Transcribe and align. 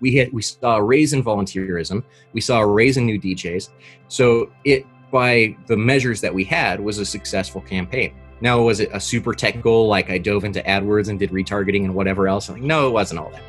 we 0.00 0.16
had 0.16 0.32
we 0.32 0.42
saw 0.42 0.76
a 0.76 0.82
raise 0.82 1.12
in 1.12 1.22
volunteerism. 1.22 2.02
We 2.32 2.40
saw 2.40 2.60
a 2.60 2.66
raise 2.66 2.96
in 2.96 3.06
new 3.06 3.20
DJs. 3.20 3.70
So 4.08 4.50
it 4.64 4.86
by 5.10 5.56
the 5.66 5.76
measures 5.76 6.20
that 6.20 6.34
we 6.34 6.44
had 6.44 6.80
was 6.80 6.98
a 6.98 7.04
successful 7.04 7.60
campaign. 7.60 8.14
Now 8.40 8.60
was 8.62 8.80
it 8.80 8.90
a 8.92 9.00
super 9.00 9.32
tech 9.32 9.62
goal 9.62 9.86
like 9.86 10.10
I 10.10 10.18
dove 10.18 10.44
into 10.44 10.60
AdWords 10.62 11.08
and 11.08 11.18
did 11.18 11.30
retargeting 11.30 11.84
and 11.84 11.94
whatever 11.94 12.26
else? 12.26 12.48
Like, 12.48 12.62
no, 12.62 12.88
it 12.88 12.90
wasn't 12.90 13.20
all 13.20 13.30
that. 13.30 13.42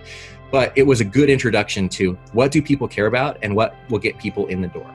But 0.52 0.72
it 0.78 0.84
was 0.84 1.02
a 1.02 1.06
good 1.06 1.30
introduction 1.30 1.90
to 1.90 2.14
what 2.34 2.52
do 2.52 2.62
people 2.62 2.88
care 2.88 3.08
about 3.08 3.40
and 3.42 3.56
what 3.56 3.76
will 3.90 4.00
get 4.00 4.18
people 4.20 4.46
in 4.48 4.62
the 4.62 4.68
door. 4.68 4.90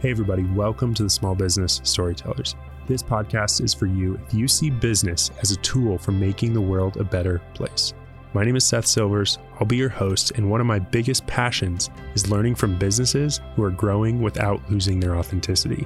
Hey 0.00 0.10
everybody, 0.10 0.42
welcome 0.42 0.92
to 0.94 1.02
the 1.02 1.10
Small 1.10 1.34
Business 1.34 1.80
Storytellers. 1.84 2.56
This 2.86 3.02
podcast 3.02 3.62
is 3.62 3.72
for 3.72 3.86
you 3.86 4.18
if 4.26 4.34
you 4.34 4.48
see 4.48 4.70
business 4.70 5.30
as 5.40 5.52
a 5.52 5.56
tool 5.58 5.96
for 5.96 6.10
making 6.10 6.52
the 6.52 6.60
world 6.60 6.96
a 6.96 7.04
better 7.04 7.40
place. 7.54 7.94
My 8.32 8.44
name 8.44 8.54
is 8.54 8.64
Seth 8.64 8.86
Silvers. 8.86 9.38
I'll 9.58 9.66
be 9.66 9.76
your 9.76 9.88
host, 9.88 10.30
and 10.36 10.48
one 10.48 10.60
of 10.60 10.66
my 10.66 10.78
biggest 10.78 11.26
passions 11.26 11.90
is 12.14 12.30
learning 12.30 12.54
from 12.54 12.78
businesses 12.78 13.40
who 13.56 13.64
are 13.64 13.72
growing 13.72 14.22
without 14.22 14.62
losing 14.70 15.00
their 15.00 15.16
authenticity. 15.16 15.84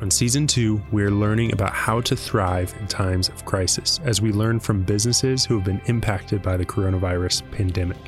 On 0.00 0.10
season 0.10 0.48
two, 0.48 0.82
we 0.90 1.04
are 1.04 1.12
learning 1.12 1.52
about 1.52 1.72
how 1.72 2.00
to 2.00 2.16
thrive 2.16 2.74
in 2.80 2.88
times 2.88 3.28
of 3.28 3.44
crisis 3.44 4.00
as 4.02 4.20
we 4.20 4.32
learn 4.32 4.58
from 4.58 4.82
businesses 4.82 5.44
who 5.44 5.54
have 5.54 5.64
been 5.64 5.80
impacted 5.86 6.42
by 6.42 6.56
the 6.56 6.66
coronavirus 6.66 7.48
pandemic. 7.52 7.98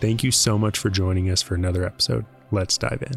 Thank 0.00 0.22
you 0.22 0.30
so 0.30 0.56
much 0.56 0.78
for 0.78 0.88
joining 0.88 1.30
us 1.30 1.42
for 1.42 1.56
another 1.56 1.84
episode. 1.84 2.24
Let's 2.52 2.78
dive 2.78 3.02
in. 3.02 3.14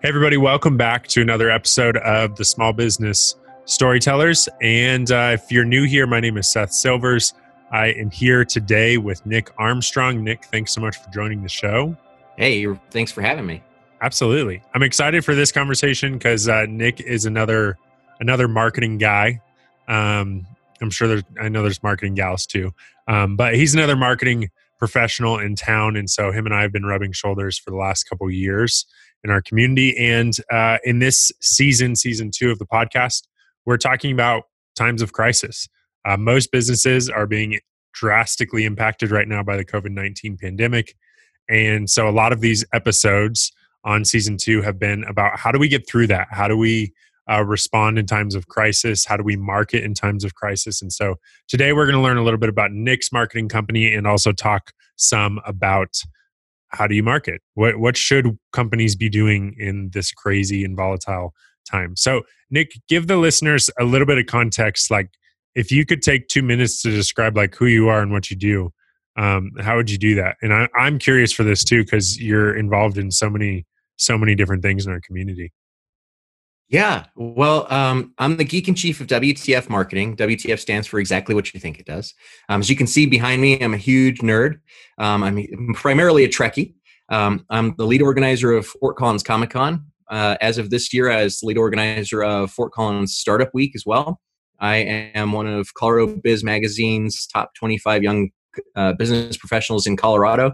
Hey, 0.00 0.08
everybody, 0.08 0.38
welcome 0.38 0.78
back 0.78 1.08
to 1.08 1.20
another 1.20 1.50
episode 1.50 1.98
of 1.98 2.36
the 2.36 2.44
Small 2.46 2.72
Business 2.72 3.34
Storytellers. 3.66 4.48
And 4.62 5.12
uh, 5.12 5.32
if 5.34 5.52
you're 5.52 5.66
new 5.66 5.84
here, 5.84 6.06
my 6.06 6.20
name 6.20 6.38
is 6.38 6.48
Seth 6.48 6.72
Silvers. 6.72 7.34
I 7.72 7.86
am 7.88 8.10
here 8.10 8.44
today 8.44 8.98
with 8.98 9.24
Nick 9.24 9.50
Armstrong. 9.56 10.22
Nick, 10.22 10.44
thanks 10.44 10.74
so 10.74 10.80
much 10.82 10.98
for 10.98 11.10
joining 11.10 11.42
the 11.42 11.48
show. 11.48 11.96
Hey, 12.36 12.66
thanks 12.90 13.10
for 13.10 13.22
having 13.22 13.46
me. 13.46 13.62
Absolutely, 14.02 14.62
I'm 14.74 14.82
excited 14.82 15.24
for 15.24 15.34
this 15.34 15.50
conversation 15.50 16.14
because 16.14 16.48
uh, 16.48 16.66
Nick 16.68 17.00
is 17.00 17.24
another 17.24 17.78
another 18.20 18.46
marketing 18.46 18.98
guy. 18.98 19.40
Um, 19.88 20.46
I'm 20.82 20.90
sure 20.90 21.08
there's 21.08 21.22
I 21.40 21.48
know 21.48 21.62
there's 21.62 21.82
marketing 21.82 22.14
gals 22.14 22.46
too, 22.46 22.72
um, 23.08 23.36
but 23.36 23.54
he's 23.54 23.74
another 23.74 23.96
marketing 23.96 24.50
professional 24.78 25.38
in 25.38 25.54
town, 25.54 25.96
and 25.96 26.10
so 26.10 26.30
him 26.30 26.44
and 26.44 26.54
I 26.54 26.62
have 26.62 26.72
been 26.72 26.84
rubbing 26.84 27.12
shoulders 27.12 27.58
for 27.58 27.70
the 27.70 27.76
last 27.76 28.04
couple 28.04 28.30
years 28.30 28.84
in 29.24 29.30
our 29.30 29.40
community. 29.40 29.96
And 29.96 30.36
uh, 30.50 30.78
in 30.84 30.98
this 30.98 31.32
season, 31.40 31.96
season 31.96 32.32
two 32.34 32.50
of 32.50 32.58
the 32.58 32.66
podcast, 32.66 33.22
we're 33.64 33.78
talking 33.78 34.12
about 34.12 34.44
times 34.74 35.00
of 35.00 35.12
crisis. 35.12 35.68
Uh, 36.04 36.16
most 36.16 36.50
businesses 36.50 37.08
are 37.08 37.26
being 37.26 37.58
drastically 37.92 38.64
impacted 38.64 39.10
right 39.10 39.28
now 39.28 39.42
by 39.42 39.56
the 39.56 39.64
COVID 39.64 39.90
19 39.90 40.36
pandemic. 40.38 40.94
And 41.48 41.88
so 41.90 42.08
a 42.08 42.10
lot 42.10 42.32
of 42.32 42.40
these 42.40 42.64
episodes 42.72 43.52
on 43.84 44.04
season 44.04 44.36
two 44.36 44.62
have 44.62 44.78
been 44.78 45.04
about 45.04 45.38
how 45.38 45.52
do 45.52 45.58
we 45.58 45.68
get 45.68 45.88
through 45.88 46.06
that? 46.08 46.28
How 46.30 46.48
do 46.48 46.56
we 46.56 46.92
uh, 47.30 47.44
respond 47.44 47.98
in 47.98 48.06
times 48.06 48.34
of 48.34 48.48
crisis? 48.48 49.04
How 49.04 49.16
do 49.16 49.24
we 49.24 49.36
market 49.36 49.84
in 49.84 49.94
times 49.94 50.24
of 50.24 50.34
crisis? 50.34 50.80
And 50.82 50.92
so 50.92 51.16
today 51.48 51.72
we're 51.72 51.86
going 51.86 51.96
to 51.96 52.02
learn 52.02 52.16
a 52.16 52.22
little 52.22 52.38
bit 52.38 52.48
about 52.48 52.72
Nick's 52.72 53.12
marketing 53.12 53.48
company 53.48 53.92
and 53.92 54.06
also 54.06 54.32
talk 54.32 54.72
some 54.96 55.40
about 55.44 56.00
how 56.68 56.86
do 56.86 56.94
you 56.94 57.02
market? 57.02 57.42
What 57.54 57.78
what 57.78 57.96
should 57.96 58.38
companies 58.52 58.96
be 58.96 59.08
doing 59.08 59.54
in 59.58 59.90
this 59.92 60.10
crazy 60.10 60.64
and 60.64 60.76
volatile 60.76 61.34
time? 61.68 61.96
So, 61.96 62.22
Nick, 62.50 62.72
give 62.88 63.08
the 63.08 63.16
listeners 63.16 63.68
a 63.78 63.84
little 63.84 64.06
bit 64.06 64.18
of 64.18 64.26
context. 64.26 64.90
Like, 64.90 65.10
if 65.54 65.70
you 65.70 65.84
could 65.84 66.02
take 66.02 66.28
two 66.28 66.42
minutes 66.42 66.82
to 66.82 66.90
describe 66.90 67.36
like 67.36 67.54
who 67.54 67.66
you 67.66 67.88
are 67.88 68.00
and 68.00 68.12
what 68.12 68.30
you 68.30 68.36
do 68.36 68.72
um, 69.16 69.52
how 69.60 69.76
would 69.76 69.90
you 69.90 69.98
do 69.98 70.14
that? 70.16 70.36
And 70.42 70.52
I, 70.52 70.68
i'm 70.76 70.98
curious 70.98 71.32
for 71.32 71.44
this 71.44 71.64
too 71.64 71.84
because 71.84 72.20
you're 72.20 72.56
involved 72.56 72.98
in 72.98 73.10
so 73.10 73.28
many 73.28 73.66
so 73.98 74.16
many 74.16 74.34
different 74.34 74.62
things 74.62 74.86
in 74.86 74.92
our 74.92 75.00
community. 75.00 75.52
Yeah. 76.68 77.04
Well 77.14 77.70
um, 77.72 78.14
i'm 78.18 78.36
the 78.36 78.44
geek 78.44 78.68
in 78.68 78.74
chief 78.74 79.00
of 79.00 79.06
wtf 79.06 79.68
marketing. 79.68 80.16
Wtf 80.16 80.58
stands 80.58 80.86
for 80.86 80.98
exactly 80.98 81.34
what 81.34 81.52
you 81.52 81.60
think 81.60 81.78
it 81.78 81.86
does. 81.86 82.14
Um, 82.48 82.60
as 82.60 82.70
you 82.70 82.76
can 82.76 82.86
see 82.86 83.06
behind 83.06 83.42
me 83.42 83.62
i'm 83.62 83.74
a 83.74 83.78
huge 83.78 84.20
nerd. 84.20 84.60
Um, 84.98 85.22
i'm 85.22 85.74
primarily 85.74 86.24
a 86.24 86.28
trekkie. 86.28 86.74
Um, 87.10 87.44
i'm 87.50 87.74
the 87.76 87.86
lead 87.86 88.00
organizer 88.00 88.52
of 88.52 88.66
fort 88.66 88.96
collins 88.96 89.22
comic-con 89.22 89.84
uh, 90.10 90.36
as 90.40 90.56
of 90.58 90.70
this 90.70 90.92
year 90.94 91.10
as 91.10 91.40
lead 91.42 91.58
organizer 91.58 92.22
of 92.22 92.50
fort 92.50 92.72
collins 92.72 93.14
startup 93.14 93.50
week 93.52 93.72
as 93.74 93.84
well 93.84 94.20
I 94.62 94.76
am 95.14 95.32
one 95.32 95.48
of 95.48 95.74
Colorado 95.74 96.14
Biz 96.22 96.44
Magazine's 96.44 97.26
top 97.26 97.52
25 97.56 98.02
young 98.02 98.30
uh, 98.76 98.92
business 98.92 99.36
professionals 99.36 99.86
in 99.86 99.96
Colorado. 99.96 100.52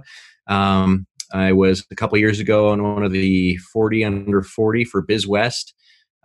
Um, 0.49 1.07
I 1.33 1.53
was 1.53 1.85
a 1.91 1.95
couple 1.95 2.17
years 2.17 2.41
ago 2.41 2.71
on 2.71 2.83
one 2.83 3.05
of 3.05 3.13
the 3.13 3.59
40 3.73 4.05
under 4.05 4.43
40 4.43 4.85
for 4.85 5.07
BizWest 5.07 5.75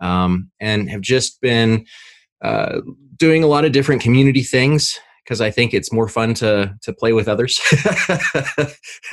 um, 0.00 0.50
and 0.60 0.88
have 0.88 1.02
just 1.02 1.42
been 1.42 1.84
uh, 2.42 2.80
doing 3.18 3.44
a 3.44 3.48
lot 3.48 3.66
of 3.66 3.72
different 3.72 4.00
community 4.00 4.42
things 4.42 4.98
because 5.22 5.42
I 5.42 5.50
think 5.50 5.74
it's 5.74 5.92
more 5.92 6.08
fun 6.08 6.34
to 6.34 6.74
to 6.82 6.92
play 6.92 7.12
with 7.12 7.28
others 7.28 7.60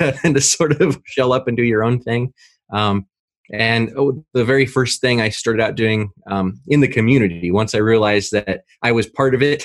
and 0.00 0.34
to 0.34 0.40
sort 0.40 0.80
of 0.80 0.98
shell 1.04 1.32
up 1.32 1.46
and 1.46 1.56
do 1.56 1.62
your 1.62 1.84
own 1.84 2.00
thing. 2.00 2.32
Um, 2.72 3.06
and 3.52 3.92
oh, 3.96 4.24
the 4.32 4.44
very 4.44 4.66
first 4.66 5.00
thing 5.00 5.20
I 5.20 5.28
started 5.28 5.62
out 5.62 5.74
doing 5.74 6.10
um, 6.26 6.60
in 6.66 6.80
the 6.80 6.88
community, 6.88 7.50
once 7.50 7.74
I 7.74 7.78
realized 7.78 8.32
that 8.32 8.64
I 8.82 8.92
was 8.92 9.06
part 9.06 9.34
of 9.34 9.42
it, 9.42 9.62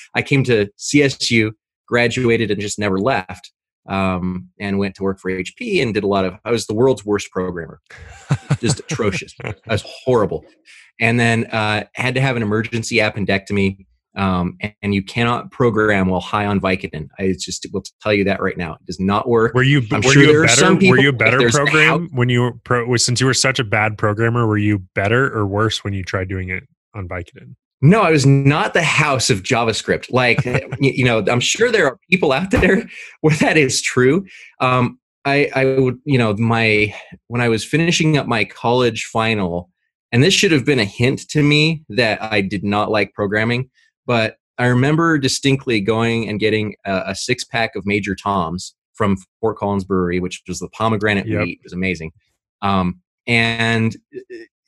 I 0.14 0.22
came 0.22 0.44
to 0.44 0.68
CSU, 0.78 1.52
graduated, 1.86 2.50
and 2.50 2.60
just 2.60 2.78
never 2.78 2.98
left. 2.98 3.52
Um, 3.88 4.50
and 4.60 4.78
went 4.78 4.94
to 4.96 5.02
work 5.02 5.18
for 5.18 5.32
HP 5.32 5.82
and 5.82 5.92
did 5.94 6.04
a 6.04 6.06
lot 6.06 6.24
of. 6.24 6.34
I 6.44 6.52
was 6.52 6.66
the 6.66 6.74
world's 6.74 7.04
worst 7.04 7.30
programmer, 7.32 7.80
just 8.60 8.78
atrocious. 8.90 9.34
I 9.42 9.54
was 9.66 9.82
horrible, 10.04 10.44
and 11.00 11.18
then 11.18 11.46
uh, 11.46 11.84
had 11.94 12.14
to 12.14 12.20
have 12.20 12.36
an 12.36 12.42
emergency 12.42 12.96
appendectomy 12.96 13.86
um, 14.16 14.56
and, 14.60 14.74
and, 14.82 14.94
you 14.94 15.02
cannot 15.02 15.52
program 15.52 16.08
while 16.08 16.20
high 16.20 16.46
on 16.46 16.60
Vicodin. 16.60 17.08
I 17.18 17.34
just 17.38 17.66
will 17.72 17.84
tell 18.02 18.12
you 18.12 18.24
that 18.24 18.40
right 18.40 18.56
now. 18.56 18.74
It 18.74 18.86
does 18.86 18.98
not 18.98 19.28
work. 19.28 19.54
Were 19.54 19.62
you 19.62 19.82
I'm 19.92 20.00
were 20.00 20.12
sure 20.12 20.22
you 20.22 20.42
a 20.42 20.46
better 20.46 20.76
people, 20.76 20.90
were 20.90 21.02
you 21.02 21.08
a 21.10 21.12
better 21.12 21.48
program 21.48 22.08
when 22.12 22.28
you 22.28 22.42
were 22.42 22.52
pro, 22.64 22.96
since 22.96 23.20
you 23.20 23.26
were 23.26 23.34
such 23.34 23.60
a 23.60 23.64
bad 23.64 23.96
programmer? 23.96 24.46
Were 24.46 24.58
you 24.58 24.80
better 24.94 25.32
or 25.32 25.46
worse 25.46 25.84
when 25.84 25.92
you 25.92 26.02
tried 26.02 26.28
doing 26.28 26.48
it 26.48 26.64
on 26.94 27.06
Vicodin? 27.06 27.54
No, 27.82 28.02
I 28.02 28.10
was 28.10 28.26
not 28.26 28.74
the 28.74 28.82
house 28.82 29.30
of 29.30 29.42
JavaScript. 29.42 30.12
Like 30.12 30.44
you 30.80 31.04
know, 31.04 31.24
I'm 31.28 31.40
sure 31.40 31.70
there 31.70 31.86
are 31.86 31.98
people 32.10 32.32
out 32.32 32.50
there 32.50 32.88
where 33.20 33.36
that 33.36 33.56
is 33.56 33.80
true. 33.80 34.26
Um, 34.60 34.98
I, 35.24 35.50
I 35.54 35.64
would, 35.78 35.98
you 36.04 36.18
know, 36.18 36.34
my 36.34 36.94
when 37.28 37.40
I 37.40 37.48
was 37.48 37.64
finishing 37.64 38.16
up 38.16 38.26
my 38.26 38.44
college 38.44 39.04
final, 39.04 39.70
and 40.12 40.22
this 40.22 40.34
should 40.34 40.52
have 40.52 40.64
been 40.64 40.80
a 40.80 40.84
hint 40.84 41.28
to 41.30 41.42
me 41.42 41.84
that 41.90 42.22
I 42.22 42.40
did 42.40 42.64
not 42.64 42.90
like 42.90 43.14
programming 43.14 43.70
but 44.10 44.38
I 44.58 44.66
remember 44.66 45.18
distinctly 45.18 45.80
going 45.80 46.28
and 46.28 46.40
getting 46.40 46.74
a, 46.84 47.02
a 47.06 47.14
six 47.14 47.44
pack 47.44 47.76
of 47.76 47.86
Major 47.86 48.16
Toms 48.16 48.74
from 48.94 49.16
Fort 49.40 49.56
Collins 49.56 49.84
Brewery, 49.84 50.18
which 50.18 50.42
was 50.48 50.58
the 50.58 50.68
pomegranate 50.70 51.28
yep. 51.28 51.44
wheat. 51.44 51.60
It 51.60 51.62
was 51.62 51.72
amazing. 51.72 52.10
Um, 52.60 53.00
and 53.28 53.96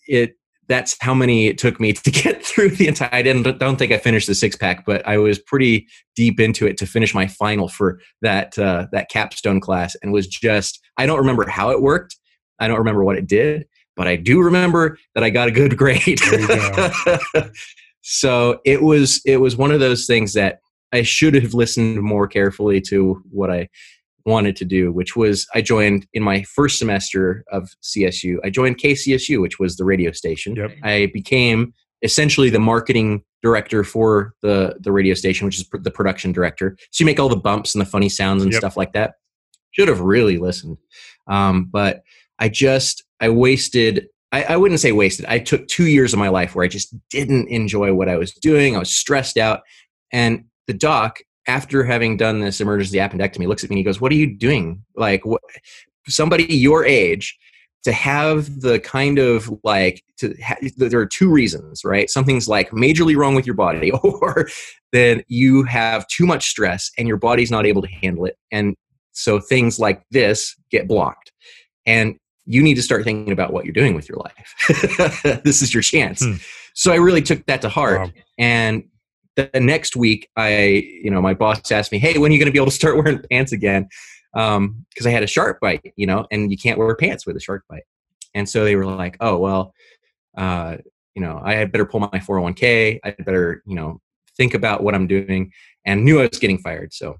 it 0.06 0.36
that's 0.68 0.96
how 1.00 1.12
many 1.12 1.48
it 1.48 1.58
took 1.58 1.80
me 1.80 1.92
to 1.92 2.10
get 2.12 2.46
through 2.46 2.68
the 2.68 2.86
entire. 2.86 3.08
I 3.10 3.20
didn't 3.20 3.58
don't 3.58 3.80
think 3.80 3.90
I 3.90 3.98
finished 3.98 4.28
the 4.28 4.36
six 4.36 4.54
pack, 4.54 4.86
but 4.86 5.04
I 5.08 5.18
was 5.18 5.40
pretty 5.40 5.88
deep 6.14 6.38
into 6.38 6.64
it 6.68 6.76
to 6.76 6.86
finish 6.86 7.12
my 7.12 7.26
final 7.26 7.66
for 7.66 7.98
that 8.20 8.56
uh, 8.60 8.86
that 8.92 9.10
capstone 9.10 9.58
class, 9.58 9.96
and 10.04 10.12
was 10.12 10.28
just 10.28 10.78
I 10.98 11.04
don't 11.04 11.18
remember 11.18 11.48
how 11.48 11.70
it 11.70 11.82
worked. 11.82 12.16
I 12.60 12.68
don't 12.68 12.78
remember 12.78 13.02
what 13.02 13.18
it 13.18 13.26
did, 13.26 13.66
but 13.96 14.06
I 14.06 14.14
do 14.14 14.40
remember 14.40 14.98
that 15.16 15.24
I 15.24 15.30
got 15.30 15.48
a 15.48 15.50
good 15.50 15.76
grade. 15.82 16.20
Go. 16.20 16.92
so 18.02 18.60
it 18.64 18.82
was 18.82 19.20
it 19.24 19.38
was 19.38 19.56
one 19.56 19.70
of 19.70 19.80
those 19.80 20.06
things 20.06 20.34
that 20.34 20.60
I 20.92 21.02
should 21.02 21.34
have 21.34 21.54
listened 21.54 22.02
more 22.02 22.28
carefully 22.28 22.80
to 22.82 23.22
what 23.30 23.50
I 23.50 23.68
wanted 24.26 24.56
to 24.56 24.64
do, 24.64 24.92
which 24.92 25.16
was 25.16 25.46
I 25.54 25.62
joined 25.62 26.06
in 26.12 26.22
my 26.22 26.42
first 26.42 26.78
semester 26.78 27.44
of 27.50 27.70
CSU. 27.82 28.36
I 28.44 28.50
joined 28.50 28.78
KCSU, 28.78 29.40
which 29.40 29.58
was 29.58 29.76
the 29.76 29.84
radio 29.84 30.12
station. 30.12 30.54
Yep. 30.54 30.72
I 30.82 31.10
became 31.12 31.72
essentially 32.02 32.50
the 32.50 32.60
marketing 32.60 33.22
director 33.42 33.84
for 33.84 34.34
the 34.42 34.76
the 34.80 34.92
radio 34.92 35.14
station, 35.14 35.44
which 35.44 35.58
is 35.58 35.64
pr- 35.64 35.78
the 35.78 35.90
production 35.90 36.32
director. 36.32 36.76
So 36.90 37.02
you 37.02 37.06
make 37.06 37.18
all 37.18 37.28
the 37.28 37.36
bumps 37.36 37.74
and 37.74 37.80
the 37.80 37.86
funny 37.86 38.08
sounds 38.08 38.42
and 38.42 38.52
yep. 38.52 38.60
stuff 38.60 38.76
like 38.76 38.92
that. 38.92 39.14
Should 39.70 39.88
have 39.88 40.00
really 40.00 40.38
listened, 40.38 40.76
um, 41.28 41.64
but 41.72 42.02
I 42.38 42.48
just 42.48 43.04
I 43.20 43.30
wasted 43.30 44.08
I, 44.32 44.44
I 44.44 44.56
wouldn't 44.56 44.80
say 44.80 44.92
wasted. 44.92 45.26
I 45.26 45.38
took 45.38 45.68
two 45.68 45.86
years 45.86 46.12
of 46.12 46.18
my 46.18 46.28
life 46.28 46.54
where 46.54 46.64
I 46.64 46.68
just 46.68 46.94
didn't 47.10 47.48
enjoy 47.48 47.92
what 47.92 48.08
I 48.08 48.16
was 48.16 48.32
doing. 48.32 48.74
I 48.74 48.78
was 48.78 48.94
stressed 48.94 49.36
out. 49.36 49.62
And 50.12 50.44
the 50.66 50.74
doc, 50.74 51.20
after 51.46 51.84
having 51.84 52.16
done 52.16 52.40
this 52.40 52.60
emergency 52.60 52.98
appendectomy, 52.98 53.46
looks 53.46 53.64
at 53.64 53.70
me 53.70 53.74
and 53.74 53.78
he 53.78 53.84
goes, 53.84 54.00
What 54.00 54.12
are 54.12 54.16
you 54.16 54.34
doing? 54.34 54.84
Like, 54.96 55.24
what, 55.24 55.42
somebody 56.08 56.44
your 56.44 56.84
age 56.84 57.38
to 57.84 57.92
have 57.92 58.60
the 58.60 58.78
kind 58.80 59.18
of 59.18 59.52
like 59.64 60.04
to 60.16 60.34
ha- 60.42 60.56
there 60.76 61.00
are 61.00 61.06
two 61.06 61.28
reasons 61.28 61.84
right 61.84 62.10
something's 62.10 62.46
like 62.46 62.70
majorly 62.70 63.16
wrong 63.16 63.34
with 63.34 63.44
your 63.44 63.56
body 63.56 63.90
or 64.04 64.48
then 64.92 65.22
you 65.26 65.64
have 65.64 66.06
too 66.06 66.26
much 66.26 66.48
stress 66.48 66.90
and 66.96 67.08
your 67.08 67.16
body's 67.16 67.50
not 67.50 67.66
able 67.66 67.82
to 67.82 67.88
handle 67.88 68.24
it 68.24 68.36
and 68.52 68.76
So 69.12 69.40
things 69.40 69.78
like 69.78 70.02
this 70.10 70.56
get 70.70 70.88
blocked. 70.88 71.32
And 71.86 72.16
you 72.46 72.62
need 72.62 72.74
to 72.74 72.82
start 72.82 73.04
thinking 73.04 73.32
about 73.32 73.52
what 73.52 73.64
you're 73.64 73.72
doing 73.72 73.94
with 73.94 74.08
your 74.08 74.18
life. 74.18 75.42
this 75.44 75.62
is 75.62 75.72
your 75.72 75.82
chance. 75.82 76.24
Hmm. 76.24 76.34
So 76.74 76.92
I 76.92 76.96
really 76.96 77.22
took 77.22 77.44
that 77.46 77.62
to 77.62 77.68
heart. 77.68 78.00
Wow. 78.00 78.10
And 78.38 78.84
the 79.36 79.50
next 79.54 79.96
week, 79.96 80.28
I, 80.36 80.84
you 81.02 81.10
know, 81.10 81.22
my 81.22 81.34
boss 81.34 81.70
asked 81.70 81.92
me, 81.92 81.98
"Hey, 81.98 82.18
when 82.18 82.30
are 82.30 82.34
you 82.34 82.38
going 82.38 82.46
to 82.46 82.52
be 82.52 82.58
able 82.58 82.66
to 82.66 82.72
start 82.72 82.96
wearing 83.02 83.22
pants 83.30 83.52
again?" 83.52 83.88
Because 84.32 84.56
um, 84.56 84.84
I 85.04 85.10
had 85.10 85.22
a 85.22 85.26
shark 85.26 85.60
bite, 85.60 85.92
you 85.96 86.06
know, 86.06 86.26
and 86.30 86.50
you 86.50 86.56
can't 86.56 86.78
wear 86.78 86.94
pants 86.96 87.26
with 87.26 87.36
a 87.36 87.40
shark 87.40 87.64
bite. 87.68 87.84
And 88.34 88.48
so 88.48 88.64
they 88.64 88.76
were 88.76 88.86
like, 88.86 89.16
"Oh, 89.20 89.38
well, 89.38 89.74
uh, 90.36 90.78
you 91.14 91.22
know, 91.22 91.40
I 91.42 91.54
had 91.54 91.72
better 91.72 91.86
pull 91.86 92.00
my 92.00 92.08
401k. 92.08 93.00
I 93.04 93.08
had 93.08 93.24
better, 93.24 93.62
you 93.66 93.74
know, 93.74 94.00
think 94.36 94.54
about 94.54 94.82
what 94.82 94.94
I'm 94.94 95.06
doing." 95.06 95.52
And 95.84 96.04
knew 96.04 96.20
I 96.20 96.28
was 96.28 96.38
getting 96.38 96.58
fired, 96.58 96.92
so 96.92 97.16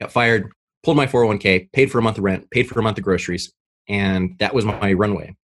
got 0.00 0.12
fired. 0.12 0.50
Pulled 0.82 0.96
my 0.96 1.06
401k, 1.06 1.72
paid 1.72 1.90
for 1.90 1.98
a 1.98 2.02
month 2.02 2.18
of 2.18 2.24
rent, 2.24 2.48
paid 2.52 2.68
for 2.68 2.78
a 2.78 2.82
month 2.82 2.96
of 2.96 3.02
groceries, 3.02 3.52
and 3.88 4.36
that 4.38 4.54
was 4.54 4.64
my 4.64 4.92
runway. 4.92 5.36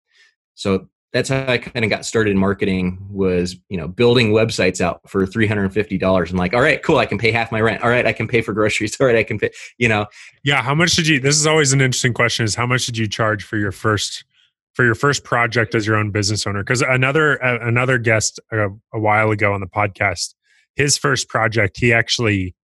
So 0.54 0.88
that's 1.12 1.28
how 1.28 1.44
I 1.46 1.58
kind 1.58 1.84
of 1.84 1.90
got 1.90 2.06
started 2.06 2.30
in 2.30 2.38
marketing 2.38 2.98
was, 3.10 3.56
you 3.68 3.76
know, 3.76 3.86
building 3.86 4.32
websites 4.32 4.80
out 4.80 5.00
for 5.06 5.26
$350 5.26 6.30
and 6.30 6.38
like, 6.38 6.54
all 6.54 6.62
right, 6.62 6.82
cool. 6.82 6.98
I 6.98 7.06
can 7.06 7.18
pay 7.18 7.30
half 7.30 7.52
my 7.52 7.60
rent. 7.60 7.82
All 7.82 7.90
right. 7.90 8.06
I 8.06 8.14
can 8.14 8.26
pay 8.26 8.40
for 8.40 8.54
groceries. 8.54 8.96
All 9.00 9.06
right. 9.06 9.16
I 9.16 9.22
can 9.22 9.38
pay, 9.38 9.50
you 9.76 9.88
know. 9.88 10.06
Yeah. 10.42 10.62
How 10.62 10.74
much 10.74 10.96
did 10.96 11.06
you, 11.06 11.20
this 11.20 11.36
is 11.36 11.46
always 11.46 11.74
an 11.74 11.82
interesting 11.82 12.14
question 12.14 12.44
is 12.44 12.54
how 12.54 12.66
much 12.66 12.86
did 12.86 12.96
you 12.96 13.06
charge 13.06 13.44
for 13.44 13.58
your 13.58 13.72
first, 13.72 14.24
for 14.72 14.86
your 14.86 14.94
first 14.94 15.22
project 15.22 15.74
as 15.74 15.86
your 15.86 15.96
own 15.96 16.12
business 16.12 16.46
owner? 16.46 16.64
Cause 16.64 16.80
another, 16.80 17.42
uh, 17.44 17.58
another 17.60 17.98
guest 17.98 18.40
a, 18.50 18.68
a 18.94 18.98
while 18.98 19.30
ago 19.30 19.52
on 19.52 19.60
the 19.60 19.66
podcast, 19.66 20.34
his 20.76 20.96
first 20.96 21.28
project, 21.28 21.76
he 21.78 21.92
actually, 21.92 22.54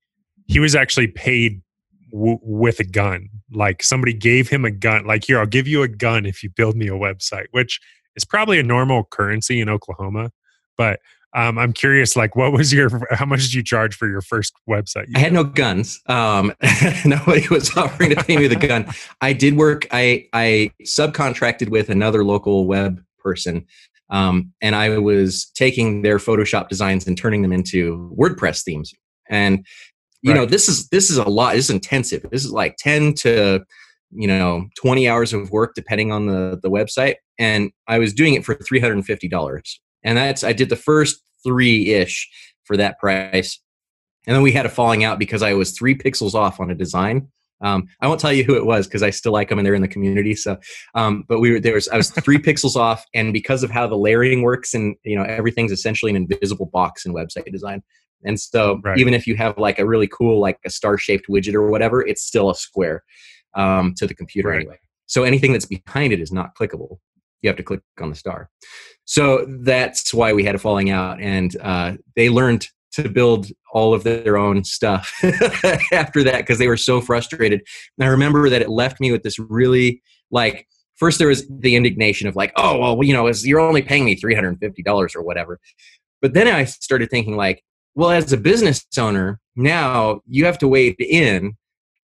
he 0.46 0.58
was 0.58 0.74
actually 0.74 1.08
paid 1.08 1.60
w- 2.10 2.38
with 2.42 2.80
a 2.80 2.84
gun. 2.84 3.28
Like 3.52 3.82
somebody 3.82 4.12
gave 4.12 4.48
him 4.48 4.64
a 4.64 4.70
gun, 4.70 5.06
like, 5.06 5.24
here, 5.24 5.38
I'll 5.38 5.46
give 5.46 5.68
you 5.68 5.82
a 5.82 5.88
gun 5.88 6.26
if 6.26 6.42
you 6.42 6.50
build 6.50 6.76
me 6.76 6.88
a 6.88 6.92
website, 6.92 7.46
which 7.50 7.80
is 8.16 8.24
probably 8.24 8.58
a 8.58 8.62
normal 8.62 9.04
currency 9.04 9.60
in 9.60 9.68
Oklahoma. 9.68 10.30
But 10.76 11.00
um, 11.34 11.58
I'm 11.58 11.72
curious, 11.72 12.16
like, 12.16 12.36
what 12.36 12.52
was 12.52 12.72
your, 12.72 12.90
how 13.10 13.26
much 13.26 13.42
did 13.42 13.54
you 13.54 13.62
charge 13.62 13.94
for 13.94 14.08
your 14.08 14.22
first 14.22 14.54
website? 14.68 15.06
I 15.14 15.18
had 15.18 15.32
no 15.32 15.44
guns. 15.44 16.00
Um, 16.06 16.52
nobody 17.04 17.46
was 17.48 17.70
offering 17.76 18.10
to 18.10 18.16
pay 18.16 18.36
me 18.36 18.46
the 18.46 18.56
gun. 18.56 18.90
I 19.20 19.34
did 19.34 19.56
work, 19.56 19.86
I, 19.90 20.26
I 20.32 20.70
subcontracted 20.84 21.68
with 21.68 21.90
another 21.90 22.24
local 22.24 22.66
web 22.66 23.02
person. 23.18 23.66
Um, 24.10 24.52
and 24.62 24.74
I 24.74 24.98
was 24.98 25.46
taking 25.54 26.02
their 26.02 26.18
Photoshop 26.18 26.68
designs 26.68 27.06
and 27.06 27.16
turning 27.16 27.42
them 27.42 27.52
into 27.52 28.10
WordPress 28.18 28.64
themes. 28.64 28.94
And 29.28 29.66
you 30.22 30.32
right. 30.32 30.38
know 30.38 30.46
this 30.46 30.68
is 30.68 30.88
this 30.88 31.10
is 31.10 31.16
a 31.16 31.24
lot 31.24 31.54
this 31.54 31.66
is 31.66 31.70
intensive 31.70 32.24
this 32.30 32.44
is 32.44 32.52
like 32.52 32.76
10 32.78 33.14
to 33.14 33.60
you 34.10 34.26
know 34.26 34.66
20 34.80 35.08
hours 35.08 35.32
of 35.32 35.50
work 35.50 35.74
depending 35.74 36.12
on 36.12 36.26
the 36.26 36.58
the 36.62 36.70
website 36.70 37.16
and 37.38 37.70
i 37.86 37.98
was 37.98 38.12
doing 38.12 38.34
it 38.34 38.44
for 38.44 38.54
$350 38.54 39.62
and 40.02 40.18
that's 40.18 40.44
i 40.44 40.52
did 40.52 40.68
the 40.68 40.76
first 40.76 41.20
three 41.44 41.92
ish 41.92 42.28
for 42.64 42.76
that 42.76 42.98
price 42.98 43.60
and 44.26 44.34
then 44.34 44.42
we 44.42 44.52
had 44.52 44.66
a 44.66 44.70
falling 44.70 45.04
out 45.04 45.18
because 45.18 45.42
i 45.42 45.52
was 45.52 45.72
three 45.72 45.96
pixels 45.96 46.34
off 46.34 46.60
on 46.60 46.70
a 46.70 46.74
design 46.74 47.28
um, 47.60 47.88
I 48.00 48.06
won't 48.06 48.20
tell 48.20 48.32
you 48.32 48.44
who 48.44 48.56
it 48.56 48.66
was 48.66 48.86
because 48.86 49.02
I 49.02 49.10
still 49.10 49.32
like 49.32 49.48
them 49.48 49.58
and 49.58 49.66
they're 49.66 49.74
in 49.74 49.82
the 49.82 49.88
community. 49.88 50.34
So, 50.34 50.58
um, 50.94 51.24
but 51.28 51.40
we 51.40 51.52
were 51.52 51.60
there 51.60 51.74
was 51.74 51.88
I 51.88 51.96
was 51.96 52.10
three 52.10 52.38
pixels 52.38 52.76
off, 52.76 53.04
and 53.14 53.32
because 53.32 53.62
of 53.62 53.70
how 53.70 53.86
the 53.86 53.96
layering 53.96 54.42
works 54.42 54.74
and 54.74 54.96
you 55.04 55.16
know 55.16 55.24
everything's 55.24 55.72
essentially 55.72 56.10
an 56.10 56.16
invisible 56.16 56.66
box 56.66 57.04
in 57.04 57.12
website 57.12 57.50
design. 57.50 57.82
And 58.24 58.38
so 58.38 58.80
right. 58.82 58.98
even 58.98 59.14
if 59.14 59.26
you 59.26 59.36
have 59.36 59.58
like 59.58 59.78
a 59.78 59.86
really 59.86 60.08
cool, 60.08 60.40
like 60.40 60.58
a 60.64 60.70
star 60.70 60.98
shaped 60.98 61.26
widget 61.28 61.54
or 61.54 61.70
whatever, 61.70 62.06
it's 62.06 62.22
still 62.22 62.50
a 62.50 62.54
square 62.54 63.04
um, 63.54 63.94
to 63.96 64.06
the 64.06 64.14
computer 64.14 64.48
right. 64.48 64.60
anyway. 64.60 64.78
So 65.06 65.22
anything 65.22 65.52
that's 65.52 65.66
behind 65.66 66.12
it 66.12 66.20
is 66.20 66.32
not 66.32 66.54
clickable. 66.54 66.98
You 67.42 67.48
have 67.48 67.56
to 67.56 67.62
click 67.62 67.80
on 68.00 68.10
the 68.10 68.16
star. 68.16 68.50
So 69.04 69.46
that's 69.60 70.12
why 70.12 70.32
we 70.32 70.44
had 70.44 70.54
a 70.54 70.58
falling 70.58 70.90
out. 70.90 71.20
And 71.20 71.56
uh, 71.62 71.94
they 72.16 72.28
learned 72.28 72.68
to 72.92 73.08
build 73.08 73.46
all 73.72 73.94
of 73.94 74.02
their 74.02 74.36
own 74.36 74.64
stuff 74.64 75.12
after 75.92 76.22
that 76.24 76.38
because 76.38 76.58
they 76.58 76.68
were 76.68 76.76
so 76.76 77.00
frustrated. 77.00 77.62
And 77.98 78.06
I 78.06 78.10
remember 78.10 78.48
that 78.50 78.62
it 78.62 78.70
left 78.70 79.00
me 79.00 79.12
with 79.12 79.22
this 79.22 79.38
really 79.38 80.02
like, 80.30 80.66
first 80.96 81.18
there 81.18 81.28
was 81.28 81.46
the 81.48 81.76
indignation 81.76 82.28
of 82.28 82.36
like, 82.36 82.52
oh, 82.56 82.78
well, 82.78 83.02
you 83.02 83.12
know, 83.12 83.30
you're 83.42 83.60
only 83.60 83.82
paying 83.82 84.04
me 84.04 84.16
$350 84.16 85.16
or 85.16 85.22
whatever. 85.22 85.60
But 86.20 86.34
then 86.34 86.48
I 86.48 86.64
started 86.64 87.08
thinking 87.10 87.36
like, 87.36 87.62
well, 87.94 88.10
as 88.10 88.32
a 88.32 88.36
business 88.36 88.84
owner, 88.96 89.40
now 89.56 90.20
you 90.26 90.44
have 90.44 90.58
to 90.58 90.68
wade 90.68 90.96
in 90.98 91.56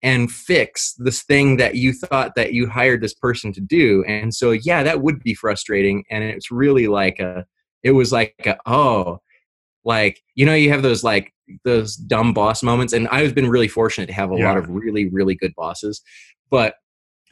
and 0.03 0.31
fix 0.31 0.93
this 0.99 1.23
thing 1.23 1.57
that 1.57 1.75
you 1.75 1.91
thought 1.91 2.35
that 2.35 2.53
you 2.53 2.69
hired 2.69 3.01
this 3.01 3.13
person 3.13 3.51
to 3.53 3.61
do. 3.61 4.03
And 4.07 4.33
so, 4.33 4.51
yeah, 4.51 4.83
that 4.83 5.01
would 5.01 5.23
be 5.23 5.33
frustrating. 5.33 6.03
And 6.11 6.23
it's 6.23 6.51
really 6.51 6.87
like 6.87 7.19
a, 7.19 7.45
it 7.81 7.91
was 7.91 8.11
like, 8.11 8.35
a, 8.45 8.55
oh, 8.67 9.19
like, 9.83 10.21
you 10.35 10.45
know, 10.45 10.53
you 10.53 10.69
have 10.69 10.83
those 10.83 11.03
like, 11.03 11.33
those 11.63 11.95
dumb 11.95 12.33
boss 12.33 12.61
moments. 12.61 12.93
And 12.93 13.07
I've 13.07 13.33
been 13.33 13.49
really 13.49 13.67
fortunate 13.67 14.07
to 14.07 14.13
have 14.13 14.31
a 14.31 14.37
yeah. 14.37 14.47
lot 14.47 14.57
of 14.57 14.69
really, 14.69 15.09
really 15.09 15.33
good 15.33 15.55
bosses. 15.55 16.01
But 16.51 16.75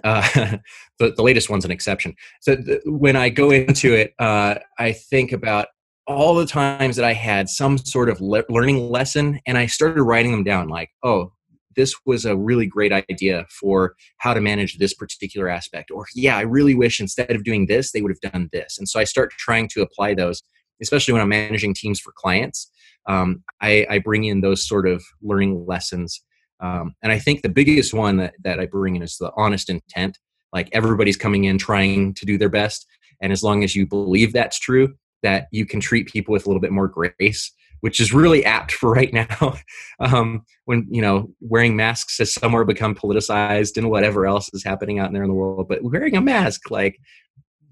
uh, 0.04 0.22
the, 1.00 1.12
the 1.12 1.24
latest 1.24 1.50
one's 1.50 1.66
an 1.66 1.72
exception. 1.72 2.16
So 2.42 2.56
th- 2.56 2.82
when 2.86 3.16
I 3.16 3.30
go 3.30 3.52
into 3.52 3.94
it, 3.94 4.14
uh, 4.20 4.56
I 4.80 4.94
think 4.94 5.32
about 5.32 5.68
all 6.08 6.36
the 6.36 6.46
times 6.46 6.96
that 6.96 7.06
I 7.06 7.14
had 7.14 7.50
some 7.50 7.78
sort 7.78 8.10
of 8.10 8.20
le- 8.20 8.44
learning 8.50 8.90
lesson 8.90 9.40
and 9.48 9.58
I 9.58 9.68
started 9.68 10.04
writing 10.04 10.32
them 10.32 10.44
down 10.44 10.68
like, 10.68 10.90
oh, 11.04 11.32
this 11.76 11.96
was 12.06 12.26
a 12.26 12.36
really 12.36 12.68
great 12.68 12.92
idea 12.92 13.46
for 13.50 13.96
how 14.18 14.34
to 14.34 14.42
manage 14.42 14.78
this 14.78 14.94
particular 14.94 15.50
aspect. 15.50 15.92
Or, 15.92 16.06
yeah, 16.14 16.38
I 16.38 16.42
really 16.42 16.76
wish 16.76 17.00
instead 17.00 17.32
of 17.32 17.44
doing 17.44 17.68
this, 17.68 17.92
they 17.92 18.02
would 18.02 18.12
have 18.12 18.32
done 18.32 18.50
this. 18.52 18.78
And 18.78 18.88
so 18.88 19.00
I 19.00 19.06
start 19.06 19.32
trying 19.32 19.68
to 19.70 19.82
apply 19.82 20.14
those, 20.14 20.44
especially 20.82 21.14
when 21.14 21.22
I'm 21.22 21.30
managing 21.30 21.74
teams 21.74 22.00
for 22.00 22.14
clients. 22.16 22.70
Um, 23.08 23.44
I, 23.62 23.86
I, 23.90 24.00
bring 24.00 24.24
in 24.24 24.40
those 24.40 24.66
sort 24.66 24.88
of 24.88 25.04
learning 25.22 25.66
lessons. 25.68 26.22
Um, 26.62 26.96
and 27.02 27.12
I 27.12 27.20
think 27.20 27.42
the 27.42 27.50
biggest 27.50 27.94
one 27.94 28.16
that, 28.18 28.34
that 28.46 28.62
I 28.62 28.66
bring 28.66 28.96
in 28.96 29.04
is 29.04 29.18
the 29.18 29.30
honest 29.36 29.70
intent. 29.70 30.18
Like 30.54 30.70
everybody's 30.72 31.18
coming 31.18 31.44
in 31.44 31.58
trying 31.58 32.14
to 32.14 32.26
do 32.26 32.38
their 32.38 32.48
best. 32.48 32.86
And 33.22 33.34
as 33.34 33.44
long 33.44 33.64
as 33.64 33.76
you 33.76 33.86
believe 33.86 34.32
that's 34.32 34.58
true, 34.58 34.94
that 35.24 35.48
you 35.52 35.66
can 35.66 35.80
treat 35.80 36.08
people 36.08 36.32
with 36.32 36.46
a 36.46 36.50
little 36.50 36.62
bit 36.62 36.72
more 36.72 36.88
grace 36.88 37.52
which 37.82 38.00
is 38.00 38.14
really 38.14 38.46
apt 38.46 38.72
for 38.72 38.92
right 38.92 39.12
now. 39.12 39.58
Um, 40.00 40.46
when 40.66 40.88
you 40.90 41.02
know 41.02 41.30
wearing 41.40 41.76
masks 41.76 42.18
has 42.18 42.34
somewhere 42.34 42.66
become 42.66 42.96
politicized 42.96 43.78
and 43.78 43.90
whatever 43.90 44.26
else 44.26 44.50
is 44.54 44.64
happening 44.64 45.00
out 45.00 45.14
there 45.14 45.22
in 45.24 45.30
the 45.30 45.36
world 45.36 45.68
but 45.70 45.84
wearing 45.84 46.18
a 46.18 46.22
mask 46.22 46.72
like 46.72 47.00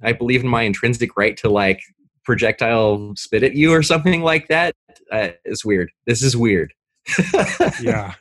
i 0.03 0.13
believe 0.13 0.43
in 0.43 0.47
my 0.47 0.61
intrinsic 0.61 1.17
right 1.17 1.35
to 1.37 1.49
like 1.49 1.81
projectile 2.23 3.13
spit 3.15 3.43
at 3.43 3.55
you 3.55 3.73
or 3.73 3.81
something 3.81 4.21
like 4.21 4.47
that 4.47 4.75
uh, 5.11 5.29
it's 5.45 5.65
weird. 5.65 5.91
This 6.05 6.23
is 6.23 6.35
weird. 6.35 6.73
Yeah. 7.81 8.13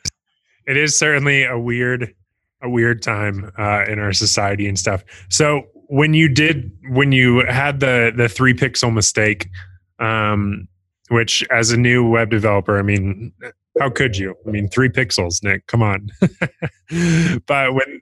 It 0.67 0.77
is 0.77 0.97
certainly 0.97 1.43
a 1.43 1.57
weird 1.57 2.13
a 2.63 2.69
weird 2.69 3.01
time 3.01 3.51
uh, 3.57 3.85
in 3.87 3.97
our 3.97 4.13
society 4.13 4.67
and 4.67 4.77
stuff. 4.77 5.03
So 5.29 5.63
when 5.91 6.13
you 6.13 6.29
did 6.29 6.71
when 6.89 7.11
you 7.11 7.45
had 7.45 7.79
the 7.79 8.13
the 8.15 8.29
three 8.29 8.53
pixel 8.53 8.93
mistake 8.93 9.49
um 9.99 10.67
which 11.09 11.45
as 11.51 11.71
a 11.71 11.77
new 11.77 12.07
web 12.07 12.29
developer 12.29 12.79
i 12.79 12.81
mean 12.81 13.33
how 13.79 13.89
could 13.89 14.17
you? 14.17 14.35
I 14.45 14.51
mean 14.51 14.67
three 14.67 14.89
pixels 14.89 15.43
nick 15.43 15.67
come 15.67 15.81
on. 15.81 16.09
But 17.47 17.73
when 17.73 18.01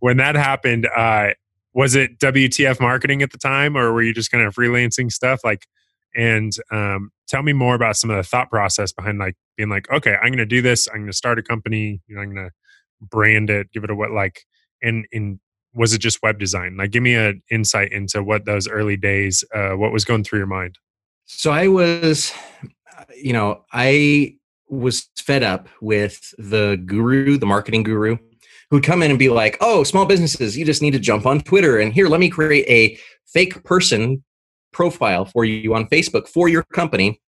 when 0.00 0.16
that 0.16 0.34
happened 0.34 0.88
uh 0.96 1.30
was 1.72 1.94
it 1.94 2.18
wtf 2.18 2.80
marketing 2.80 3.22
at 3.22 3.32
the 3.32 3.38
time 3.38 3.76
or 3.76 3.92
were 3.92 4.02
you 4.02 4.12
just 4.12 4.30
kind 4.30 4.44
of 4.44 4.54
freelancing 4.54 5.10
stuff? 5.10 5.40
Like 5.44 5.66
and 6.16 6.52
um, 6.70 7.10
tell 7.26 7.42
me 7.42 7.52
more 7.52 7.74
about 7.74 7.96
some 7.96 8.08
of 8.08 8.16
the 8.16 8.22
thought 8.22 8.48
process 8.48 8.92
behind 8.92 9.18
like 9.18 9.34
being 9.56 9.68
like 9.68 9.90
okay 9.90 10.14
i'm 10.16 10.28
going 10.28 10.38
to 10.38 10.46
do 10.46 10.62
this. 10.62 10.88
I'm 10.88 10.98
going 11.00 11.06
to 11.06 11.16
start 11.16 11.38
a 11.38 11.42
company. 11.42 12.00
You 12.06 12.16
know 12.16 12.22
i'm 12.22 12.34
going 12.34 12.46
to 12.48 12.52
brand 13.00 13.50
it 13.50 13.70
give 13.72 13.84
it 13.84 13.90
a 13.90 13.94
what 13.94 14.10
like 14.10 14.44
and 14.82 15.06
in 15.12 15.40
was 15.74 15.92
it 15.92 15.98
just 15.98 16.22
web 16.22 16.38
design? 16.38 16.76
Like, 16.76 16.90
give 16.90 17.02
me 17.02 17.14
an 17.14 17.42
insight 17.50 17.92
into 17.92 18.22
what 18.22 18.44
those 18.44 18.68
early 18.68 18.96
days, 18.96 19.44
uh, 19.54 19.72
what 19.72 19.92
was 19.92 20.04
going 20.04 20.24
through 20.24 20.38
your 20.38 20.46
mind. 20.46 20.78
So 21.26 21.50
I 21.50 21.68
was, 21.68 22.32
you 23.20 23.32
know, 23.32 23.64
I 23.72 24.36
was 24.68 25.08
fed 25.16 25.42
up 25.42 25.68
with 25.80 26.34
the 26.38 26.80
guru, 26.84 27.38
the 27.38 27.46
marketing 27.46 27.82
guru, 27.82 28.18
who'd 28.70 28.84
come 28.84 29.02
in 29.02 29.10
and 29.10 29.18
be 29.18 29.28
like, 29.28 29.56
"Oh, 29.60 29.84
small 29.84 30.06
businesses, 30.06 30.56
you 30.56 30.64
just 30.64 30.82
need 30.82 30.92
to 30.92 30.98
jump 30.98 31.26
on 31.26 31.40
Twitter, 31.40 31.78
and 31.78 31.92
here, 31.92 32.08
let 32.08 32.20
me 32.20 32.28
create 32.28 32.66
a 32.68 32.98
fake 33.26 33.62
person 33.64 34.24
profile 34.72 35.24
for 35.24 35.44
you 35.44 35.74
on 35.74 35.86
Facebook 35.86 36.28
for 36.28 36.48
your 36.48 36.64
company, 36.72 37.20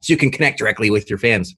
so 0.00 0.12
you 0.12 0.16
can 0.16 0.30
connect 0.30 0.58
directly 0.58 0.90
with 0.90 1.10
your 1.10 1.18
fans." 1.18 1.54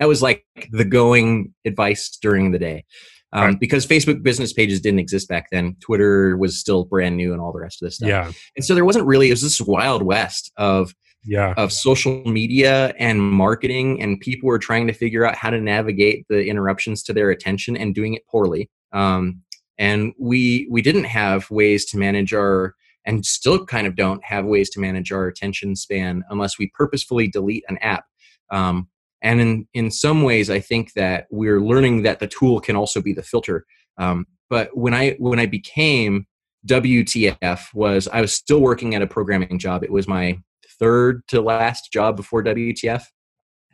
That 0.00 0.08
was 0.08 0.22
like 0.22 0.44
the 0.72 0.84
going 0.84 1.54
advice 1.64 2.16
during 2.20 2.50
the 2.50 2.58
day 2.58 2.84
um, 3.34 3.44
right. 3.44 3.60
because 3.60 3.86
Facebook 3.86 4.22
business 4.22 4.52
pages 4.52 4.80
didn't 4.80 5.00
exist 5.00 5.28
back 5.28 5.48
then. 5.50 5.76
Twitter 5.80 6.36
was 6.38 6.58
still 6.58 6.84
brand 6.84 7.16
new 7.16 7.32
and 7.32 7.40
all 7.42 7.52
the 7.52 7.60
rest 7.60 7.82
of 7.82 7.86
this 7.86 7.96
stuff. 7.96 8.08
Yeah. 8.08 8.32
And 8.56 8.64
so 8.64 8.74
there 8.74 8.84
wasn't 8.86 9.06
really, 9.06 9.28
it 9.28 9.32
was 9.32 9.42
this 9.42 9.60
wild 9.60 10.02
west 10.02 10.50
of, 10.56 10.94
yeah. 11.26 11.52
of 11.56 11.72
social 11.72 12.24
media 12.24 12.94
and 12.98 13.20
marketing 13.20 14.00
and 14.00 14.20
people 14.20 14.46
were 14.46 14.58
trying 14.58 14.86
to 14.86 14.92
figure 14.92 15.26
out 15.26 15.34
how 15.34 15.50
to 15.50 15.60
navigate 15.60 16.24
the 16.28 16.46
interruptions 16.46 17.02
to 17.02 17.12
their 17.12 17.30
attention 17.30 17.76
and 17.76 17.94
doing 17.94 18.14
it 18.14 18.26
poorly. 18.26 18.70
um, 18.92 19.42
and 19.78 20.12
we 20.18 20.68
we 20.70 20.82
didn't 20.82 21.04
have 21.04 21.50
ways 21.50 21.84
to 21.86 21.98
manage 21.98 22.32
our 22.32 22.74
and 23.04 23.26
still 23.26 23.64
kind 23.66 23.86
of 23.86 23.96
don't 23.96 24.24
have 24.24 24.44
ways 24.44 24.70
to 24.70 24.80
manage 24.80 25.12
our 25.12 25.26
attention 25.26 25.76
span 25.76 26.22
unless 26.30 26.58
we 26.58 26.70
purposefully 26.74 27.28
delete 27.28 27.64
an 27.68 27.76
app. 27.78 28.04
Um, 28.50 28.88
and 29.24 29.40
in 29.40 29.68
in 29.74 29.90
some 29.90 30.22
ways, 30.22 30.50
I 30.50 30.60
think 30.60 30.92
that 30.92 31.26
we're 31.30 31.60
learning 31.60 32.02
that 32.02 32.20
the 32.20 32.28
tool 32.28 32.60
can 32.60 32.76
also 32.76 33.02
be 33.02 33.12
the 33.12 33.22
filter. 33.22 33.64
Um, 33.98 34.26
but 34.48 34.76
when 34.76 34.94
I 34.94 35.16
when 35.18 35.40
I 35.40 35.46
became 35.46 36.26
WTF 36.66 37.74
was 37.74 38.06
I 38.08 38.20
was 38.20 38.32
still 38.32 38.60
working 38.60 38.94
at 38.94 39.02
a 39.02 39.06
programming 39.06 39.58
job. 39.58 39.82
It 39.82 39.90
was 39.90 40.06
my 40.06 40.38
third 40.78 41.22
to 41.28 41.40
last 41.40 41.92
job 41.92 42.16
before 42.16 42.44
WTF, 42.44 43.02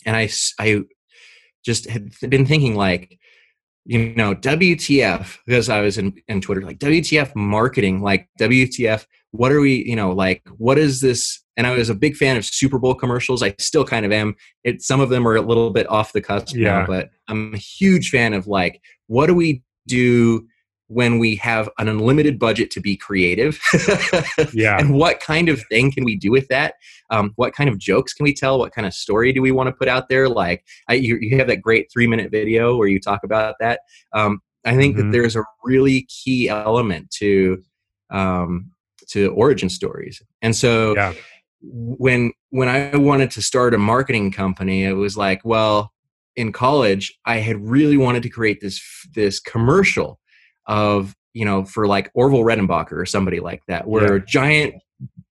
and 0.07 0.17
I 0.17 0.31
I 0.59 0.83
just 1.65 1.89
had 1.89 2.13
been 2.29 2.47
thinking 2.47 2.75
like 2.75 3.19
you 3.85 4.15
know 4.15 4.35
wtf 4.35 5.39
because 5.47 5.69
i 5.69 5.81
was 5.81 5.97
in, 5.97 6.15
in 6.29 6.41
twitter 6.41 6.63
like 6.63 6.79
wtf 6.79 7.35
marketing 7.35 8.03
like 8.03 8.29
wtf 8.39 9.07
what 9.33 9.53
are 9.53 9.61
we 9.61 9.85
you 9.87 9.97
know 9.97 10.11
like 10.11 10.43
what 10.59 10.79
is 10.79 11.01
this 11.01 11.43
and 11.57 11.67
i 11.67 11.71
was 11.71 11.89
a 11.89 11.95
big 11.95 12.17
fan 12.17 12.37
of 12.37 12.45
super 12.45 12.79
bowl 12.79 12.95
commercials. 12.95 13.43
I 13.43 13.55
still 13.59 13.85
kind 13.85 14.07
of 14.07 14.13
am. 14.13 14.35
It 14.65 14.83
some 14.83 15.01
of 15.01 15.09
them 15.09 15.27
are 15.27 15.37
a 15.37 15.43
little 15.43 15.71
bit 15.71 15.89
off 15.89 16.13
the 16.13 16.21
cusp 16.21 16.55
yeah. 16.55 16.81
now 16.81 16.87
but 16.87 17.11
i'm 17.29 17.55
a 17.55 17.59
huge 17.59 18.11
fan 18.11 18.33
of 18.33 18.47
like 18.47 18.81
what 19.07 19.27
do 19.27 19.35
we 19.35 19.63
do 19.87 20.47
when 20.91 21.21
we 21.21 21.37
have 21.37 21.71
an 21.79 21.89
unlimited 21.89 22.37
budget 22.37 22.69
to 22.73 22.81
be 22.81 22.97
creative? 22.97 23.61
Yeah. 24.53 24.79
And 24.79 24.95
what 24.95 25.21
kind 25.21 25.49
of 25.49 25.63
thing 25.69 25.93
can 25.93 26.05
we 26.05 26.17
do 26.17 26.31
with 26.31 26.49
that? 26.49 26.75
Um, 27.11 27.33
what 27.37 27.55
kind 27.55 27.71
of 27.71 27.79
jokes 27.79 28.13
can 28.13 28.25
we 28.25 28.35
tell? 28.35 28.59
What 28.59 28.73
kind 28.73 28.87
of 28.87 28.93
story 28.93 29.33
do 29.33 29.41
we 29.41 29.53
want 29.53 29.69
to 29.69 29.73
put 29.73 29.87
out 29.87 30.09
there? 30.09 30.29
Like 30.29 30.65
I, 30.89 30.95
you, 30.95 31.19
you, 31.21 31.37
have 31.39 31.47
that 31.47 31.63
great 31.63 31.89
three 31.93 32.07
minute 32.07 32.31
video 32.31 32.77
where 32.77 32.89
you 32.89 32.99
talk 32.99 33.23
about 33.23 33.55
that. 33.61 33.81
Um, 34.13 34.41
i 34.65 34.77
think 34.77 34.97
mm-hmm. 34.97 35.11
that 35.11 35.13
there's 35.13 35.37
a 35.37 35.45
really 35.65 36.07
key 36.09 36.49
element 36.49 37.11
to 37.11 37.63
um, 38.11 38.71
to 39.11 39.31
origin 39.33 39.69
stories 39.69 40.23
and 40.43 40.55
so 40.55 40.95
yeah. 40.95 41.13
when 41.63 42.33
when 42.51 42.69
i 42.69 42.97
wanted 42.97 43.31
to 43.31 43.43
start 43.43 43.75
a 43.75 43.79
marketing 43.79 44.31
company 44.31 44.85
it 44.85 44.93
was 44.93 45.17
like 45.17 45.41
well 45.45 45.93
in 46.37 46.53
college 46.53 47.19
i 47.27 47.37
had 47.37 47.61
really 47.61 47.97
wanted 47.97 48.23
to 48.23 48.29
create 48.29 48.61
this 48.61 48.81
this 49.15 49.41
commercial 49.41 50.19
of 50.67 51.15
you 51.35 51.45
know 51.45 51.65
for 51.65 51.87
like 51.87 52.11
Orville 52.15 52.45
Redenbacher 52.45 52.93
or 52.93 53.07
somebody 53.07 53.41
like 53.41 53.63
that, 53.69 53.87
where 53.87 54.17
yeah. 54.17 54.23
a 54.23 54.27
giant 54.27 54.75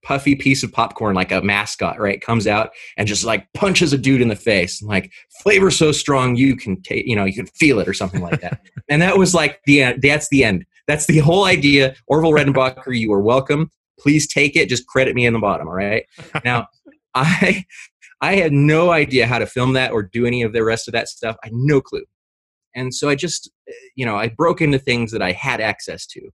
puffy 0.01 0.33
piece 0.33 0.63
of 0.63 0.71
popcorn 0.71 1.13
like 1.13 1.31
a 1.31 1.41
mascot 1.41 1.99
right 1.99 2.21
comes 2.21 2.47
out 2.47 2.71
and 2.97 3.07
just 3.07 3.25
like 3.25 3.45
punches 3.53 3.91
a 3.91 3.97
dude 3.97 4.21
in 4.21 4.29
the 4.29 4.35
face 4.35 4.81
like 4.81 5.11
flavor 5.43 5.69
so 5.69 5.91
strong 5.91 6.37
you 6.37 6.55
can 6.55 6.81
take 6.81 7.05
you 7.05 7.15
know 7.15 7.25
you 7.25 7.33
can 7.33 7.45
feel 7.47 7.79
it 7.79 7.87
or 7.87 7.93
something 7.93 8.21
like 8.21 8.39
that 8.39 8.61
and 8.89 9.01
that 9.01 9.17
was 9.17 9.35
like 9.35 9.59
the 9.65 9.83
end 9.83 10.01
that's 10.01 10.29
the 10.29 10.43
end 10.43 10.65
that's 10.89 11.05
the 11.05 11.19
whole 11.19 11.45
idea 11.45 11.95
orville 12.07 12.31
redenbacher 12.33 12.97
you 12.97 13.13
are 13.13 13.21
welcome 13.21 13.71
please 13.97 14.27
take 14.27 14.57
it 14.57 14.67
just 14.67 14.85
credit 14.87 15.15
me 15.15 15.25
in 15.25 15.33
the 15.33 15.39
bottom 15.39 15.67
all 15.67 15.73
right 15.73 16.05
now 16.43 16.67
i 17.15 17.63
i 18.21 18.35
had 18.35 18.51
no 18.51 18.91
idea 18.91 19.25
how 19.25 19.39
to 19.39 19.45
film 19.45 19.71
that 19.73 19.91
or 19.91 20.03
do 20.03 20.25
any 20.25 20.41
of 20.41 20.51
the 20.51 20.63
rest 20.63 20.87
of 20.87 20.91
that 20.91 21.07
stuff 21.07 21.37
i 21.43 21.47
had 21.47 21.53
no 21.53 21.79
clue 21.79 22.03
and 22.75 22.93
so 22.93 23.09
I 23.09 23.15
just, 23.15 23.49
you 23.95 24.05
know, 24.05 24.15
I 24.15 24.29
broke 24.29 24.61
into 24.61 24.79
things 24.79 25.11
that 25.11 25.21
I 25.21 25.31
had 25.31 25.61
access 25.61 26.05
to, 26.07 26.29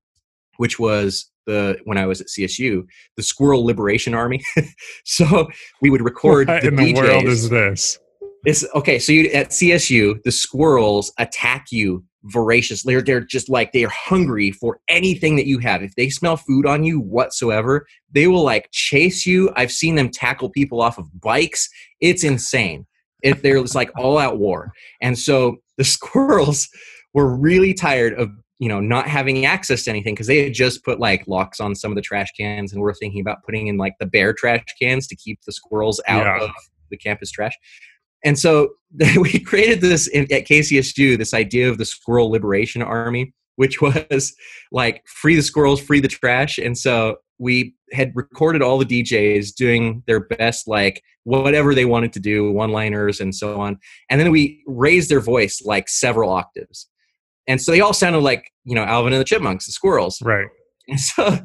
which 0.58 0.80
was 0.80 1.32
the 1.46 1.78
when 1.86 1.98
I 1.98 2.06
was 2.06 2.22
at 2.22 2.28
CSU, 2.28 2.84
the 3.18 3.24
Squirrel 3.24 3.66
Liberation 3.66 4.14
Army. 4.14 4.42
so 5.06 5.50
we 5.82 5.90
would 5.90 6.02
record 6.02 6.48
what 6.48 6.62
the 6.62 6.70
in 6.70 6.76
DJs. 6.76 6.94
the 6.94 7.02
world 7.02 7.26
is 7.26 7.50
this? 7.50 8.00
It's 8.46 8.66
okay. 8.76 9.00
So 9.00 9.12
you 9.12 9.30
at 9.32 9.50
CSU, 9.50 10.22
the 10.24 10.32
squirrels 10.32 11.12
attack 11.18 11.68
you 11.72 12.04
voraciously. 12.26 12.94
They're, 12.94 13.02
they're 13.02 13.22
just 13.22 13.50
like 13.50 13.72
they're 13.72 13.90
hungry 13.90 14.52
for 14.52 14.80
anything 14.88 15.36
that 15.38 15.48
you 15.48 15.60
have. 15.60 15.82
If 15.84 15.96
they 15.96 16.10
smell 16.10 16.38
food 16.38 16.66
on 16.66 16.84
you 16.84 17.00
whatsoever, 17.00 17.86
they 18.12 18.28
will 18.28 18.44
like 18.44 18.70
chase 18.72 19.26
you. 19.26 19.52
I've 19.56 19.72
seen 19.72 19.96
them 19.96 20.10
tackle 20.10 20.50
people 20.50 20.82
off 20.82 20.98
of 20.98 21.08
bikes. 21.20 21.70
It's 22.02 22.24
insane. 22.24 22.86
If 23.24 23.42
they're 23.42 23.62
just 23.62 23.76
like 23.76 23.92
all 23.98 24.18
out 24.18 24.38
war. 24.38 24.72
And 25.02 25.18
so 25.18 25.58
the 25.78 25.84
squirrels 25.86 26.68
were 27.14 27.36
really 27.36 27.74
tired 27.74 28.14
of 28.14 28.30
you 28.60 28.70
know 28.70 28.80
not 28.80 29.08
having 29.08 29.46
access 29.46 29.84
to 29.84 29.90
anything 29.90 30.14
because 30.14 30.28
they 30.28 30.44
had 30.44 30.54
just 30.54 30.84
put 30.84 31.00
like 31.00 31.28
locks 31.28 31.60
on 31.60 31.76
some 31.76 31.92
of 31.92 31.96
the 31.96 32.02
trash 32.02 32.32
cans 32.38 32.72
and 32.72 32.82
we're 32.82 32.94
thinking 32.94 33.20
about 33.20 33.44
putting 33.44 33.68
in 33.68 33.78
like 33.78 33.94
the 34.00 34.06
bear 34.06 34.34
trash 34.34 34.64
cans 34.82 35.08
to 35.08 35.16
keep 35.16 35.40
the 35.46 35.52
squirrels 35.52 36.02
out 36.08 36.26
yeah. 36.26 36.46
of 36.46 36.52
the 36.90 36.98
campus 36.98 37.32
trash 37.32 37.54
and 38.26 38.38
so 38.38 38.70
we 39.18 39.40
created 39.40 39.80
this 39.80 40.08
in, 40.08 40.24
at 40.24 40.46
kcsu 40.46 41.18
this 41.18 41.34
idea 41.34 41.70
of 41.70 41.78
the 41.78 41.86
squirrel 41.86 42.30
liberation 42.30 42.82
army 42.82 43.34
which 43.56 43.82
was 43.82 44.36
like 44.74 45.02
free 45.08 45.36
the 45.36 45.42
squirrels 45.42 45.80
free 45.80 46.02
the 46.02 46.08
trash 46.10 46.58
and 46.58 46.78
so 46.78 47.16
we 47.38 47.76
had 47.92 48.16
recorded 48.16 48.62
all 48.62 48.78
the 48.78 48.86
DJs 48.86 49.56
doing 49.56 50.04
their 50.08 50.20
best, 50.22 50.68
like 50.68 51.04
whatever 51.24 51.76
they 51.76 51.86
wanted 51.86 52.14
to 52.14 52.20
do, 52.20 52.52
one 52.52 52.72
liners 52.72 53.20
and 53.20 53.34
so 53.34 53.60
on. 53.60 53.78
And 54.10 54.20
then 54.20 54.32
we 54.32 54.64
raised 54.68 55.10
their 55.10 55.20
voice 55.20 55.62
like 55.64 55.90
several 55.90 56.30
octaves. 56.30 56.88
And 57.48 57.62
so 57.62 57.72
they 57.72 57.82
all 57.82 57.94
sounded 57.94 58.20
like, 58.20 58.52
you 58.64 58.76
know, 58.76 58.84
Alvin 58.84 59.14
and 59.14 59.20
the 59.20 59.26
Chipmunks, 59.26 59.66
the 59.66 59.72
squirrels. 59.72 60.22
Right. 60.22 60.48
And 60.88 61.00
so 61.00 61.40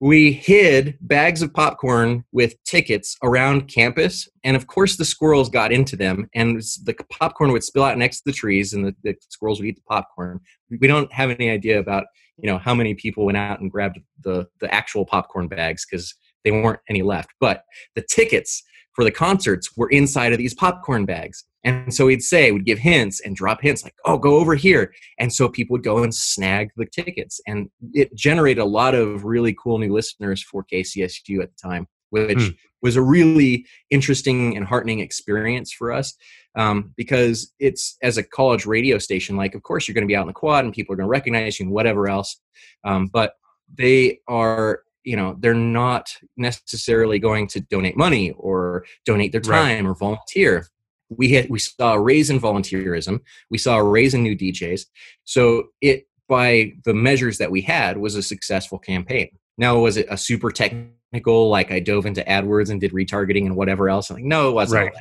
we 0.00 0.32
hid 0.32 0.96
bags 1.02 1.42
of 1.42 1.52
popcorn 1.52 2.24
with 2.32 2.54
tickets 2.64 3.16
around 3.22 3.68
campus. 3.68 4.28
And 4.42 4.56
of 4.56 4.66
course, 4.66 4.96
the 4.96 5.04
squirrels 5.04 5.50
got 5.50 5.72
into 5.72 5.94
them, 5.94 6.28
and 6.34 6.56
the 6.84 6.96
popcorn 7.10 7.52
would 7.52 7.62
spill 7.62 7.84
out 7.84 7.98
next 7.98 8.18
to 8.18 8.22
the 8.26 8.32
trees, 8.32 8.72
and 8.72 8.86
the, 8.86 8.94
the 9.04 9.14
squirrels 9.28 9.60
would 9.60 9.68
eat 9.68 9.76
the 9.76 9.82
popcorn. 9.82 10.40
We 10.70 10.88
don't 10.88 11.12
have 11.12 11.30
any 11.30 11.50
idea 11.50 11.78
about 11.78 12.06
you 12.38 12.46
know 12.46 12.58
how 12.58 12.74
many 12.74 12.94
people 12.94 13.26
went 13.26 13.38
out 13.38 13.60
and 13.60 13.70
grabbed 13.70 14.00
the 14.22 14.46
the 14.60 14.72
actual 14.74 15.04
popcorn 15.04 15.48
bags 15.48 15.86
because 15.88 16.14
they 16.44 16.50
weren't 16.50 16.80
any 16.88 17.02
left 17.02 17.30
but 17.38 17.64
the 17.94 18.02
tickets 18.02 18.62
for 19.00 19.04
the 19.04 19.10
concerts 19.10 19.74
were 19.78 19.88
inside 19.88 20.32
of 20.32 20.36
these 20.36 20.52
popcorn 20.52 21.06
bags. 21.06 21.44
And 21.64 21.94
so 21.94 22.06
he'd 22.06 22.22
say 22.22 22.52
we'd 22.52 22.66
give 22.66 22.78
hints 22.78 23.20
and 23.20 23.34
drop 23.34 23.62
hints 23.62 23.82
like 23.82 23.94
oh 24.04 24.18
go 24.18 24.36
over 24.36 24.54
here. 24.54 24.92
And 25.18 25.32
so 25.32 25.48
people 25.48 25.72
would 25.72 25.82
go 25.82 26.02
and 26.02 26.14
snag 26.14 26.68
the 26.76 26.84
tickets. 26.84 27.40
And 27.46 27.70
it 27.94 28.14
generated 28.14 28.60
a 28.60 28.66
lot 28.66 28.94
of 28.94 29.24
really 29.24 29.56
cool 29.62 29.78
new 29.78 29.90
listeners 29.90 30.42
for 30.42 30.64
kcsu 30.70 31.42
at 31.42 31.50
the 31.50 31.56
time 31.62 31.86
which 32.10 32.38
mm. 32.38 32.56
was 32.82 32.96
a 32.96 33.02
really 33.02 33.64
interesting 33.90 34.56
and 34.56 34.66
heartening 34.66 34.98
experience 34.98 35.72
for 35.72 35.92
us 35.92 36.12
um, 36.56 36.92
because 36.96 37.52
it's 37.60 37.96
as 38.02 38.18
a 38.18 38.22
college 38.22 38.66
radio 38.66 38.98
station 38.98 39.36
like 39.36 39.54
of 39.54 39.62
course 39.62 39.86
you're 39.86 39.94
going 39.94 40.02
to 40.02 40.08
be 40.08 40.16
out 40.16 40.22
in 40.22 40.26
the 40.26 40.32
quad 40.32 40.64
and 40.64 40.74
people 40.74 40.92
are 40.92 40.96
going 40.96 41.06
to 41.06 41.10
recognize 41.10 41.60
you 41.60 41.66
and 41.66 41.72
whatever 41.72 42.08
else. 42.08 42.40
Um, 42.84 43.06
but 43.06 43.34
they 43.72 44.18
are 44.26 44.82
you 45.04 45.16
know 45.16 45.36
they're 45.40 45.54
not 45.54 46.10
necessarily 46.36 47.18
going 47.18 47.46
to 47.48 47.60
donate 47.60 47.96
money 47.96 48.32
or 48.32 48.84
donate 49.04 49.32
their 49.32 49.40
time 49.40 49.84
right. 49.84 49.90
or 49.90 49.94
volunteer. 49.94 50.66
We 51.08 51.32
had 51.32 51.50
we 51.50 51.58
saw 51.58 51.94
a 51.94 52.00
raise 52.00 52.30
in 52.30 52.40
volunteerism. 52.40 53.20
We 53.50 53.58
saw 53.58 53.76
a 53.76 53.84
raise 53.84 54.14
in 54.14 54.22
new 54.22 54.36
djs 54.36 54.86
so 55.24 55.68
it 55.80 56.06
by 56.28 56.74
the 56.84 56.94
measures 56.94 57.38
that 57.38 57.50
we 57.50 57.60
had 57.60 57.98
was 57.98 58.14
a 58.14 58.22
successful 58.22 58.78
campaign. 58.78 59.30
Now 59.58 59.78
was 59.78 59.96
it 59.96 60.06
a 60.08 60.16
super 60.16 60.50
technical 60.50 61.48
like 61.48 61.72
i 61.72 61.80
dove 61.80 62.06
into 62.06 62.22
adwords 62.22 62.70
and 62.70 62.80
did 62.80 62.92
retargeting 62.92 63.46
and 63.46 63.56
whatever 63.56 63.88
else? 63.88 64.10
I'm 64.10 64.16
like 64.16 64.24
no 64.24 64.48
it 64.48 64.52
wasn't 64.52 64.84
right. 64.84 64.92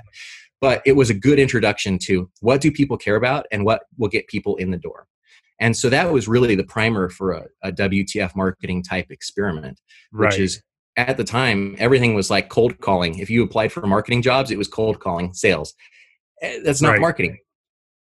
but 0.60 0.82
it 0.86 0.94
was 0.94 1.10
a 1.10 1.14
good 1.14 1.40
introduction 1.40 2.00
to 2.04 2.30
what 2.42 2.62
do 2.62 2.72
people 2.72 2.98
care 2.98 3.16
about 3.16 3.46
and 3.52 3.66
what 3.66 3.84
will 3.98 4.10
get 4.10 4.28
people 4.28 4.56
in 4.56 4.72
the 4.72 4.78
door 4.78 5.08
and 5.60 5.76
so 5.76 5.90
that 5.90 6.12
was 6.12 6.28
really 6.28 6.56
the 6.56 6.64
primer 6.64 7.10
for 7.10 7.32
a, 7.32 7.46
a 7.64 7.72
wtf 7.72 8.36
marketing 8.36 8.84
type 8.84 9.08
experiment 9.10 9.80
which 10.12 10.38
is 10.40 10.62
at 11.08 11.18
the 11.18 11.24
time 11.24 11.76
everything 11.80 12.14
was 12.14 12.30
like 12.30 12.50
cold 12.50 12.80
calling. 12.82 13.20
If 13.20 13.30
you 13.30 13.44
applied 13.44 13.72
for 13.72 13.86
marketing 13.88 14.22
jobs 14.22 14.52
it 14.52 14.58
was 14.58 14.68
cold 14.68 15.00
calling 15.00 15.34
sales. 15.34 15.74
Eh, 16.42 16.60
that's 16.64 16.82
not 16.82 16.92
right. 16.92 17.02
marketing. 17.02 17.38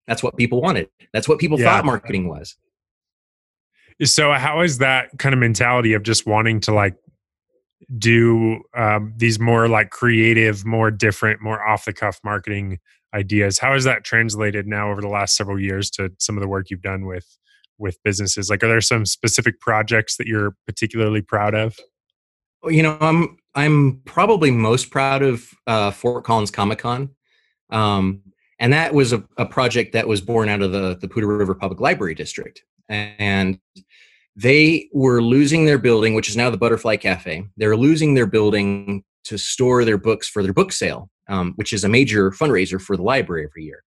That's 0.08 0.22
what 0.22 0.36
people 0.36 0.62
wanted. 0.62 0.90
That's 1.14 1.28
what 1.28 1.40
people 1.40 1.60
yeah. 1.60 1.66
thought 1.66 1.86
marketing 1.86 2.28
was. 2.28 2.56
So 4.04 4.34
how 4.34 4.62
is 4.62 4.80
that 4.80 5.10
kind 5.20 5.34
of 5.34 5.40
mentality 5.40 5.94
of 5.94 6.04
just 6.04 6.26
wanting 6.26 6.60
to 6.62 6.74
like 6.74 6.96
do 7.98 8.62
um, 8.76 9.14
these 9.16 9.40
more 9.40 9.68
like 9.68 9.92
creative, 9.92 10.66
more 10.66 10.92
different, 10.92 11.42
more 11.42 11.66
off 11.66 11.86
the 11.86 11.94
cuff 11.94 12.20
marketing 12.24 12.80
ideas. 13.14 13.60
How 13.60 13.74
has 13.74 13.84
that 13.84 14.04
translated 14.04 14.68
now 14.68 14.92
over 14.92 15.02
the 15.02 15.08
last 15.08 15.36
several 15.36 15.60
years 15.60 15.90
to 15.92 16.12
some 16.20 16.38
of 16.38 16.42
the 16.42 16.48
work 16.48 16.70
you've 16.70 16.82
done 16.82 17.06
with 17.06 17.26
with 17.78 18.02
businesses? 18.04 18.50
Like, 18.50 18.64
are 18.64 18.68
there 18.68 18.82
some 18.82 19.06
specific 19.06 19.60
projects 19.60 20.18
that 20.18 20.28
you're 20.28 20.56
particularly 20.66 21.22
proud 21.22 21.56
of? 21.56 21.78
Well, 22.62 22.72
you 22.72 22.84
know, 22.84 22.98
I'm 23.02 23.38
I'm 23.56 24.02
probably 24.06 24.52
most 24.52 24.92
proud 24.92 25.24
of 25.24 25.50
uh, 25.68 25.92
Fort 25.92 26.24
Collins 26.24 26.52
Comic 26.52 26.80
Con, 26.80 27.10
um, 27.70 28.22
and 28.60 28.72
that 28.72 28.94
was 28.94 29.14
a, 29.14 29.24
a 29.38 29.46
project 29.46 29.94
that 29.94 30.08
was 30.08 30.22
born 30.22 30.48
out 30.48 30.62
of 30.62 30.72
the 30.72 30.98
the 31.00 31.08
Poudre 31.08 31.38
River 31.38 31.56
Public 31.56 31.80
Library 31.80 32.16
District, 32.16 32.64
and 32.88 33.60
they 34.36 34.90
were 34.94 35.22
losing 35.22 35.66
their 35.66 35.78
building, 35.78 36.14
which 36.14 36.30
is 36.30 36.38
now 36.38 36.50
the 36.50 36.58
Butterfly 36.58 36.98
Cafe. 36.98 37.46
They're 37.58 37.76
losing 37.76 38.14
their 38.14 38.28
building 38.28 39.04
to 39.26 39.38
store 39.38 39.84
their 39.86 39.98
books 39.98 40.28
for 40.28 40.42
their 40.42 40.54
book 40.54 40.72
sale, 40.72 41.10
um, 41.32 41.54
which 41.56 41.74
is 41.74 41.84
a 41.84 41.90
major 41.90 42.30
fundraiser 42.30 42.80
for 42.80 42.96
the 42.96 43.04
library 43.04 43.48
every 43.50 43.64
year. 43.64 43.84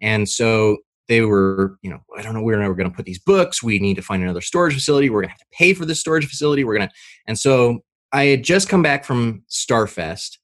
And 0.00 0.28
so 0.28 0.76
they 1.08 1.22
were, 1.22 1.78
you 1.82 1.90
know, 1.90 2.00
I 2.16 2.22
don't 2.22 2.34
know 2.34 2.42
where 2.42 2.58
we're 2.58 2.74
going 2.74 2.90
to 2.90 2.94
put 2.94 3.06
these 3.06 3.18
books. 3.18 3.62
We 3.62 3.78
need 3.78 3.94
to 3.94 4.02
find 4.02 4.22
another 4.22 4.42
storage 4.42 4.74
facility. 4.74 5.10
We're 5.10 5.22
going 5.22 5.28
to 5.28 5.32
have 5.32 5.38
to 5.38 5.56
pay 5.56 5.74
for 5.74 5.86
this 5.86 6.00
storage 6.00 6.26
facility. 6.26 6.62
We're 6.62 6.76
going 6.76 6.88
to, 6.88 6.94
and 7.26 7.38
so 7.38 7.80
I 8.12 8.26
had 8.26 8.44
just 8.44 8.68
come 8.68 8.82
back 8.82 9.04
from 9.04 9.42
Starfest 9.50 10.38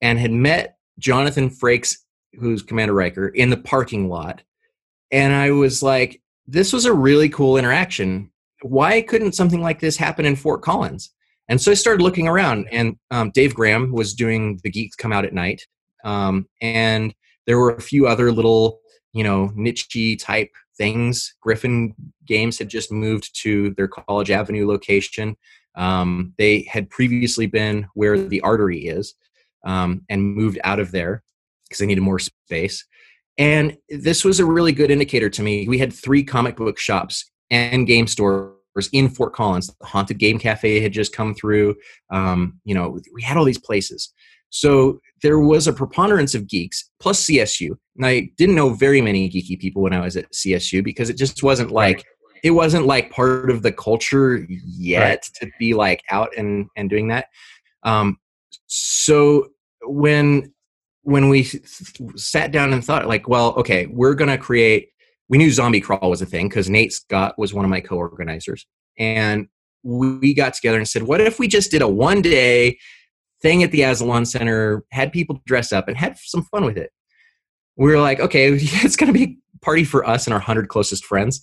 and 0.00 0.18
had 0.18 0.32
met 0.32 0.76
Jonathan 0.98 1.50
Frakes, 1.50 1.96
who's 2.38 2.62
Commander 2.62 2.94
Riker, 2.94 3.28
in 3.28 3.50
the 3.50 3.56
parking 3.56 4.08
lot. 4.08 4.42
And 5.10 5.32
I 5.32 5.50
was 5.50 5.82
like, 5.82 6.20
this 6.46 6.72
was 6.72 6.84
a 6.84 6.92
really 6.92 7.28
cool 7.28 7.56
interaction. 7.56 8.30
Why 8.62 9.00
couldn't 9.00 9.32
something 9.32 9.62
like 9.62 9.80
this 9.80 9.96
happen 9.96 10.26
in 10.26 10.36
Fort 10.36 10.62
Collins? 10.62 11.10
And 11.50 11.60
so 11.60 11.72
I 11.72 11.74
started 11.74 12.02
looking 12.02 12.28
around, 12.28 12.68
and 12.70 12.96
um, 13.10 13.32
Dave 13.34 13.56
Graham 13.56 13.90
was 13.90 14.14
doing 14.14 14.60
the 14.62 14.70
Geeks 14.70 14.94
Come 14.94 15.12
Out 15.12 15.24
at 15.24 15.34
Night. 15.34 15.66
Um, 16.04 16.46
and 16.62 17.12
there 17.46 17.58
were 17.58 17.72
a 17.72 17.82
few 17.82 18.06
other 18.06 18.30
little 18.30 18.80
you 19.12 19.24
know 19.24 19.50
niche 19.56 19.88
type 20.20 20.50
things. 20.78 21.34
Gryphon 21.42 21.92
Games 22.24 22.56
had 22.56 22.68
just 22.68 22.92
moved 22.92 23.36
to 23.42 23.74
their 23.74 23.88
College 23.88 24.30
Avenue 24.30 24.66
location. 24.66 25.36
Um, 25.74 26.34
they 26.38 26.62
had 26.70 26.88
previously 26.88 27.46
been 27.46 27.88
where 27.94 28.16
the 28.16 28.40
artery 28.42 28.86
is 28.86 29.14
um, 29.66 30.02
and 30.08 30.22
moved 30.22 30.60
out 30.62 30.78
of 30.78 30.92
there 30.92 31.24
because 31.64 31.80
they 31.80 31.86
needed 31.86 32.02
more 32.02 32.20
space. 32.20 32.84
And 33.38 33.76
this 33.88 34.24
was 34.24 34.38
a 34.38 34.44
really 34.44 34.72
good 34.72 34.90
indicator 34.90 35.30
to 35.30 35.42
me. 35.42 35.66
We 35.66 35.78
had 35.78 35.92
three 35.92 36.22
comic 36.22 36.56
book 36.56 36.78
shops 36.78 37.28
and 37.50 37.86
game 37.86 38.06
stores 38.06 38.59
in 38.92 39.08
Fort 39.08 39.34
Collins. 39.34 39.68
The 39.80 39.86
Haunted 39.86 40.18
Game 40.18 40.38
Cafe 40.38 40.80
had 40.80 40.92
just 40.92 41.14
come 41.14 41.34
through. 41.34 41.76
Um, 42.10 42.60
you 42.64 42.74
know, 42.74 42.98
we 43.12 43.22
had 43.22 43.36
all 43.36 43.44
these 43.44 43.58
places. 43.58 44.12
So 44.50 45.00
there 45.22 45.38
was 45.38 45.68
a 45.68 45.72
preponderance 45.72 46.34
of 46.34 46.48
geeks 46.48 46.90
plus 46.98 47.24
CSU. 47.24 47.70
And 47.96 48.06
I 48.06 48.30
didn't 48.36 48.56
know 48.56 48.70
very 48.70 49.00
many 49.00 49.30
geeky 49.30 49.58
people 49.58 49.82
when 49.82 49.92
I 49.92 50.00
was 50.00 50.16
at 50.16 50.32
CSU 50.32 50.82
because 50.84 51.08
it 51.08 51.16
just 51.16 51.42
wasn't 51.42 51.70
like 51.70 51.96
right. 51.96 52.04
it 52.42 52.50
wasn't 52.50 52.86
like 52.86 53.10
part 53.10 53.50
of 53.50 53.62
the 53.62 53.72
culture 53.72 54.46
yet 54.48 55.02
right. 55.02 55.22
to 55.40 55.50
be 55.58 55.74
like 55.74 56.02
out 56.10 56.30
and 56.36 56.66
and 56.76 56.90
doing 56.90 57.08
that. 57.08 57.26
Um, 57.82 58.18
so 58.66 59.48
when 59.82 60.52
when 61.02 61.28
we 61.28 61.44
sat 62.16 62.52
down 62.52 62.72
and 62.72 62.84
thought 62.84 63.08
like, 63.08 63.28
well, 63.28 63.54
okay, 63.54 63.86
we're 63.86 64.14
gonna 64.14 64.38
create. 64.38 64.88
We 65.30 65.38
knew 65.38 65.50
zombie 65.50 65.80
crawl 65.80 66.10
was 66.10 66.20
a 66.20 66.26
thing 66.26 66.48
because 66.48 66.68
Nate 66.68 66.92
Scott 66.92 67.38
was 67.38 67.54
one 67.54 67.64
of 67.64 67.70
my 67.70 67.80
co-organizers, 67.80 68.66
and 68.98 69.48
we 69.82 70.34
got 70.34 70.52
together 70.52 70.76
and 70.76 70.86
said, 70.86 71.04
what 71.04 71.22
if 71.22 71.38
we 71.38 71.48
just 71.48 71.70
did 71.70 71.80
a 71.80 71.88
one 71.88 72.20
day 72.20 72.76
thing 73.40 73.62
at 73.62 73.72
the 73.72 73.80
Aztlan 73.80 74.26
Center, 74.26 74.84
had 74.90 75.12
people 75.12 75.40
dress 75.46 75.72
up, 75.72 75.88
and 75.88 75.96
had 75.96 76.18
some 76.18 76.42
fun 76.44 76.64
with 76.64 76.76
it. 76.76 76.90
We 77.76 77.90
were 77.90 78.00
like, 78.00 78.20
okay, 78.20 78.52
it's 78.54 78.96
going 78.96 79.12
to 79.12 79.18
be 79.18 79.38
a 79.54 79.58
party 79.64 79.84
for 79.84 80.06
us 80.06 80.26
and 80.26 80.34
our 80.34 80.40
100 80.40 80.68
closest 80.68 81.04
friends. 81.04 81.42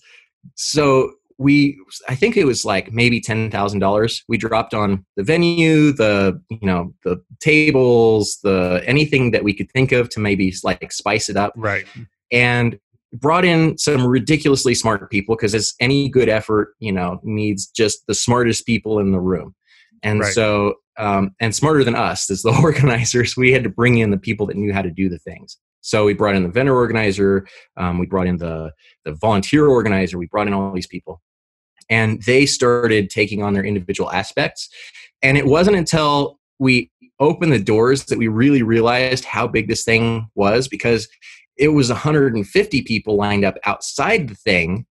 So 0.56 1.14
we, 1.40 1.80
I 2.08 2.16
think 2.16 2.36
it 2.36 2.46
was 2.46 2.66
like 2.66 2.92
maybe 2.92 3.22
$10,000. 3.22 4.22
We 4.28 4.38
dropped 4.38 4.74
on 4.74 5.06
the 5.16 5.24
venue, 5.24 5.92
the, 5.92 6.42
you 6.50 6.66
know, 6.66 6.94
the 7.04 7.22
tables, 7.40 8.40
the 8.44 8.84
anything 8.86 9.32
that 9.32 9.44
we 9.44 9.54
could 9.54 9.72
think 9.72 9.92
of 9.92 10.10
to 10.10 10.20
maybe 10.20 10.54
like 10.64 10.92
spice 10.92 11.30
it 11.30 11.38
up. 11.38 11.54
Right. 11.56 11.86
And 12.32 12.80
brought 13.20 13.46
in 13.46 13.78
some 13.78 14.06
ridiculously 14.06 14.74
smart 14.74 15.10
people 15.10 15.36
because 15.36 15.56
as 15.56 15.74
any 15.80 16.10
good 16.10 16.30
effort, 16.30 16.76
you 16.80 16.92
know, 16.92 17.20
needs 17.24 17.68
just 17.68 18.06
the 18.08 18.14
smartest 18.14 18.66
people 18.66 19.00
in 19.00 19.12
the 19.12 19.20
room. 19.20 19.56
And 20.04 20.22
right. 20.22 20.34
so 20.34 20.76
um, 20.98 21.36
and 21.40 21.56
smarter 21.56 21.84
than 21.84 21.96
us 21.96 22.30
as 22.30 22.42
the 22.42 22.50
organizers, 22.64 23.38
we 23.38 23.52
had 23.52 23.64
to 23.64 23.70
bring 23.70 24.00
in 24.00 24.12
the 24.12 24.18
people 24.18 24.46
that 24.48 24.58
knew 24.58 24.74
how 24.74 24.82
to 24.82 24.92
do 24.92 25.10
the 25.10 25.20
things. 25.20 25.58
So 25.82 26.06
we 26.06 26.14
brought 26.14 26.36
in 26.36 26.44
the 26.44 26.50
vendor 26.50 26.76
organizer, 26.76 27.48
um, 27.78 27.98
we 27.98 28.08
brought 28.08 28.28
in 28.28 28.38
the 28.38 28.72
the 29.06 29.14
volunteer 29.14 29.68
organizer, 29.68 30.18
we 30.18 30.28
brought 30.28 30.48
in 30.48 30.54
all 30.54 30.74
these 30.74 30.88
people, 30.88 31.22
and 31.90 32.22
they 32.24 32.46
started 32.46 33.10
taking 33.10 33.42
on 33.42 33.54
their 33.54 33.64
individual 33.64 34.12
aspects. 34.12 34.70
And 35.22 35.38
it 35.38 35.46
wasn't 35.46 35.78
until 35.78 36.40
we 36.60 36.92
opened 37.20 37.54
the 37.54 37.60
doors 37.60 38.06
that 38.06 38.18
we 38.18 38.28
really 38.28 38.64
realized 38.64 39.26
how 39.26 39.48
big 39.48 39.68
this 39.68 39.84
thing 39.84 40.28
was 40.36 40.68
because 40.68 41.08
it 41.58 41.70
was 41.70 41.90
150 41.90 42.82
people 42.84 43.16
lined 43.16 43.44
up 43.44 43.56
outside 43.66 44.28
the 44.28 44.36
thing 44.36 44.86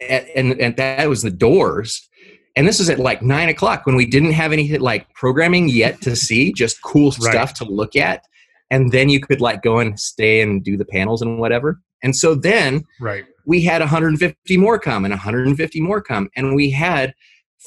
and, 0.00 0.26
and, 0.34 0.60
and 0.60 0.76
that 0.76 1.08
was 1.08 1.22
the 1.22 1.30
doors 1.30 2.08
and 2.56 2.68
this 2.68 2.78
is 2.78 2.88
at 2.88 2.98
like 2.98 3.22
nine 3.22 3.48
o'clock 3.48 3.84
when 3.86 3.96
we 3.96 4.06
didn't 4.06 4.32
have 4.32 4.52
any 4.52 4.78
like 4.78 5.12
programming 5.14 5.68
yet 5.68 6.00
to 6.02 6.14
see, 6.14 6.52
just 6.56 6.82
cool 6.82 7.10
right. 7.10 7.32
stuff 7.32 7.54
to 7.54 7.64
look 7.64 7.96
at. 7.96 8.22
And 8.70 8.92
then 8.92 9.08
you 9.08 9.20
could 9.20 9.40
like 9.40 9.62
go 9.62 9.78
and 9.78 9.98
stay 9.98 10.40
and 10.40 10.64
do 10.64 10.76
the 10.76 10.84
panels 10.84 11.22
and 11.22 11.38
whatever. 11.38 11.80
And 12.02 12.14
so 12.14 12.34
then 12.34 12.84
right. 13.00 13.24
we 13.46 13.62
had 13.62 13.80
150 13.80 14.56
more 14.56 14.78
come 14.78 15.04
and 15.04 15.12
150 15.12 15.80
more 15.80 16.00
come. 16.00 16.28
And 16.36 16.54
we 16.54 16.70
had 16.70 17.14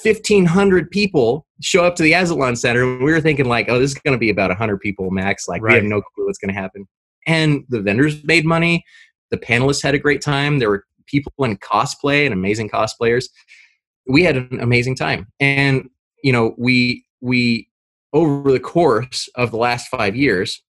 1,500 0.03 0.91
people 0.91 1.45
show 1.61 1.83
up 1.83 1.95
to 1.95 2.03
the 2.03 2.11
Aztlan 2.11 2.57
Center. 2.57 2.97
We 2.97 3.11
were 3.11 3.21
thinking 3.21 3.47
like, 3.47 3.67
oh, 3.69 3.79
this 3.79 3.91
is 3.91 3.99
going 3.99 4.13
to 4.13 4.19
be 4.19 4.29
about 4.29 4.49
100 4.49 4.79
people 4.79 5.09
max. 5.11 5.47
Like 5.47 5.61
right. 5.61 5.73
we 5.73 5.75
have 5.77 5.85
no 5.85 6.01
clue 6.01 6.25
what's 6.25 6.37
going 6.37 6.53
to 6.53 6.59
happen. 6.59 6.87
And 7.27 7.65
the 7.69 7.81
vendors 7.81 8.23
made 8.23 8.45
money. 8.45 8.83
The 9.29 9.37
panelists 9.37 9.83
had 9.83 9.93
a 9.93 9.99
great 9.99 10.21
time. 10.21 10.57
There 10.57 10.69
were 10.69 10.85
people 11.05 11.31
in 11.39 11.57
cosplay 11.57 12.25
and 12.25 12.33
amazing 12.33 12.69
cosplayers 12.69 13.25
we 14.07 14.23
had 14.23 14.37
an 14.37 14.59
amazing 14.61 14.95
time 14.95 15.27
and 15.39 15.89
you 16.23 16.31
know 16.31 16.55
we 16.57 17.05
we 17.21 17.67
over 18.13 18.51
the 18.51 18.59
course 18.59 19.29
of 19.35 19.51
the 19.51 19.57
last 19.57 19.87
five 19.89 20.15
years 20.15 20.61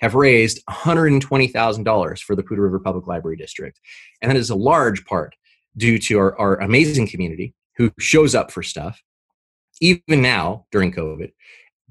have 0.00 0.14
raised 0.14 0.60
$120,000 0.68 2.18
for 2.20 2.36
the 2.36 2.42
Poudre 2.42 2.58
River 2.58 2.78
Public 2.78 3.06
Library 3.06 3.36
District. 3.38 3.80
And 4.20 4.30
that 4.30 4.36
is 4.36 4.50
a 4.50 4.54
large 4.54 5.06
part 5.06 5.34
due 5.78 5.98
to 6.00 6.18
our, 6.18 6.38
our 6.38 6.60
amazing 6.60 7.08
community 7.08 7.54
who 7.78 7.90
shows 7.98 8.34
up 8.34 8.50
for 8.50 8.62
stuff, 8.62 9.02
even 9.80 10.20
now 10.20 10.66
during 10.70 10.92
COVID. 10.92 11.32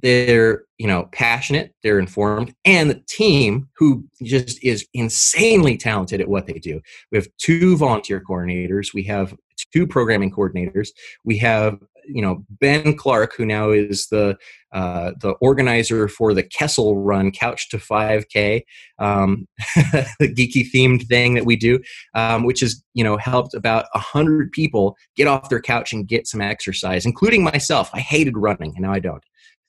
They're, 0.05 0.65
you 0.77 0.85
know, 0.85 1.09
passionate, 1.13 1.73
they're 1.81 1.97
informed, 1.97 2.53
and 2.63 2.91
the 2.91 3.01
team 3.07 3.67
who 3.75 4.05
just 4.21 4.63
is 4.63 4.85
insanely 4.93 5.77
talented 5.77 6.21
at 6.21 6.27
what 6.27 6.45
they 6.45 6.59
do. 6.59 6.79
We 7.11 7.17
have 7.17 7.27
two 7.39 7.75
volunteer 7.75 8.21
coordinators, 8.23 8.93
we 8.93 9.01
have 9.05 9.33
two 9.73 9.87
programming 9.87 10.29
coordinators. 10.29 10.89
We 11.23 11.37
have 11.39 11.79
you 12.07 12.21
know 12.21 12.45
Ben 12.49 12.95
Clark, 12.95 13.35
who 13.35 13.47
now 13.47 13.71
is 13.71 14.07
the 14.07 14.37
uh, 14.71 15.13
the 15.21 15.31
organizer 15.41 16.07
for 16.07 16.33
the 16.33 16.43
Kessel 16.43 16.97
Run 16.97 17.31
Couch 17.31 17.69
to 17.69 17.77
5K, 17.77 18.61
um, 18.99 19.47
the 20.19 20.33
geeky 20.33 20.69
themed 20.69 21.07
thing 21.07 21.33
that 21.35 21.45
we 21.45 21.55
do, 21.55 21.79
um, 22.13 22.43
which 22.43 22.59
has 22.59 22.83
you 22.93 23.03
know 23.03 23.17
helped 23.17 23.53
about 23.53 23.85
a 23.93 23.99
hundred 23.99 24.51
people 24.51 24.97
get 25.15 25.27
off 25.27 25.49
their 25.49 25.61
couch 25.61 25.93
and 25.93 26.07
get 26.07 26.27
some 26.27 26.41
exercise, 26.41 27.05
including 27.05 27.43
myself. 27.43 27.89
I 27.93 28.01
hated 28.01 28.37
running, 28.37 28.73
and 28.75 28.83
now 28.83 28.91
I 28.91 28.99
don't. 28.99 29.23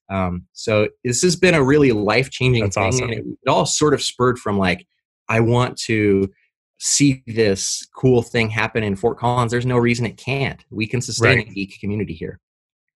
Um, 0.08 0.46
so 0.52 0.88
this 1.04 1.22
has 1.22 1.36
been 1.36 1.54
a 1.54 1.62
really 1.62 1.92
life 1.92 2.30
changing 2.30 2.70
thing, 2.70 2.84
awesome. 2.84 3.04
and 3.04 3.12
it, 3.12 3.24
it 3.42 3.48
all 3.48 3.66
sort 3.66 3.94
of 3.94 4.02
spurred 4.02 4.38
from 4.38 4.58
like 4.58 4.86
I 5.28 5.40
want 5.40 5.76
to 5.78 6.30
see 6.78 7.22
this 7.26 7.86
cool 7.96 8.22
thing 8.22 8.50
happen 8.50 8.82
in 8.82 8.96
Fort 8.96 9.18
Collins, 9.18 9.50
there's 9.50 9.66
no 9.66 9.78
reason 9.78 10.06
it 10.06 10.16
can't. 10.16 10.64
We 10.70 10.86
can 10.86 11.00
sustain 11.00 11.38
right. 11.38 11.48
a 11.48 11.50
geek 11.50 11.78
community 11.80 12.14
here. 12.14 12.40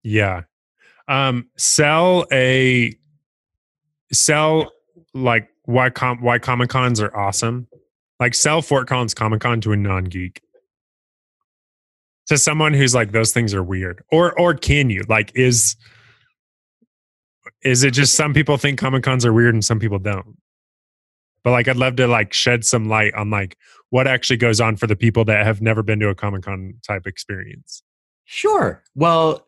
Yeah. 0.03 0.43
Um, 1.09 1.49
sell 1.57 2.27
a 2.33 2.95
sell 4.13 4.71
like 5.15 5.49
why 5.65 5.91
com 5.91 6.21
why 6.21 6.39
Comic 6.39 6.71
Cons 6.71 7.01
are 7.01 7.15
awesome. 7.17 7.67
Like 8.19 8.35
sell 8.35 8.63
Fort 8.63 8.87
Collins 8.87 9.15
Comic 9.15 9.41
Con 9.41 9.61
to 9.63 9.73
a 9.73 9.77
non 9.77 10.05
geek. 10.05 10.43
To 12.29 12.39
someone 12.39 12.75
who's 12.75 12.95
like 12.95 13.13
those 13.13 13.33
things 13.33 13.55
are 13.55 13.63
weird. 13.63 14.05
Or 14.13 14.39
or 14.39 14.55
can 14.55 14.91
you? 14.91 15.03
Like 15.09 15.33
is 15.35 15.77
is 17.63 17.83
it 17.83 17.93
just 17.93 18.15
some 18.15 18.35
people 18.35 18.57
think 18.57 18.79
Comic 18.79 19.03
Cons 19.03 19.25
are 19.25 19.33
weird 19.33 19.55
and 19.55 19.65
some 19.65 19.79
people 19.79 19.99
don't? 19.99 20.37
but 21.43 21.53
like 21.53 21.69
i'd 21.69 21.77
love 21.77 21.97
to 21.97 22.07
like 22.07 22.35
shed 22.35 22.67
some 22.67 22.87
light 22.87 23.15
on 23.15 23.31
like 23.31 23.57
what 23.91 24.07
actually 24.07 24.37
goes 24.37 24.61
on 24.61 24.77
for 24.77 24.87
the 24.87 24.97
people 24.97 25.25
that 25.25 25.45
have 25.45 25.61
never 25.61 25.83
been 25.83 26.01
to 26.01 26.09
a 26.09 26.15
comic 26.15 26.43
con 26.43 26.75
type 26.87 27.07
experience. 27.07 27.83
Sure. 28.25 28.83
Well 28.95 29.47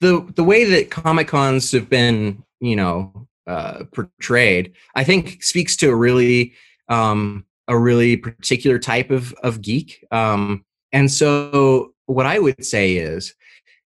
the 0.00 0.30
the 0.36 0.44
way 0.44 0.64
that 0.64 0.90
comic 0.90 1.28
cons 1.28 1.72
have 1.72 1.88
been 1.88 2.44
you 2.60 2.76
know 2.76 3.26
uh, 3.46 3.84
portrayed 3.92 4.72
i 4.94 5.04
think 5.04 5.42
speaks 5.42 5.76
to 5.76 5.90
a 5.90 5.94
really 5.94 6.54
um 6.88 7.44
a 7.68 7.78
really 7.78 8.16
particular 8.16 8.78
type 8.78 9.10
of 9.10 9.32
of 9.42 9.60
geek. 9.62 10.04
Um 10.10 10.64
and 10.92 11.10
so 11.10 11.94
what 12.06 12.26
i 12.26 12.38
would 12.38 12.64
say 12.64 12.96
is 12.96 13.34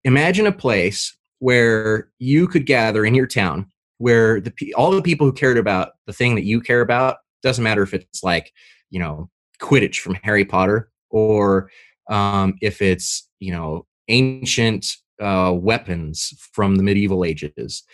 imagine 0.04 0.46
a 0.46 0.52
place 0.52 1.16
where 1.38 2.08
you 2.18 2.46
could 2.46 2.66
gather 2.66 3.04
in 3.04 3.14
your 3.14 3.26
town 3.26 3.70
where 3.98 4.40
the 4.40 4.52
all 4.74 4.90
the 4.90 5.02
people 5.02 5.26
who 5.26 5.32
cared 5.32 5.58
about 5.58 5.92
the 6.06 6.12
thing 6.12 6.34
that 6.34 6.44
you 6.44 6.60
care 6.60 6.80
about 6.80 7.18
doesn't 7.42 7.64
matter 7.64 7.82
if 7.82 7.94
it's 7.94 8.22
like 8.22 8.52
you 8.90 8.98
know 8.98 9.30
Quidditch 9.60 10.00
from 10.00 10.16
Harry 10.22 10.44
Potter 10.44 10.90
or 11.10 11.70
um, 12.10 12.54
if 12.60 12.82
it's 12.82 13.28
you 13.40 13.52
know 13.52 13.86
ancient 14.08 14.86
uh, 15.20 15.52
weapons 15.54 16.32
from 16.52 16.76
the 16.76 16.82
medieval 16.82 17.24
ages 17.24 17.84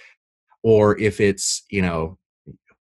or 0.62 0.98
if 0.98 1.20
it's 1.20 1.64
you 1.70 1.82
know 1.82 2.18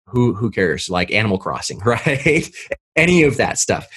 who 0.08 0.34
who 0.34 0.52
cares? 0.52 0.90
Like 0.90 1.12
Animal 1.12 1.38
Crossing 1.38 1.80
right? 1.86 2.50
Any 2.96 3.24
of 3.24 3.38
that 3.38 3.58
stuff. 3.58 3.88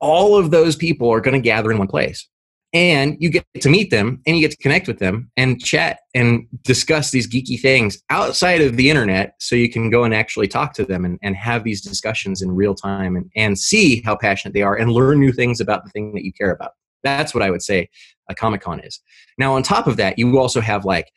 All 0.00 0.36
of 0.36 0.50
those 0.50 0.76
people 0.76 1.10
are 1.10 1.20
going 1.20 1.34
to 1.34 1.40
gather 1.40 1.70
in 1.70 1.78
one 1.78 1.88
place 1.88 2.26
and 2.72 3.16
you 3.18 3.30
get 3.30 3.44
to 3.60 3.68
meet 3.68 3.90
them 3.90 4.20
and 4.26 4.36
you 4.36 4.42
get 4.42 4.52
to 4.52 4.62
connect 4.62 4.86
with 4.86 4.98
them 4.98 5.30
and 5.36 5.60
chat 5.60 6.00
and 6.14 6.46
discuss 6.62 7.10
these 7.10 7.28
geeky 7.28 7.60
things 7.60 8.00
outside 8.10 8.60
of 8.60 8.76
the 8.76 8.88
internet 8.88 9.34
so 9.40 9.56
you 9.56 9.68
can 9.68 9.90
go 9.90 10.04
and 10.04 10.14
actually 10.14 10.46
talk 10.46 10.72
to 10.74 10.84
them 10.84 11.04
and, 11.04 11.18
and 11.22 11.34
have 11.36 11.64
these 11.64 11.80
discussions 11.80 12.42
in 12.42 12.50
real 12.52 12.74
time 12.74 13.16
and, 13.16 13.30
and 13.34 13.58
see 13.58 14.02
how 14.02 14.16
passionate 14.16 14.54
they 14.54 14.62
are 14.62 14.76
and 14.76 14.92
learn 14.92 15.18
new 15.18 15.32
things 15.32 15.60
about 15.60 15.84
the 15.84 15.90
thing 15.90 16.14
that 16.14 16.24
you 16.24 16.32
care 16.32 16.50
about. 16.50 16.72
That's 17.02 17.34
what 17.34 17.42
i 17.42 17.50
would 17.50 17.62
say 17.62 17.88
a 18.28 18.34
comic-con 18.34 18.80
is. 18.80 19.00
Now 19.36 19.54
on 19.54 19.62
top 19.62 19.86
of 19.86 19.96
that 19.96 20.18
you 20.18 20.38
also 20.38 20.60
have 20.60 20.84
like 20.84 21.10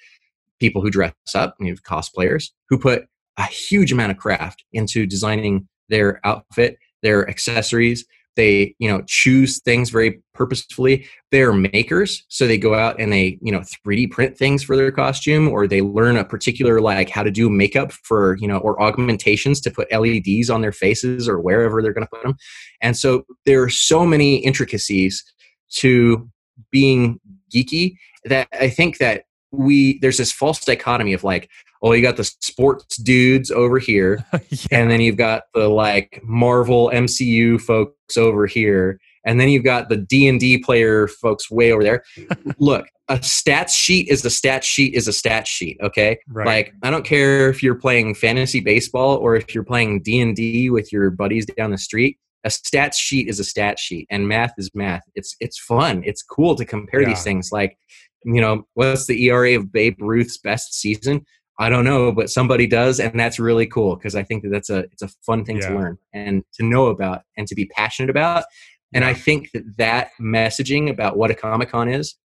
people 0.60 0.82
who 0.82 0.90
dress 0.90 1.14
up 1.36 1.56
you 1.60 1.68
have 1.68 1.84
cosplayers 1.84 2.50
who 2.70 2.80
put 2.80 3.06
a 3.38 3.46
huge 3.46 3.92
amount 3.92 4.12
of 4.12 4.18
craft 4.18 4.64
into 4.74 5.06
designing 5.06 5.68
their 5.90 6.26
outfit 6.26 6.78
their 7.04 7.30
accessories 7.30 8.06
they 8.36 8.76
you 8.80 8.90
know 8.90 9.04
choose 9.08 9.62
things 9.62 9.90
very 9.90 10.22
purposefully. 10.34 11.08
They're 11.32 11.54
makers 11.54 12.24
so 12.28 12.48
they 12.48 12.58
go 12.58 12.76
out 12.76 13.00
and 13.00 13.12
they 13.12 13.38
you 13.42 13.52
know 13.52 13.62
3d 13.86 14.12
print 14.12 14.38
things 14.38 14.64
for 14.64 14.76
their 14.76 14.92
costume 14.92 15.48
or 15.48 15.68
they 15.68 15.82
learn 15.82 16.18
a 16.18 16.26
particular 16.26 16.82
like 16.82 17.10
how 17.10 17.24
to 17.24 17.32
do 17.32 17.50
makeup 17.50 17.92
for 17.92 18.38
you 18.40 18.48
know 18.48 18.58
or 18.58 18.82
augmentations 18.82 19.62
to 19.62 19.72
put 19.72 19.92
leds 19.92 20.50
on 20.50 20.62
their 20.62 20.72
faces 20.72 21.28
or 21.28 21.40
wherever 21.40 21.82
they're 21.82 21.94
going 21.94 22.06
to 22.06 22.10
put 22.10 22.24
them 22.24 22.36
and 22.82 22.98
so 22.98 23.24
there 23.46 23.62
are 23.62 23.70
so 23.70 24.06
many 24.06 24.38
intricacies 24.38 25.24
to 25.70 26.30
being 26.72 27.20
geeky 27.54 27.96
that 28.26 28.48
i 28.60 28.70
think 28.70 28.98
that 28.98 29.24
we 29.52 30.00
there's 30.00 30.18
this 30.18 30.32
false 30.32 30.66
dichotomy 30.66 31.14
of 31.14 31.24
like 31.24 31.50
oh 31.84 31.92
you 31.92 32.02
got 32.02 32.18
the 32.18 32.24
sports 32.24 32.98
dudes 32.98 33.52
over 33.52 33.78
here 33.78 34.26
yeah. 34.50 34.58
and 34.72 34.90
then 34.90 35.02
you've 35.02 35.18
got 35.18 35.44
the 35.54 35.68
like 35.68 36.20
marvel 36.24 36.90
mcu 36.94 37.60
folks 37.62 38.18
over 38.18 38.48
here 38.48 39.00
and 39.26 39.40
then 39.40 39.50
you've 39.50 39.64
got 39.64 39.90
the 39.90 39.98
d&d 39.98 40.58
player 40.60 41.08
folks 41.08 41.52
way 41.52 41.72
over 41.72 41.84
there 41.84 42.04
look 42.58 42.88
a 43.10 43.18
stats 43.18 43.72
sheet 43.72 44.08
is 44.08 44.26
a 44.26 44.30
stats 44.30 44.64
sheet 44.64 44.94
is 44.94 45.08
a 45.08 45.12
stats 45.12 45.48
sheet 45.48 45.78
okay 45.84 46.18
right. 46.30 46.48
like 46.48 46.74
i 46.82 46.90
don't 46.90 47.06
care 47.06 47.50
if 47.50 47.62
you're 47.62 47.76
playing 47.76 48.16
fantasy 48.16 48.62
baseball 48.62 49.18
or 49.18 49.36
if 49.36 49.54
you're 49.54 49.64
playing 49.64 50.02
d&d 50.02 50.70
with 50.70 50.92
your 50.92 51.12
buddies 51.12 51.46
down 51.46 51.72
the 51.72 51.78
street 51.78 52.18
a 52.46 52.50
stats 52.50 52.96
sheet 52.96 53.28
is 53.28 53.40
a 53.40 53.44
stats 53.44 53.80
sheet 53.80 54.08
and 54.10 54.28
math 54.28 54.54
is 54.58 54.70
math 54.74 55.04
it's 55.16 55.36
it's 55.40 55.60
fun 55.60 56.02
it's 56.06 56.24
cool 56.24 56.56
to 56.56 56.66
compare 56.66 57.02
yeah. 57.02 57.10
these 57.10 57.24
things 57.24 57.52
like 57.52 57.78
you 58.26 58.42
know, 58.42 58.66
what's 58.74 59.06
the 59.06 59.26
ERA 59.26 59.56
of 59.56 59.72
Babe 59.72 59.98
Ruth's 60.00 60.38
best 60.38 60.74
season? 60.74 61.26
I 61.60 61.70
don't 61.70 61.86
know, 61.86 62.12
but 62.12 62.30
somebody 62.30 62.66
does, 62.66 63.00
and 63.00 63.20
that's 63.20 63.40
really 63.40 63.68
cool 63.68 63.96
because 63.96 64.16
I 64.16 64.24
think 64.24 64.44
that 64.44 64.50
that's 64.50 64.70
a 64.70 64.80
it's 64.92 65.04
a 65.04 65.08
fun 65.26 65.46
thing 65.46 65.58
yeah. 65.58 65.70
to 65.70 65.76
learn 65.76 65.98
and 66.14 66.44
to 66.54 66.66
know 66.66 66.88
about 66.88 67.22
and 67.38 67.48
to 67.48 67.56
be 67.56 67.66
passionate 67.68 68.10
about. 68.10 68.46
And 68.96 69.04
I 69.04 69.14
think 69.14 69.52
that 69.54 69.64
that 69.78 70.10
messaging 70.22 70.90
about 70.90 71.18
what 71.18 71.32
a 71.32 71.36
Comic 71.36 71.72
Con 71.72 71.90
is, 71.90 72.16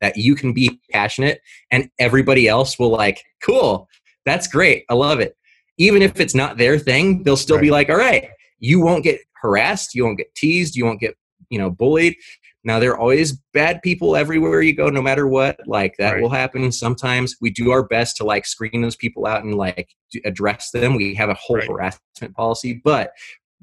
that 0.00 0.16
you 0.16 0.34
can 0.34 0.52
be 0.52 0.80
passionate, 0.90 1.40
and 1.70 1.90
everybody 1.98 2.48
else 2.48 2.78
will 2.78 2.90
like, 2.90 3.22
cool, 3.42 3.88
that's 4.24 4.46
great, 4.46 4.84
I 4.88 4.94
love 4.94 5.20
it. 5.20 5.36
Even 5.78 6.02
if 6.02 6.20
it's 6.20 6.34
not 6.34 6.58
their 6.58 6.78
thing, 6.78 7.22
they'll 7.22 7.36
still 7.36 7.56
right. 7.56 7.62
be 7.62 7.70
like, 7.70 7.88
all 7.88 7.96
right, 7.96 8.28
you 8.58 8.80
won't 8.80 9.04
get 9.04 9.20
harassed, 9.40 9.94
you 9.94 10.04
won't 10.04 10.18
get 10.18 10.34
teased, 10.34 10.76
you 10.76 10.84
won't 10.84 11.00
get 11.00 11.16
you 11.50 11.58
know 11.58 11.70
bullied 11.70 12.16
now 12.64 12.78
there 12.78 12.92
are 12.92 12.98
always 12.98 13.32
bad 13.52 13.82
people 13.82 14.14
everywhere 14.14 14.62
you 14.62 14.74
go, 14.74 14.88
no 14.88 15.02
matter 15.02 15.26
what. 15.26 15.58
Like 15.66 15.96
that 15.98 16.12
right. 16.12 16.22
will 16.22 16.30
happen. 16.30 16.70
Sometimes 16.70 17.36
we 17.40 17.50
do 17.50 17.72
our 17.72 17.82
best 17.82 18.16
to 18.18 18.24
like 18.24 18.46
screen 18.46 18.82
those 18.82 18.96
people 18.96 19.26
out 19.26 19.42
and 19.42 19.54
like 19.56 19.88
address 20.24 20.70
them. 20.70 20.94
We 20.94 21.14
have 21.14 21.28
a 21.28 21.34
whole 21.34 21.56
right. 21.56 21.68
harassment 21.68 22.34
policy, 22.34 22.80
but 22.84 23.12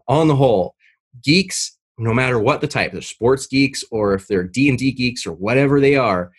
on 0.07 0.27
the 0.27 0.35
whole, 0.35 0.75
geeks, 1.23 1.77
no 1.97 2.13
matter 2.13 2.39
what 2.39 2.61
the 2.61 2.67
type, 2.67 2.91
they're 2.91 3.01
sports 3.01 3.47
geeks 3.47 3.83
or 3.91 4.13
if 4.13 4.27
they're 4.27 4.43
D 4.43 4.69
and 4.69 4.77
D 4.77 4.91
geeks 4.91 5.25
or 5.25 5.33
whatever 5.33 5.79
they 5.79 5.95
are, 5.95 6.31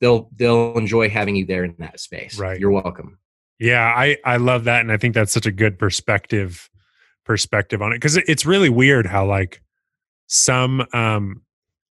they'll 0.00 0.30
they'll 0.36 0.76
enjoy 0.76 1.08
having 1.08 1.34
you 1.36 1.46
there 1.46 1.64
in 1.64 1.74
that 1.78 1.98
space. 1.98 2.38
Right. 2.38 2.60
You're 2.60 2.70
welcome. 2.70 3.18
Yeah, 3.58 3.84
I 3.84 4.18
I 4.24 4.36
love 4.36 4.64
that, 4.64 4.80
and 4.80 4.92
I 4.92 4.96
think 4.96 5.14
that's 5.14 5.32
such 5.32 5.46
a 5.46 5.52
good 5.52 5.78
perspective 5.78 6.68
perspective 7.24 7.82
on 7.82 7.92
it 7.92 7.96
because 7.96 8.16
it's 8.16 8.46
really 8.46 8.68
weird 8.68 9.06
how 9.06 9.26
like 9.26 9.60
some 10.28 10.86
um 10.92 11.42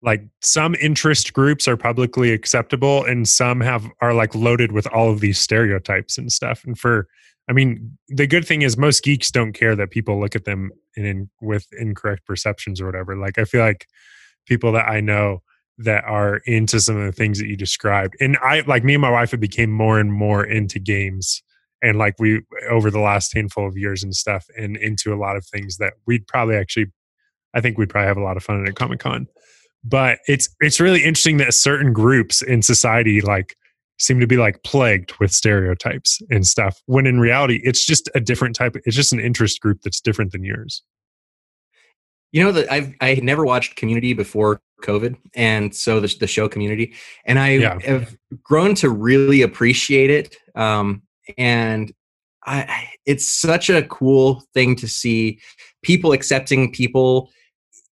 like 0.02 0.22
some 0.40 0.74
interest 0.76 1.32
groups 1.32 1.68
are 1.68 1.76
publicly 1.76 2.32
acceptable 2.32 3.04
and 3.04 3.28
some 3.28 3.60
have 3.60 3.88
are 4.00 4.14
like 4.14 4.34
loaded 4.34 4.72
with 4.72 4.86
all 4.88 5.10
of 5.10 5.20
these 5.20 5.38
stereotypes 5.38 6.18
and 6.18 6.32
stuff. 6.32 6.64
And 6.64 6.78
for 6.78 7.08
i 7.48 7.52
mean 7.52 7.98
the 8.08 8.26
good 8.26 8.46
thing 8.46 8.62
is 8.62 8.76
most 8.76 9.02
geeks 9.02 9.30
don't 9.30 9.52
care 9.52 9.74
that 9.74 9.90
people 9.90 10.20
look 10.20 10.36
at 10.36 10.44
them 10.44 10.70
in, 10.96 11.04
in 11.04 11.30
with 11.40 11.66
incorrect 11.78 12.24
perceptions 12.26 12.80
or 12.80 12.86
whatever. 12.86 13.16
Like 13.16 13.38
i 13.38 13.44
feel 13.44 13.62
like 13.62 13.86
people 14.46 14.72
that 14.72 14.88
i 14.88 15.00
know 15.00 15.42
that 15.78 16.04
are 16.04 16.36
into 16.46 16.78
some 16.80 16.96
of 16.96 17.04
the 17.04 17.12
things 17.12 17.38
that 17.38 17.46
you 17.46 17.56
described 17.56 18.14
and 18.20 18.36
i 18.42 18.62
like 18.66 18.84
me 18.84 18.94
and 18.94 19.02
my 19.02 19.10
wife 19.10 19.30
have 19.30 19.40
became 19.40 19.70
more 19.70 19.98
and 19.98 20.12
more 20.12 20.44
into 20.44 20.78
games 20.78 21.42
and 21.82 21.98
like 21.98 22.14
we 22.18 22.42
over 22.70 22.90
the 22.90 23.00
last 23.00 23.32
handful 23.34 23.66
of 23.66 23.76
years 23.76 24.02
and 24.02 24.14
stuff 24.14 24.46
and 24.56 24.76
into 24.76 25.14
a 25.14 25.16
lot 25.16 25.36
of 25.36 25.46
things 25.46 25.78
that 25.78 25.94
we'd 26.06 26.26
probably 26.26 26.56
actually 26.56 26.86
i 27.54 27.60
think 27.60 27.78
we'd 27.78 27.88
probably 27.88 28.06
have 28.06 28.18
a 28.18 28.22
lot 28.22 28.36
of 28.36 28.44
fun 28.44 28.62
at 28.62 28.68
a 28.68 28.72
comic 28.72 29.00
con 29.00 29.26
but 29.84 30.18
it's 30.26 30.48
it's 30.60 30.80
really 30.80 31.02
interesting 31.02 31.38
that 31.38 31.54
certain 31.54 31.92
groups 31.92 32.42
in 32.42 32.62
society 32.62 33.20
like 33.20 33.56
seem 33.98 34.20
to 34.20 34.26
be 34.26 34.36
like 34.36 34.62
plagued 34.62 35.12
with 35.20 35.32
stereotypes 35.32 36.20
and 36.30 36.46
stuff 36.46 36.80
when 36.86 37.06
in 37.06 37.20
reality 37.20 37.60
it's 37.62 37.84
just 37.84 38.08
a 38.14 38.20
different 38.20 38.56
type 38.56 38.76
it's 38.84 38.96
just 38.96 39.12
an 39.12 39.20
interest 39.20 39.60
group 39.60 39.80
that's 39.82 40.00
different 40.00 40.32
than 40.32 40.44
yours 40.44 40.82
you 42.32 42.42
know 42.42 42.52
that 42.52 42.70
i've 42.72 42.92
i 43.00 43.14
never 43.22 43.44
watched 43.44 43.76
community 43.76 44.12
before 44.12 44.60
covid 44.82 45.16
and 45.34 45.74
so 45.74 46.00
the, 46.00 46.14
the 46.18 46.26
show 46.26 46.48
community 46.48 46.94
and 47.24 47.38
i 47.38 47.50
yeah. 47.50 47.78
have 47.84 48.16
grown 48.42 48.74
to 48.74 48.88
really 48.90 49.42
appreciate 49.42 50.10
it 50.10 50.36
um, 50.54 51.02
and 51.38 51.92
I, 52.44 52.88
it's 53.06 53.30
such 53.30 53.70
a 53.70 53.84
cool 53.84 54.42
thing 54.52 54.74
to 54.76 54.88
see 54.88 55.38
people 55.82 56.12
accepting 56.12 56.72
people 56.72 57.30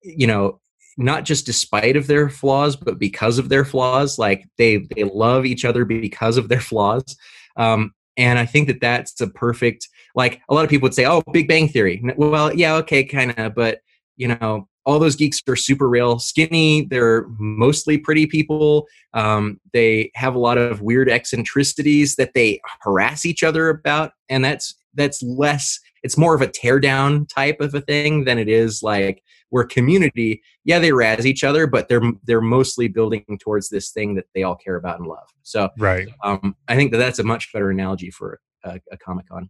you 0.01 0.25
know 0.25 0.59
not 0.99 1.23
just 1.23 1.45
despite 1.45 1.95
of 1.95 2.07
their 2.07 2.29
flaws 2.29 2.75
but 2.75 2.99
because 2.99 3.39
of 3.39 3.49
their 3.49 3.65
flaws 3.65 4.19
like 4.19 4.45
they 4.57 4.77
they 4.95 5.03
love 5.03 5.45
each 5.45 5.65
other 5.65 5.85
because 5.85 6.37
of 6.37 6.49
their 6.49 6.61
flaws. 6.61 7.17
Um, 7.57 7.93
and 8.17 8.37
i 8.37 8.45
think 8.45 8.67
that 8.67 8.81
that's 8.81 9.19
a 9.21 9.27
perfect 9.27 9.87
like 10.15 10.41
a 10.49 10.53
lot 10.53 10.63
of 10.63 10.69
people 10.69 10.85
would 10.85 10.93
say 10.93 11.05
oh 11.05 11.23
big 11.31 11.47
bang 11.47 11.67
theory. 11.67 12.03
Well 12.17 12.53
yeah 12.53 12.75
okay 12.75 13.03
kind 13.03 13.33
of 13.37 13.55
but 13.55 13.79
you 14.17 14.27
know 14.27 14.67
all 14.85 14.99
those 14.99 15.15
geeks 15.15 15.41
are 15.47 15.55
super 15.55 15.87
real 15.87 16.19
skinny 16.19 16.85
they're 16.85 17.25
mostly 17.37 17.97
pretty 17.97 18.25
people 18.25 18.87
um, 19.13 19.59
they 19.73 20.11
have 20.15 20.35
a 20.35 20.39
lot 20.39 20.57
of 20.57 20.81
weird 20.81 21.09
eccentricities 21.09 22.15
that 22.15 22.33
they 22.33 22.59
harass 22.81 23.25
each 23.25 23.43
other 23.43 23.69
about 23.69 24.11
and 24.29 24.43
that's 24.43 24.75
that's 24.95 25.21
less 25.23 25.79
it's 26.03 26.17
more 26.17 26.35
of 26.35 26.41
a 26.41 26.47
tear 26.47 26.79
down 26.79 27.25
type 27.27 27.59
of 27.59 27.73
a 27.73 27.81
thing 27.81 28.23
than 28.25 28.37
it 28.37 28.49
is 28.49 28.81
like 28.83 29.23
we're 29.51 29.65
community. 29.65 30.41
Yeah 30.63 30.79
they 30.79 30.91
razz 30.91 31.25
each 31.25 31.43
other 31.43 31.67
but 31.67 31.87
they're 31.87 32.01
they're 32.23 32.41
mostly 32.41 32.87
building 32.87 33.25
towards 33.41 33.69
this 33.69 33.91
thing 33.91 34.15
that 34.15 34.25
they 34.33 34.43
all 34.43 34.55
care 34.55 34.75
about 34.75 34.99
and 34.99 35.07
love. 35.07 35.27
So 35.43 35.69
right. 35.77 36.07
um, 36.23 36.55
i 36.67 36.75
think 36.75 36.91
that 36.91 36.97
that's 36.97 37.19
a 37.19 37.23
much 37.23 37.51
better 37.53 37.69
analogy 37.69 38.11
for 38.11 38.39
a, 38.63 38.79
a 38.91 38.97
comic-con. 38.97 39.49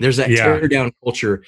There's 0.00 0.16
that 0.18 0.30
yeah. 0.30 0.44
tear 0.44 0.68
down 0.68 0.92
culture 1.02 1.42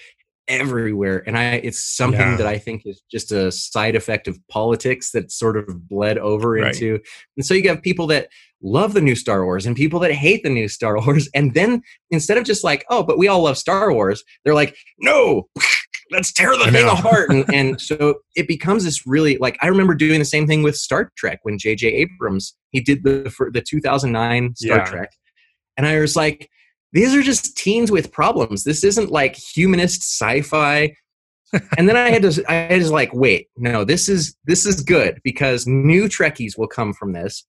everywhere 0.50 1.22
and 1.26 1.38
i 1.38 1.52
it's 1.54 1.96
something 1.96 2.20
yeah. 2.20 2.36
that 2.36 2.46
i 2.46 2.58
think 2.58 2.82
is 2.84 3.02
just 3.10 3.32
a 3.32 3.50
side 3.50 3.96
effect 3.96 4.28
of 4.28 4.38
politics 4.48 5.12
that 5.12 5.30
sort 5.30 5.56
of 5.56 5.88
bled 5.88 6.18
over 6.18 6.50
right. 6.52 6.74
into 6.74 6.98
and 7.36 7.46
so 7.46 7.54
you 7.54 7.68
have 7.68 7.80
people 7.82 8.06
that 8.06 8.28
love 8.62 8.92
the 8.92 9.00
new 9.00 9.14
star 9.14 9.44
wars 9.44 9.64
and 9.64 9.76
people 9.76 9.98
that 10.00 10.12
hate 10.12 10.42
the 10.42 10.50
new 10.50 10.68
star 10.68 10.98
wars 11.06 11.28
and 11.34 11.54
then 11.54 11.80
instead 12.10 12.36
of 12.36 12.44
just 12.44 12.64
like 12.64 12.84
oh 12.90 13.02
but 13.02 13.16
we 13.16 13.28
all 13.28 13.42
love 13.42 13.56
star 13.56 13.92
wars 13.92 14.22
they're 14.44 14.54
like 14.54 14.76
no 14.98 15.48
let's 16.10 16.32
tear 16.32 16.56
the 16.56 16.70
thing 16.70 16.88
apart. 16.88 17.30
and, 17.30 17.44
and 17.54 17.80
so 17.80 18.16
it 18.36 18.48
becomes 18.48 18.84
this 18.84 19.06
really 19.06 19.36
like 19.38 19.56
I 19.62 19.68
remember 19.68 19.94
doing 19.94 20.18
the 20.18 20.24
same 20.24 20.46
thing 20.46 20.62
with 20.62 20.76
Star 20.76 21.10
Trek 21.16 21.40
when 21.42 21.58
J.J. 21.58 21.88
Abrams 21.88 22.54
he 22.70 22.80
did 22.80 23.04
the 23.04 23.30
for 23.30 23.50
the 23.50 23.60
2009 23.60 24.54
Star 24.56 24.78
yeah. 24.78 24.84
Trek, 24.84 25.10
and 25.76 25.86
I 25.86 25.98
was 26.00 26.16
like, 26.16 26.50
these 26.92 27.14
are 27.14 27.22
just 27.22 27.56
teens 27.56 27.90
with 27.90 28.12
problems. 28.12 28.64
This 28.64 28.84
isn't 28.84 29.10
like 29.10 29.36
humanist 29.36 30.02
sci-fi. 30.02 30.94
and 31.78 31.88
then 31.88 31.96
I 31.96 32.10
had 32.10 32.22
to 32.22 32.44
I 32.48 32.76
was 32.76 32.92
like, 32.92 33.12
wait, 33.12 33.48
no, 33.56 33.84
this 33.84 34.08
is 34.08 34.36
this 34.44 34.66
is 34.66 34.82
good 34.82 35.20
because 35.24 35.66
new 35.66 36.04
Trekkies 36.04 36.56
will 36.56 36.68
come 36.68 36.92
from 36.92 37.12
this. 37.12 37.44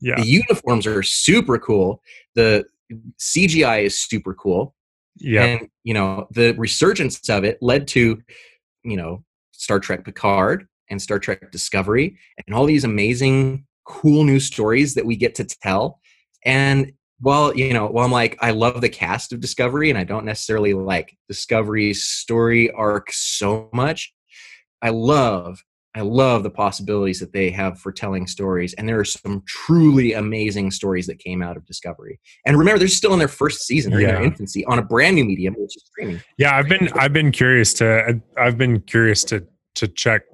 Yeah. 0.00 0.16
The 0.16 0.26
uniforms 0.26 0.86
are 0.86 1.02
super 1.02 1.58
cool. 1.58 2.02
The 2.34 2.64
CGI 3.18 3.84
is 3.84 3.98
super 3.98 4.34
cool. 4.34 4.74
Yeah. 5.16 5.44
And, 5.44 5.68
you 5.84 5.94
know, 5.94 6.28
the 6.30 6.52
resurgence 6.52 7.28
of 7.30 7.44
it 7.44 7.58
led 7.62 7.88
to, 7.88 8.20
you 8.84 8.96
know, 8.96 9.24
Star 9.52 9.80
Trek 9.80 10.04
Picard 10.04 10.68
and 10.90 11.00
Star 11.00 11.18
Trek 11.18 11.50
Discovery 11.50 12.18
and 12.46 12.54
all 12.54 12.66
these 12.66 12.84
amazing, 12.84 13.64
cool 13.84 14.24
new 14.24 14.40
stories 14.40 14.94
that 14.94 15.06
we 15.06 15.16
get 15.16 15.34
to 15.36 15.44
tell. 15.44 16.00
And 16.44 16.92
well, 17.20 17.56
you 17.56 17.72
know, 17.72 17.86
well, 17.90 18.04
I'm 18.04 18.12
like, 18.12 18.36
I 18.40 18.50
love 18.50 18.80
the 18.80 18.88
cast 18.88 19.32
of 19.32 19.40
Discovery 19.40 19.90
and 19.90 19.98
I 19.98 20.04
don't 20.04 20.24
necessarily 20.24 20.74
like 20.74 21.16
Discovery's 21.28 22.04
story 22.04 22.70
arc 22.70 23.10
so 23.10 23.70
much, 23.72 24.12
I 24.82 24.90
love 24.90 25.62
I 25.96 26.02
love 26.02 26.42
the 26.42 26.50
possibilities 26.50 27.20
that 27.20 27.32
they 27.32 27.50
have 27.52 27.80
for 27.80 27.90
telling 27.90 28.26
stories. 28.26 28.74
And 28.74 28.86
there 28.86 29.00
are 29.00 29.04
some 29.04 29.42
truly 29.46 30.12
amazing 30.12 30.70
stories 30.70 31.06
that 31.06 31.18
came 31.18 31.42
out 31.42 31.56
of 31.56 31.64
Discovery. 31.64 32.20
And 32.44 32.58
remember, 32.58 32.78
they're 32.78 32.88
still 32.88 33.14
in 33.14 33.18
their 33.18 33.28
first 33.28 33.62
season 33.62 33.94
or 33.94 34.00
yeah. 34.00 34.08
in 34.08 34.14
their 34.16 34.22
infancy 34.24 34.62
on 34.66 34.78
a 34.78 34.82
brand 34.82 35.16
new 35.16 35.24
medium, 35.24 35.54
which 35.56 35.74
is 35.74 35.84
streaming. 35.86 36.20
Yeah, 36.36 36.54
I've 36.54 36.68
been 36.68 36.90
I've 36.92 37.14
been 37.14 37.32
curious 37.32 37.72
to 37.74 38.20
I've 38.36 38.58
been 38.58 38.82
curious 38.82 39.24
to 39.24 39.46
to 39.76 39.88
check 39.88 40.24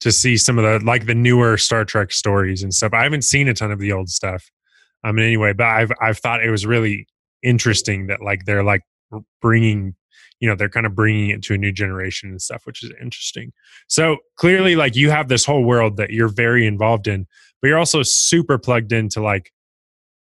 to 0.00 0.10
see 0.10 0.36
some 0.36 0.58
of 0.58 0.64
the 0.64 0.84
like 0.84 1.06
the 1.06 1.14
newer 1.14 1.56
Star 1.56 1.84
Trek 1.84 2.10
stories 2.10 2.64
and 2.64 2.74
stuff. 2.74 2.92
I 2.92 3.04
haven't 3.04 3.22
seen 3.22 3.46
a 3.46 3.54
ton 3.54 3.70
of 3.70 3.78
the 3.78 3.92
old 3.92 4.08
stuff. 4.08 4.50
I 5.06 5.12
mean, 5.12 5.24
anyway, 5.24 5.52
but 5.52 5.66
I've 5.66 5.92
I've 6.00 6.18
thought 6.18 6.42
it 6.42 6.50
was 6.50 6.66
really 6.66 7.06
interesting 7.42 8.08
that 8.08 8.22
like 8.22 8.44
they're 8.44 8.64
like 8.64 8.82
bringing 9.40 9.94
you 10.40 10.48
know 10.48 10.56
they're 10.56 10.68
kind 10.68 10.84
of 10.84 10.96
bringing 10.96 11.30
it 11.30 11.42
to 11.44 11.54
a 11.54 11.58
new 11.58 11.70
generation 11.70 12.30
and 12.30 12.42
stuff 12.42 12.62
which 12.64 12.82
is 12.82 12.92
interesting. 13.00 13.52
So 13.86 14.16
clearly 14.36 14.74
like 14.74 14.96
you 14.96 15.10
have 15.10 15.28
this 15.28 15.44
whole 15.44 15.62
world 15.62 15.96
that 15.96 16.10
you're 16.10 16.28
very 16.28 16.66
involved 16.66 17.06
in 17.06 17.26
but 17.62 17.68
you're 17.68 17.78
also 17.78 18.02
super 18.02 18.58
plugged 18.58 18.92
into 18.92 19.22
like 19.22 19.52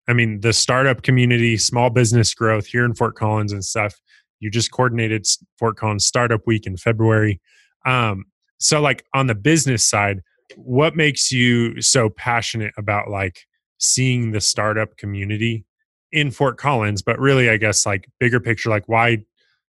i 0.09 0.13
mean 0.13 0.41
the 0.41 0.53
startup 0.53 1.03
community 1.03 1.57
small 1.57 1.89
business 1.89 2.35
growth 2.35 2.67
here 2.67 2.85
in 2.85 2.95
fort 2.95 3.15
collins 3.15 3.53
and 3.53 3.65
stuff. 3.65 3.95
You 4.41 4.51
just 4.51 4.73
coordinated 4.73 5.25
fort 5.61 5.77
collins 5.77 6.05
startup 6.05 6.41
week 6.45 6.67
in 6.67 6.77
february. 6.77 7.41
Um 7.87 8.25
so 8.59 8.81
like 8.81 9.05
on 9.15 9.29
the 9.29 9.37
business 9.37 9.87
side 9.87 10.23
what 10.57 10.97
makes 10.97 11.31
you 11.31 11.81
so 11.81 12.11
passionate 12.11 12.75
about 12.77 13.09
like 13.09 13.47
seeing 13.83 14.31
the 14.31 14.41
startup 14.41 14.97
community 14.97 15.65
in 16.13 16.31
Fort 16.31 16.57
Collins, 16.57 17.03
but 17.03 17.19
really, 17.19 17.51
I 17.51 17.57
guess 17.57 17.85
like 17.85 18.09
bigger 18.21 18.41
picture, 18.41 18.71
like 18.71 18.85
why 18.87 19.25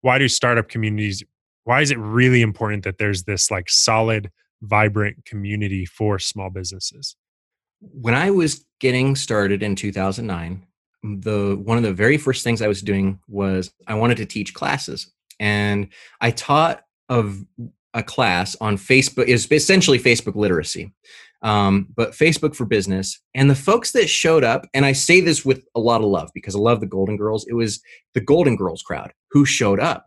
why 0.01 0.19
do 0.19 0.29
startup 0.29 0.69
communities 0.69 1.23
why 1.65 1.81
is 1.81 1.93
it 1.93 1.99
really 1.99 2.43
important 2.43 2.83
that 2.83 2.99
there's 2.99 3.23
this 3.23 3.51
like 3.51 3.71
solid 3.71 4.31
vibrant 4.63 5.25
community 5.25 5.87
for 5.87 6.19
small 6.19 6.51
businesses? 6.51 7.17
When 7.81 8.15
i 8.15 8.31
was 8.31 8.65
getting 8.81 9.17
started 9.17 9.63
in 9.63 9.75
2009 9.75 10.67
the 11.03 11.61
one 11.65 11.77
of 11.77 11.83
the 11.83 11.93
very 11.93 12.17
first 12.17 12.45
things 12.45 12.63
i 12.63 12.69
was 12.69 12.81
doing 12.81 13.19
was 13.27 13.73
i 13.89 13.95
wanted 13.95 14.17
to 14.19 14.27
teach 14.27 14.55
classes 14.55 15.11
and 15.41 15.89
i 16.21 16.31
taught 16.31 16.83
of 17.09 17.45
a 17.95 18.03
class 18.05 18.55
on 18.61 18.77
facebook 18.77 19.27
is 19.27 19.51
essentially 19.51 19.99
facebook 19.99 20.37
literacy 20.37 20.93
um, 21.43 21.89
but 21.97 22.13
facebook 22.13 22.55
for 22.55 22.65
business 22.65 23.21
and 23.35 23.51
the 23.51 23.55
folks 23.55 23.93
that 23.93 24.09
showed 24.09 24.45
up 24.45 24.67
and 24.75 24.85
i 24.85 24.93
say 24.93 25.21
this 25.21 25.45
with 25.45 25.65
a 25.75 25.81
lot 25.81 26.01
of 26.01 26.07
love 26.07 26.31
because 26.35 26.55
i 26.55 26.59
love 26.59 26.81
the 26.81 26.87
golden 26.87 27.17
girls 27.17 27.47
it 27.49 27.55
was 27.55 27.81
the 28.15 28.21
golden 28.21 28.57
girls 28.57 28.83
crowd 28.83 29.13
who 29.33 29.45
showed 29.45 29.81
up. 29.81 30.07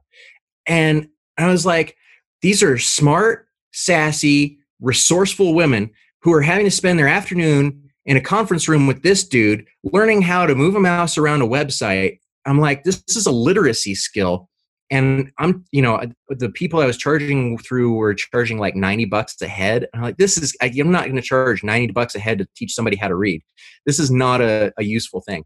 And 0.67 1.09
I 1.37 1.47
was 1.47 1.65
like, 1.65 1.97
these 2.41 2.63
are 2.63 2.77
smart, 2.77 3.47
sassy, 3.73 4.59
resourceful 4.79 5.53
women 5.53 5.91
who 6.21 6.31
are 6.33 6.41
having 6.41 6.65
to 6.65 6.71
spend 6.71 6.97
their 6.97 7.07
afternoon 7.07 7.81
in 8.05 8.17
a 8.17 8.21
conference 8.21 8.69
room 8.69 8.87
with 8.87 9.01
this 9.03 9.27
dude 9.27 9.65
learning 9.83 10.21
how 10.21 10.45
to 10.45 10.55
move 10.55 10.75
a 10.75 10.79
mouse 10.79 11.17
around 11.17 11.41
a 11.41 11.47
website. 11.47 12.19
I'm 12.45 12.59
like, 12.59 12.83
this, 12.83 13.01
this 13.03 13.15
is 13.15 13.25
a 13.25 13.31
literacy 13.31 13.95
skill. 13.95 14.49
And 14.91 15.31
I'm, 15.39 15.65
you 15.71 15.81
know, 15.81 15.99
the 16.29 16.49
people 16.49 16.79
I 16.79 16.85
was 16.85 16.97
charging 16.97 17.57
through 17.57 17.93
were 17.93 18.13
charging 18.13 18.59
like 18.59 18.75
90 18.75 19.05
bucks 19.05 19.41
a 19.41 19.47
head. 19.47 19.87
I'm 19.93 20.01
like, 20.01 20.17
this 20.17 20.37
is, 20.37 20.55
I'm 20.61 20.91
not 20.91 21.05
going 21.05 21.15
to 21.15 21.21
charge 21.21 21.63
90 21.63 21.91
bucks 21.93 22.15
a 22.15 22.19
head 22.19 22.37
to 22.37 22.47
teach 22.55 22.73
somebody 22.73 22.95
how 22.95 23.07
to 23.07 23.15
read. 23.15 23.41
This 23.85 23.99
is 23.99 24.11
not 24.11 24.41
a, 24.41 24.71
a 24.77 24.83
useful 24.83 25.21
thing. 25.21 25.43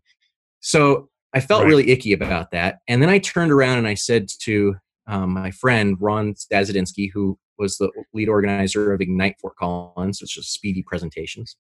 So 0.60 1.10
I 1.34 1.40
felt 1.40 1.64
right. 1.64 1.70
really 1.70 1.90
icky 1.90 2.12
about 2.12 2.52
that. 2.52 2.80
And 2.88 3.02
then 3.02 3.10
I 3.10 3.20
turned 3.20 3.52
around 3.52 3.78
and 3.78 3.88
I 3.88 3.94
said 3.94 4.28
to 4.42 4.76
um, 5.08 5.32
my 5.32 5.52
friend 5.52 5.96
Ron 6.00 6.34
Stazadinsky, 6.34 7.10
who 7.14 7.38
was 7.58 7.78
the 7.78 7.92
lead 8.14 8.30
organizer 8.30 8.94
of 8.94 9.02
Ignite 9.02 9.36
Fort 9.40 9.56
Collins, 9.58 10.22
which 10.22 10.38
is 10.38 10.48
Speedy 10.48 10.84
Presentations, 10.84 11.56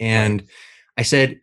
and 0.00 0.44
I 0.96 1.02
said, 1.02 1.40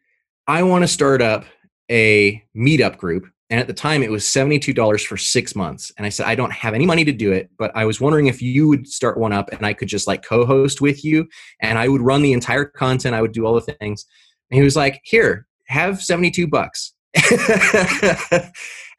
I 0.48 0.64
want 0.64 0.84
to 0.84 0.88
start 0.88 1.22
up 1.22 1.46
a 1.90 2.44
meetup 2.56 2.98
group. 2.98 3.26
And 3.52 3.60
at 3.60 3.68
the 3.68 3.74
time, 3.74 4.02
it 4.02 4.10
was 4.10 4.24
$72 4.24 5.06
for 5.06 5.18
six 5.18 5.56
months. 5.56 5.92
And 5.98 6.06
I 6.06 6.10
said, 6.10 6.26
I 6.26 6.36
don't 6.36 6.54
have 6.54 6.74
any 6.74 6.86
money 6.86 7.06
to 7.06 7.12
do 7.12 7.32
it, 7.32 7.52
but 7.60 7.72
I 7.76 7.86
was 7.86 8.02
wondering 8.02 8.28
if 8.28 8.42
you 8.42 8.68
would 8.70 8.88
start 8.88 9.20
one 9.20 9.34
up 9.34 9.50
and 9.52 9.66
I 9.66 9.74
could 9.74 9.90
just 9.90 10.08
like 10.08 10.24
co 10.24 10.46
host 10.46 10.82
with 10.82 11.06
you 11.06 11.28
and 11.60 11.78
I 11.78 11.88
would 11.88 12.02
run 12.02 12.24
the 12.24 12.34
entire 12.34 12.66
content. 12.66 13.14
I 13.14 13.22
would 13.22 13.34
do 13.34 13.46
all 13.46 13.54
the 13.54 13.74
things. 13.74 14.06
And 14.50 14.58
he 14.58 14.64
was 14.64 14.76
like, 14.76 15.02
Here, 15.04 15.46
have 15.68 16.02
72 16.02 16.48
bucks 16.48 16.94
and 17.32 18.52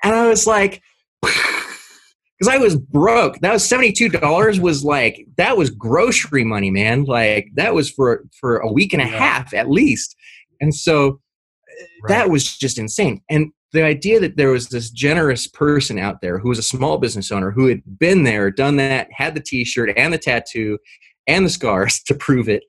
I 0.02 0.28
was 0.28 0.46
like, 0.46 0.82
because 1.22 2.48
I 2.48 2.58
was 2.58 2.76
broke. 2.76 3.38
That 3.40 3.52
was 3.52 3.64
seventy 3.64 3.92
two 3.92 4.08
dollars. 4.08 4.60
Was 4.60 4.84
like 4.84 5.26
that 5.36 5.56
was 5.56 5.70
grocery 5.70 6.44
money, 6.44 6.70
man. 6.70 7.04
Like 7.04 7.48
that 7.54 7.74
was 7.74 7.90
for 7.90 8.24
for 8.38 8.58
a 8.58 8.70
week 8.70 8.92
and 8.92 9.00
a 9.00 9.06
yeah. 9.06 9.18
half 9.18 9.54
at 9.54 9.70
least. 9.70 10.16
And 10.60 10.74
so 10.74 11.08
uh, 11.08 11.84
right. 12.02 12.08
that 12.08 12.30
was 12.30 12.56
just 12.56 12.78
insane. 12.78 13.22
And 13.30 13.52
the 13.72 13.82
idea 13.82 14.20
that 14.20 14.36
there 14.36 14.50
was 14.50 14.68
this 14.68 14.90
generous 14.90 15.46
person 15.46 15.98
out 15.98 16.20
there 16.20 16.38
who 16.38 16.50
was 16.50 16.58
a 16.58 16.62
small 16.62 16.98
business 16.98 17.32
owner 17.32 17.50
who 17.50 17.66
had 17.66 17.82
been 17.98 18.24
there, 18.24 18.50
done 18.50 18.76
that, 18.76 19.08
had 19.12 19.34
the 19.34 19.40
T-shirt 19.40 19.90
and 19.96 20.12
the 20.12 20.18
tattoo 20.18 20.78
and 21.26 21.46
the 21.46 21.50
scars 21.50 22.02
to 22.06 22.14
prove 22.14 22.48
it, 22.48 22.64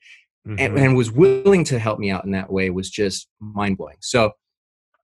mm-hmm. 0.48 0.60
and, 0.60 0.78
and 0.78 0.96
was 0.96 1.12
willing 1.12 1.64
to 1.66 1.80
help 1.80 2.00
me 2.00 2.10
out 2.10 2.26
in 2.26 2.32
that 2.32 2.52
way 2.52 2.70
was 2.70 2.90
just 2.90 3.28
mind 3.40 3.78
blowing. 3.78 3.98
So 4.00 4.32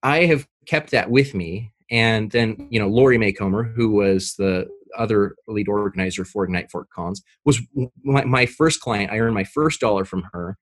I 0.02 0.26
have 0.26 0.48
kept 0.66 0.92
that 0.92 1.12
with 1.12 1.34
me. 1.34 1.74
And 1.92 2.32
then, 2.32 2.68
you 2.70 2.80
know, 2.80 2.88
Lori 2.88 3.18
Maycomer, 3.18 3.74
who 3.76 3.92
was 3.92 4.36
the 4.36 4.68
other 4.98 5.36
lead 5.48 5.68
organizer 5.68 6.24
for 6.24 6.44
Ignite 6.44 6.72
Fort 6.72 6.88
Collins, 6.92 7.22
was 7.46 7.60
my, 8.04 8.24
my 8.24 8.46
first 8.46 8.80
client. 8.80 9.12
I 9.12 9.20
earned 9.20 9.34
my 9.34 9.44
first 9.44 9.80
dollar 9.80 10.06
from 10.06 10.30
her 10.34 10.58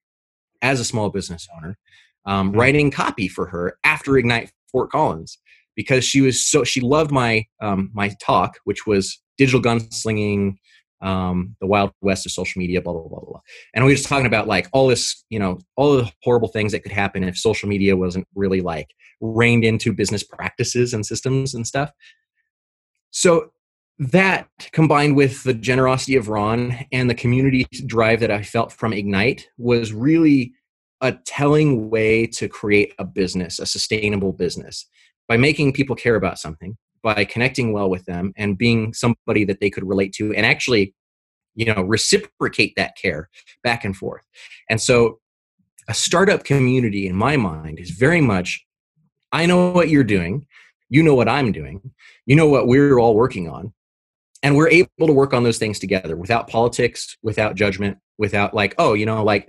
as 0.61 0.79
a 0.79 0.85
small 0.85 1.09
business 1.09 1.47
owner, 1.55 1.77
um, 2.25 2.49
mm-hmm. 2.49 2.59
writing 2.59 2.91
copy 2.91 3.27
for 3.27 3.47
her 3.47 3.77
after 3.83 4.17
Ignite 4.17 4.51
Fort 4.71 4.91
Collins 4.91 5.37
because 5.75 6.03
she 6.03 6.21
was 6.21 6.45
so 6.45 6.63
she 6.63 6.81
loved 6.81 7.11
my 7.11 7.45
um, 7.61 7.91
my 7.93 8.13
talk, 8.21 8.57
which 8.65 8.85
was 8.85 9.21
digital 9.37 9.61
gunslinging, 9.61 10.55
um, 11.01 11.55
the 11.61 11.67
wild 11.67 11.91
west 12.01 12.25
of 12.25 12.31
social 12.31 12.59
media, 12.59 12.81
blah, 12.81 12.93
blah, 12.93 13.07
blah, 13.07 13.19
blah. 13.19 13.39
And 13.73 13.85
we 13.85 13.91
were 13.91 13.95
just 13.95 14.09
talking 14.09 14.25
about 14.25 14.47
like 14.47 14.67
all 14.73 14.87
this, 14.87 15.23
you 15.29 15.39
know, 15.39 15.59
all 15.75 15.95
the 15.95 16.11
horrible 16.23 16.47
things 16.47 16.71
that 16.71 16.81
could 16.81 16.91
happen 16.91 17.23
if 17.23 17.37
social 17.37 17.69
media 17.69 17.95
wasn't 17.95 18.27
really 18.35 18.61
like 18.61 18.89
reined 19.21 19.63
into 19.63 19.93
business 19.93 20.23
practices 20.23 20.93
and 20.93 21.05
systems 21.05 21.53
and 21.53 21.65
stuff. 21.65 21.91
So 23.11 23.51
that 23.99 24.47
combined 24.73 25.15
with 25.15 25.43
the 25.43 25.53
generosity 25.53 26.15
of 26.15 26.29
Ron 26.29 26.77
and 26.91 27.09
the 27.09 27.15
community 27.15 27.65
drive 27.85 28.19
that 28.19 28.31
I 28.31 28.43
felt 28.43 28.71
from 28.71 28.93
Ignite 28.93 29.47
was 29.57 29.93
really 29.93 30.53
a 31.01 31.13
telling 31.25 31.89
way 31.89 32.25
to 32.25 32.47
create 32.47 32.93
a 32.99 33.05
business, 33.05 33.59
a 33.59 33.65
sustainable 33.65 34.33
business 34.33 34.87
by 35.27 35.37
making 35.37 35.73
people 35.73 35.95
care 35.95 36.15
about 36.15 36.39
something 36.39 36.77
by 37.03 37.23
connecting 37.23 37.71
well 37.71 37.89
with 37.89 38.03
them 38.05 38.33
and 38.35 38.57
being 38.57 38.93
somebody 38.93 39.45
that 39.45 39.59
they 39.59 39.69
could 39.69 39.87
relate 39.87 40.11
to 40.11 40.33
and 40.33 40.45
actually 40.45 40.93
you 41.55 41.65
know 41.65 41.81
reciprocate 41.83 42.73
that 42.75 42.97
care 42.97 43.29
back 43.63 43.85
and 43.85 43.95
forth. 43.95 44.25
And 44.69 44.81
so 44.81 45.19
a 45.87 45.93
startup 45.93 46.43
community 46.43 47.07
in 47.07 47.15
my 47.15 47.37
mind 47.37 47.79
is 47.79 47.91
very 47.91 48.21
much 48.21 48.65
i 49.31 49.45
know 49.45 49.71
what 49.71 49.89
you're 49.89 50.03
doing 50.03 50.45
you 50.89 51.01
know 51.01 51.15
what 51.15 51.29
i'm 51.29 51.51
doing 51.51 51.91
you 52.25 52.35
know 52.35 52.47
what 52.47 52.67
we're 52.67 52.99
all 52.99 53.15
working 53.15 53.49
on 53.49 53.73
and 54.43 54.55
we're 54.55 54.69
able 54.69 55.07
to 55.07 55.13
work 55.13 55.33
on 55.33 55.43
those 55.43 55.57
things 55.57 55.79
together 55.79 56.15
without 56.15 56.47
politics 56.47 57.17
without 57.23 57.55
judgment 57.55 57.97
without 58.17 58.53
like 58.53 58.75
oh 58.77 58.93
you 58.93 59.05
know 59.05 59.23
like 59.23 59.45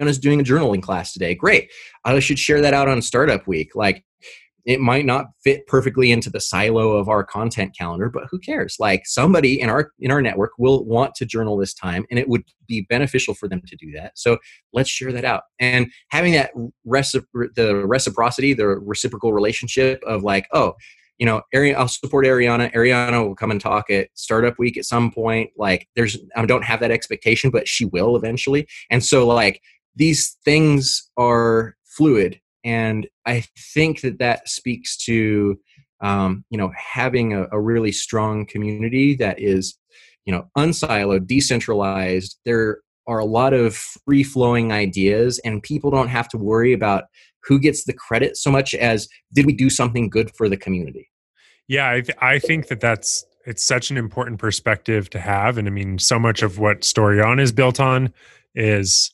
ariana's 0.00 0.18
doing 0.18 0.40
a 0.40 0.44
journaling 0.44 0.82
class 0.82 1.12
today. 1.12 1.34
Great. 1.34 1.70
I 2.04 2.18
should 2.20 2.38
share 2.38 2.60
that 2.60 2.74
out 2.74 2.88
on 2.88 3.02
startup 3.02 3.46
week. 3.46 3.74
Like 3.74 4.04
it 4.64 4.80
might 4.80 5.04
not 5.04 5.26
fit 5.42 5.66
perfectly 5.66 6.10
into 6.10 6.30
the 6.30 6.40
silo 6.40 6.92
of 6.92 7.08
our 7.08 7.22
content 7.22 7.76
calendar 7.78 8.08
but 8.08 8.24
who 8.30 8.38
cares? 8.38 8.76
Like 8.78 9.02
somebody 9.06 9.60
in 9.60 9.68
our 9.68 9.90
in 10.00 10.10
our 10.10 10.22
network 10.22 10.52
will 10.58 10.84
want 10.84 11.14
to 11.16 11.26
journal 11.26 11.56
this 11.56 11.74
time 11.74 12.06
and 12.10 12.18
it 12.18 12.28
would 12.28 12.44
be 12.66 12.86
beneficial 12.88 13.34
for 13.34 13.48
them 13.48 13.62
to 13.66 13.76
do 13.76 13.92
that. 13.92 14.18
So 14.18 14.38
let's 14.72 14.88
share 14.88 15.12
that 15.12 15.24
out. 15.24 15.42
And 15.60 15.88
having 16.08 16.32
that 16.32 16.52
recipro- 16.86 17.54
the 17.54 17.86
reciprocity 17.86 18.54
the 18.54 18.66
reciprocal 18.66 19.32
relationship 19.32 20.02
of 20.06 20.22
like 20.22 20.46
oh 20.52 20.74
you 21.18 21.26
know 21.26 21.42
Ari- 21.54 21.74
i'll 21.74 21.88
support 21.88 22.24
ariana. 22.24 22.72
Ariana 22.72 23.26
will 23.26 23.36
come 23.36 23.50
and 23.50 23.60
talk 23.60 23.90
at 23.90 24.08
startup 24.14 24.58
week 24.58 24.78
at 24.78 24.86
some 24.86 25.10
point. 25.10 25.50
Like 25.56 25.88
there's 25.94 26.16
i 26.36 26.44
don't 26.46 26.64
have 26.64 26.80
that 26.80 26.90
expectation 26.90 27.50
but 27.50 27.68
she 27.68 27.84
will 27.84 28.16
eventually. 28.16 28.66
And 28.90 29.04
so 29.04 29.26
like 29.26 29.60
these 29.96 30.36
things 30.44 31.10
are 31.16 31.76
fluid 31.84 32.40
and 32.64 33.06
I 33.26 33.44
think 33.74 34.00
that 34.00 34.18
that 34.18 34.48
speaks 34.48 34.96
to 35.04 35.58
um, 36.00 36.44
you 36.50 36.58
know 36.58 36.72
having 36.76 37.34
a, 37.34 37.46
a, 37.52 37.60
really 37.60 37.92
strong 37.92 38.46
community 38.46 39.14
that 39.16 39.40
is 39.40 39.78
you 40.24 40.32
know 40.32 40.48
unsiloed, 40.58 41.26
decentralized. 41.26 42.38
There 42.44 42.80
are 43.06 43.18
a 43.18 43.24
lot 43.24 43.52
of 43.52 43.76
free 43.76 44.22
flowing 44.22 44.72
ideas, 44.72 45.38
and 45.44 45.62
people 45.62 45.90
don't 45.90 46.08
have 46.08 46.28
to 46.30 46.38
worry 46.38 46.72
about 46.72 47.04
who 47.44 47.58
gets 47.60 47.84
the 47.84 47.92
credit 47.92 48.36
so 48.36 48.50
much 48.50 48.74
as 48.74 49.06
did 49.32 49.46
we 49.46 49.52
do 49.52 49.68
something 49.68 50.08
good 50.08 50.34
for 50.34 50.48
the 50.48 50.56
community. 50.56 51.10
Yeah, 51.68 51.90
I, 51.90 52.00
th- 52.00 52.18
I 52.20 52.38
think 52.38 52.68
that 52.68 52.80
that's 52.80 53.24
it's 53.46 53.62
such 53.62 53.90
an 53.90 53.98
important 53.98 54.38
perspective 54.38 55.10
to 55.10 55.20
have 55.20 55.58
and 55.58 55.68
i 55.68 55.70
mean 55.70 55.98
so 55.98 56.18
much 56.18 56.42
of 56.42 56.58
what 56.58 56.82
story 56.82 57.20
on 57.20 57.38
is 57.38 57.52
built 57.52 57.78
on 57.78 58.10
is 58.54 59.10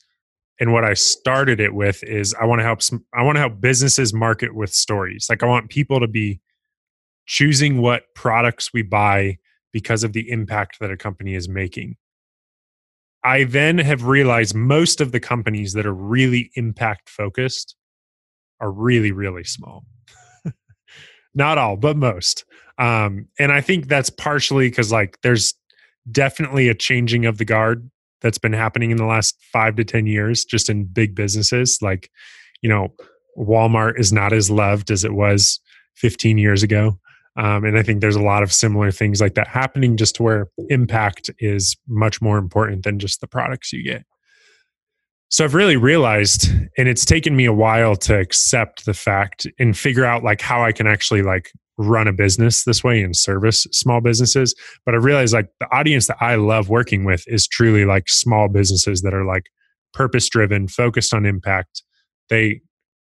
and 0.60 0.72
what 0.72 0.84
i 0.84 0.94
started 0.94 1.58
it 1.58 1.74
with 1.74 2.04
is 2.04 2.34
i 2.34 2.44
want 2.44 2.60
to 2.60 2.64
help 2.64 2.82
some, 2.82 3.04
i 3.14 3.22
want 3.22 3.36
to 3.36 3.40
help 3.40 3.60
businesses 3.60 4.14
market 4.14 4.54
with 4.54 4.72
stories. 4.72 5.26
Like 5.28 5.42
i 5.42 5.46
want 5.46 5.70
people 5.70 5.98
to 5.98 6.06
be 6.06 6.40
choosing 7.26 7.80
what 7.80 8.02
products 8.14 8.72
we 8.72 8.82
buy 8.82 9.38
because 9.72 10.04
of 10.04 10.12
the 10.12 10.30
impact 10.30 10.78
that 10.80 10.90
a 10.90 10.96
company 10.96 11.34
is 11.34 11.48
making. 11.48 11.96
I 13.22 13.44
then 13.44 13.78
have 13.78 14.04
realized 14.04 14.54
most 14.54 15.00
of 15.00 15.12
the 15.12 15.20
companies 15.20 15.74
that 15.74 15.86
are 15.86 15.94
really 15.94 16.50
impact 16.54 17.08
focused 17.08 17.76
are 18.60 18.70
really 18.70 19.12
really 19.12 19.44
small. 19.44 19.84
Not 21.34 21.58
all 21.58 21.76
but 21.76 21.96
most. 21.96 22.44
Um, 22.78 23.28
and 23.38 23.52
I 23.52 23.60
think 23.60 23.88
that's 23.88 24.10
partially 24.10 24.68
because 24.68 24.90
like 24.90 25.18
there's 25.22 25.54
definitely 26.10 26.68
a 26.68 26.74
changing 26.74 27.26
of 27.26 27.38
the 27.38 27.44
guard 27.44 27.90
that's 28.20 28.38
been 28.38 28.52
happening 28.52 28.90
in 28.90 28.96
the 28.96 29.06
last 29.06 29.36
five 29.52 29.76
to 29.76 29.84
10 29.84 30.06
years, 30.06 30.44
just 30.44 30.68
in 30.68 30.84
big 30.84 31.14
businesses. 31.14 31.78
Like, 31.80 32.10
you 32.62 32.68
know, 32.68 32.94
Walmart 33.38 33.98
is 33.98 34.12
not 34.12 34.32
as 34.32 34.50
loved 34.50 34.90
as 34.90 35.04
it 35.04 35.12
was 35.12 35.60
15 35.96 36.38
years 36.38 36.62
ago. 36.62 36.98
Um, 37.36 37.64
and 37.64 37.78
I 37.78 37.82
think 37.82 38.00
there's 38.00 38.16
a 38.16 38.22
lot 38.22 38.42
of 38.42 38.52
similar 38.52 38.90
things 38.90 39.20
like 39.20 39.34
that 39.34 39.48
happening 39.48 39.96
just 39.96 40.16
to 40.16 40.22
where 40.22 40.48
impact 40.68 41.30
is 41.38 41.76
much 41.88 42.20
more 42.20 42.38
important 42.38 42.84
than 42.84 42.98
just 42.98 43.20
the 43.20 43.26
products 43.26 43.72
you 43.72 43.84
get. 43.84 44.04
So 45.28 45.44
I've 45.44 45.54
really 45.54 45.76
realized, 45.76 46.50
and 46.76 46.88
it's 46.88 47.04
taken 47.04 47.36
me 47.36 47.44
a 47.44 47.52
while 47.52 47.94
to 47.96 48.18
accept 48.18 48.84
the 48.84 48.94
fact 48.94 49.46
and 49.60 49.78
figure 49.78 50.04
out 50.04 50.24
like 50.24 50.40
how 50.40 50.64
I 50.64 50.72
can 50.72 50.88
actually 50.88 51.22
like 51.22 51.52
run 51.80 52.06
a 52.06 52.12
business 52.12 52.64
this 52.64 52.84
way 52.84 53.02
and 53.02 53.16
service 53.16 53.66
small 53.72 54.00
businesses. 54.00 54.54
But 54.84 54.94
I 54.94 54.98
realized 54.98 55.32
like 55.32 55.48
the 55.60 55.74
audience 55.74 56.06
that 56.08 56.18
I 56.20 56.34
love 56.34 56.68
working 56.68 57.04
with 57.04 57.24
is 57.26 57.48
truly 57.48 57.84
like 57.84 58.08
small 58.08 58.48
businesses 58.48 59.00
that 59.02 59.14
are 59.14 59.24
like 59.24 59.44
purpose 59.94 60.28
driven, 60.28 60.68
focused 60.68 61.14
on 61.14 61.24
impact. 61.24 61.82
They 62.28 62.60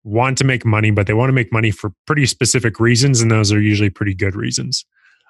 want 0.04 0.38
to 0.38 0.44
make 0.44 0.66
money, 0.66 0.92
but 0.92 1.08
they 1.08 1.14
want 1.14 1.30
to 1.30 1.34
make 1.34 1.52
money 1.52 1.72
for 1.72 1.92
pretty 2.06 2.26
specific 2.26 2.80
reasons, 2.80 3.22
and 3.22 3.30
those 3.30 3.52
are 3.52 3.62
usually 3.62 3.90
pretty 3.90 4.14
good 4.14 4.36
reasons. 4.36 4.86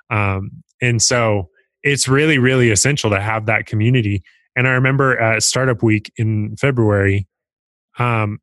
Um, 0.10 0.52
and 0.82 1.02
so 1.02 1.49
it's 1.84 2.08
really, 2.08 2.38
really 2.38 2.71
essential 2.71 3.10
to 3.10 3.21
have 3.21 3.45
that 3.45 3.65
community. 3.65 4.21
And 4.56 4.67
I 4.67 4.71
remember 4.71 5.17
at 5.19 5.43
Startup 5.43 5.82
Week 5.82 6.12
in 6.17 6.56
February, 6.58 7.28
um, 7.97 8.39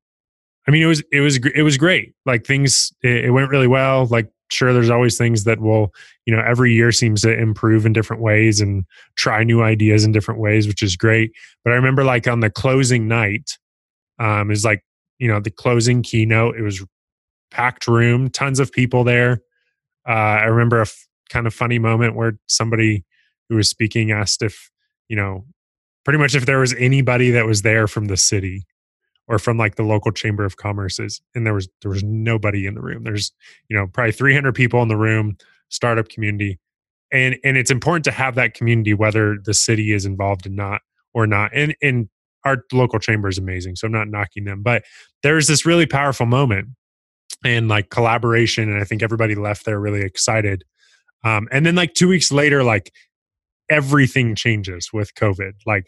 I 0.66 0.70
mean, 0.72 0.82
it 0.82 0.86
was 0.86 1.02
it 1.12 1.20
was 1.20 1.36
it 1.36 1.62
was 1.62 1.76
great. 1.76 2.14
Like 2.24 2.44
things, 2.44 2.92
it, 3.02 3.26
it 3.26 3.30
went 3.30 3.50
really 3.50 3.68
well. 3.68 4.06
Like 4.06 4.28
sure 4.50 4.72
there's 4.72 4.90
always 4.90 5.18
things 5.18 5.44
that 5.44 5.60
will 5.60 5.92
you 6.24 6.34
know 6.34 6.42
every 6.46 6.72
year 6.72 6.92
seems 6.92 7.22
to 7.22 7.36
improve 7.36 7.86
in 7.86 7.92
different 7.92 8.22
ways 8.22 8.60
and 8.60 8.84
try 9.16 9.42
new 9.42 9.62
ideas 9.62 10.04
in 10.04 10.12
different 10.12 10.40
ways 10.40 10.66
which 10.66 10.82
is 10.82 10.96
great. 10.96 11.32
But 11.64 11.72
i 11.72 11.76
remember 11.76 12.04
like 12.04 12.26
on 12.26 12.40
the 12.40 12.50
closing 12.50 13.08
night 13.08 13.58
um 14.18 14.50
is 14.50 14.64
like 14.64 14.82
you 15.18 15.28
know 15.28 15.40
the 15.40 15.50
closing 15.50 16.02
keynote 16.02 16.56
it 16.56 16.62
was 16.62 16.84
packed 17.50 17.86
room 17.86 18.28
tons 18.30 18.60
of 18.60 18.72
people 18.72 19.04
there. 19.04 19.40
Uh 20.08 20.12
i 20.12 20.44
remember 20.44 20.78
a 20.78 20.82
f- 20.82 21.06
kind 21.30 21.46
of 21.46 21.54
funny 21.54 21.78
moment 21.78 22.14
where 22.14 22.38
somebody 22.46 23.04
who 23.48 23.56
was 23.56 23.68
speaking 23.68 24.10
asked 24.10 24.42
if 24.42 24.70
you 25.08 25.16
know 25.16 25.44
pretty 26.04 26.18
much 26.18 26.34
if 26.34 26.46
there 26.46 26.60
was 26.60 26.72
anybody 26.74 27.30
that 27.32 27.46
was 27.46 27.62
there 27.62 27.88
from 27.88 28.06
the 28.06 28.16
city 28.16 28.64
or 29.28 29.38
from 29.38 29.58
like 29.58 29.74
the 29.74 29.82
local 29.82 30.12
chamber 30.12 30.44
of 30.44 30.56
commerce's 30.56 31.20
and 31.34 31.46
there 31.46 31.54
was 31.54 31.68
there 31.82 31.90
was 31.90 32.02
nobody 32.02 32.66
in 32.66 32.74
the 32.74 32.82
room. 32.82 33.04
There's 33.04 33.32
you 33.68 33.76
know 33.76 33.86
probably 33.86 34.12
300 34.12 34.54
people 34.54 34.82
in 34.82 34.88
the 34.88 34.96
room 34.96 35.36
startup 35.68 36.08
community 36.08 36.58
and 37.12 37.36
and 37.44 37.56
it's 37.56 37.70
important 37.70 38.04
to 38.04 38.10
have 38.10 38.34
that 38.34 38.54
community 38.54 38.94
whether 38.94 39.38
the 39.44 39.54
city 39.54 39.92
is 39.92 40.04
involved 40.04 40.46
or 40.46 40.50
not 40.50 40.80
or 41.14 41.26
not 41.26 41.50
and 41.54 41.74
and 41.82 42.08
our 42.44 42.58
local 42.72 42.98
chamber 42.98 43.28
is 43.28 43.38
amazing 43.38 43.76
so 43.76 43.86
i'm 43.86 43.92
not 43.92 44.08
knocking 44.08 44.44
them 44.44 44.62
but 44.62 44.84
there's 45.22 45.46
this 45.46 45.66
really 45.66 45.86
powerful 45.86 46.26
moment 46.26 46.68
and 47.44 47.68
like 47.68 47.90
collaboration 47.90 48.70
and 48.70 48.80
i 48.80 48.84
think 48.84 49.02
everybody 49.02 49.34
left 49.34 49.64
there 49.64 49.80
really 49.80 50.02
excited 50.02 50.64
um, 51.24 51.48
and 51.50 51.66
then 51.66 51.74
like 51.74 51.94
two 51.94 52.08
weeks 52.08 52.30
later 52.30 52.62
like 52.62 52.92
everything 53.68 54.34
changes 54.34 54.90
with 54.92 55.14
covid 55.14 55.52
like 55.66 55.86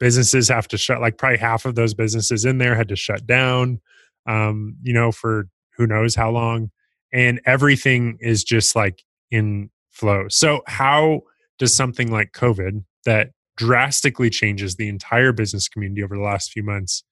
businesses 0.00 0.48
have 0.48 0.68
to 0.68 0.78
shut 0.78 1.00
like 1.00 1.18
probably 1.18 1.38
half 1.38 1.64
of 1.64 1.74
those 1.74 1.94
businesses 1.94 2.44
in 2.44 2.58
there 2.58 2.74
had 2.74 2.88
to 2.88 2.96
shut 2.96 3.26
down 3.26 3.80
um, 4.26 4.76
you 4.82 4.92
know 4.92 5.12
for 5.12 5.48
who 5.76 5.86
knows 5.86 6.14
how 6.14 6.30
long 6.30 6.70
and 7.12 7.40
everything 7.46 8.18
is 8.20 8.44
just 8.44 8.76
like 8.76 9.02
in 9.30 9.70
flow. 9.90 10.26
So 10.28 10.62
how 10.66 11.22
does 11.58 11.74
something 11.74 12.10
like 12.10 12.32
covid 12.32 12.84
that 13.04 13.30
drastically 13.56 14.30
changes 14.30 14.76
the 14.76 14.88
entire 14.88 15.32
business 15.32 15.68
community 15.68 16.02
over 16.02 16.16
the 16.16 16.22
last 16.22 16.52
few 16.52 16.62
months 16.62 17.02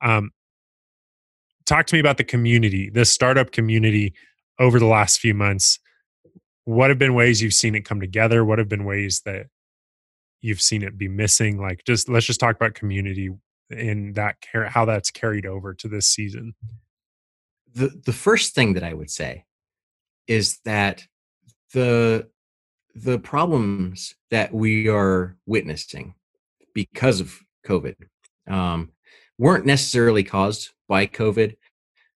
um, 0.00 0.30
talk 1.64 1.86
to 1.86 1.94
me 1.94 2.00
about 2.00 2.16
the 2.16 2.24
community 2.24 2.90
the 2.90 3.04
startup 3.04 3.52
community 3.52 4.14
over 4.58 4.78
the 4.78 4.86
last 4.86 5.18
few 5.18 5.34
months. 5.34 5.78
What 6.64 6.90
have 6.90 6.98
been 6.98 7.14
ways 7.14 7.42
you've 7.42 7.54
seen 7.54 7.74
it 7.74 7.84
come 7.84 8.00
together? 8.00 8.44
What 8.44 8.58
have 8.58 8.68
been 8.68 8.84
ways 8.84 9.22
that 9.24 9.46
you've 10.42 10.60
seen 10.60 10.82
it 10.82 10.98
be 10.98 11.08
missing 11.08 11.58
like 11.58 11.82
just 11.86 12.08
let's 12.08 12.26
just 12.26 12.40
talk 12.40 12.56
about 12.56 12.74
community 12.74 13.30
and 13.70 14.14
that 14.16 14.40
care 14.40 14.64
how 14.64 14.84
that's 14.84 15.10
carried 15.10 15.46
over 15.46 15.72
to 15.72 15.88
this 15.88 16.06
season. 16.06 16.54
The 17.74 17.88
the 18.04 18.12
first 18.12 18.54
thing 18.54 18.74
that 18.74 18.84
i 18.84 18.92
would 18.92 19.10
say 19.10 19.44
is 20.26 20.58
that 20.64 21.06
the 21.72 22.28
the 22.94 23.18
problems 23.18 24.14
that 24.30 24.52
we 24.52 24.88
are 24.88 25.36
witnessing 25.46 26.14
because 26.74 27.20
of 27.20 27.38
covid 27.66 27.94
um, 28.48 28.90
weren't 29.38 29.64
necessarily 29.64 30.22
caused 30.22 30.70
by 30.88 31.06
covid 31.06 31.56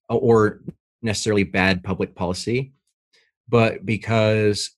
or 0.08 0.62
necessarily 1.02 1.44
bad 1.44 1.85
public 1.85 2.14
policy 2.14 2.72
but 3.48 3.85
because 3.85 4.70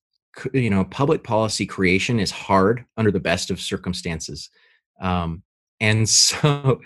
you 0.53 0.71
know 0.71 0.85
public 0.85 1.23
policy 1.23 1.67
creation 1.67 2.19
is 2.19 2.31
hard 2.31 2.85
under 2.97 3.11
the 3.11 3.21
best 3.21 3.51
of 3.51 3.61
circumstances 3.61 4.51
um, 5.01 5.43
and 5.81 6.09
so 6.09 6.81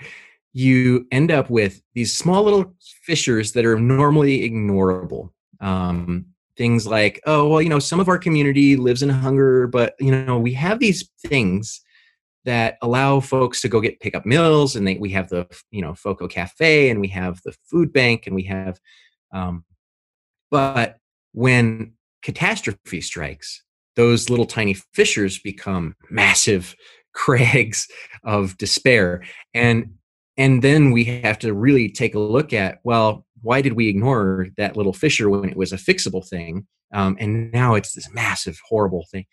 you 0.53 1.07
end 1.13 1.31
up 1.31 1.51
with 1.51 1.83
these 1.95 2.17
small 2.17 2.43
little 2.43 2.75
fissures 3.03 3.53
that 3.53 3.65
are 3.65 3.79
normally 3.79 4.49
ignorable 4.49 5.31
um, 5.61 6.27
things 6.57 6.87
like 6.87 7.21
oh 7.27 7.49
well 7.49 7.63
you 7.63 7.69
know 7.69 7.79
some 7.79 8.01
of 8.01 8.09
our 8.09 8.19
community 8.19 8.77
lives 8.77 9.03
in 9.03 9.09
hunger 9.09 9.67
but 9.67 9.95
you 10.01 10.11
know 10.11 10.39
we 10.39 10.53
have 10.53 10.79
these 10.79 11.09
things 11.27 11.81
that 12.45 12.79
allow 12.83 13.21
folks 13.21 13.61
to 13.61 13.69
go 13.69 13.81
get 13.81 14.01
pick 14.01 14.15
up 14.15 14.25
meals 14.25 14.75
and 14.75 14.87
they, 14.87 14.97
we 14.97 15.11
have 15.11 15.29
the 15.29 15.47
you 15.71 15.83
know 15.83 15.95
foco 15.95 16.27
cafe 16.27 16.91
and 16.91 17.01
we 17.01 17.09
have 17.09 17.41
the 17.43 17.55
food 17.65 17.93
bank 17.93 18.27
and 18.27 18.35
we 18.35 18.43
have 18.43 18.81
um, 19.33 19.65
but 20.51 20.97
when 21.33 21.93
catastrophe 22.23 23.01
strikes, 23.01 23.63
those 23.97 24.31
little 24.31 24.47
tiny 24.47 24.75
fissures 24.95 25.39
become 25.39 25.95
massive 26.11 26.75
crags 27.15 27.89
of 28.25 28.57
despair. 28.59 29.25
And 29.55 29.95
and 30.37 30.63
then 30.63 30.93
we 30.93 31.03
have 31.05 31.39
to 31.41 31.53
really 31.53 31.91
take 31.91 32.15
a 32.15 32.21
look 32.21 32.53
at 32.53 32.79
well, 32.85 33.27
why 33.43 33.61
did 33.61 33.73
we 33.75 33.89
ignore 33.89 34.49
that 34.57 34.77
little 34.77 34.93
fissure 34.93 35.29
when 35.29 35.49
it 35.49 35.57
was 35.57 35.73
a 35.73 35.77
fixable 35.77 36.27
thing? 36.27 36.67
Um, 36.93 37.17
and 37.21 37.53
now 37.53 37.75
it's 37.75 37.93
this 37.93 38.13
massive, 38.13 38.59
horrible 38.67 39.07
thing. 39.11 39.27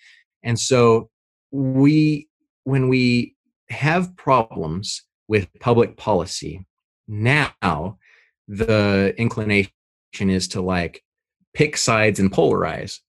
And 0.44 0.60
so 0.60 1.10
we, 1.52 2.28
when 2.64 2.90
we 2.90 3.36
have 3.70 4.16
problems 4.18 5.04
with 5.28 5.48
public 5.60 5.98
policy, 5.98 6.66
now 7.08 7.98
the 8.48 9.14
inclination 9.18 9.72
is 10.20 10.48
to 10.50 10.62
like 10.62 11.04
pick 11.56 11.78
sides 11.78 12.20
and 12.20 12.32
polarize, 12.32 13.00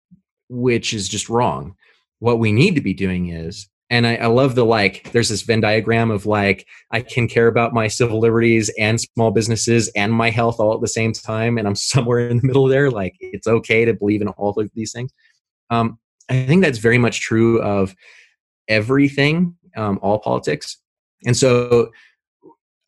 which 0.49 0.95
is 0.95 1.09
just 1.09 1.29
wrong. 1.29 1.75
What 2.21 2.39
we 2.39 2.53
need 2.53 2.75
to 2.77 2.81
be 2.81 2.95
doing 2.95 3.29
is, 3.29 3.69
and 3.91 4.07
I, 4.07 4.17
I, 4.17 4.27
love 4.27 4.55
the 4.55 4.65
like, 4.65 5.13
there's 5.13 5.29
this 5.29 5.43
Venn 5.43 5.61
diagram 5.61 6.11
of 6.11 6.27
like, 6.27 6.67
I 6.91 7.03
can 7.03 7.29
care 7.29 7.47
about 7.47 7.75
my 7.75 7.87
civil 7.87 8.19
liberties 8.19 8.71
and 8.79 9.01
small 9.01 9.31
businesses 9.31 9.89
and 9.95 10.13
my 10.13 10.31
health 10.31 10.59
all 10.59 10.75
at 10.75 10.81
the 10.81 10.89
same 10.89 11.13
time. 11.13 11.57
And 11.57 11.69
I'm 11.69 11.75
somewhere 11.77 12.29
in 12.29 12.39
the 12.39 12.47
middle 12.47 12.67
there. 12.67 12.91
Like, 12.91 13.15
it's 13.21 13.47
okay 13.47 13.85
to 13.85 13.93
believe 13.93 14.23
in 14.23 14.29
all 14.29 14.59
of 14.59 14.71
these 14.75 14.93
things. 14.93 15.13
Um, 15.71 15.99
I 16.29 16.47
think 16.47 16.63
that's 16.63 16.79
very 16.79 16.99
much 16.99 17.21
true 17.21 17.63
of 17.63 17.95
everything, 18.69 19.57
um, 19.77 20.01
all 20.03 20.19
politics. 20.19 20.79
And 21.25 21.37
so 21.37 21.91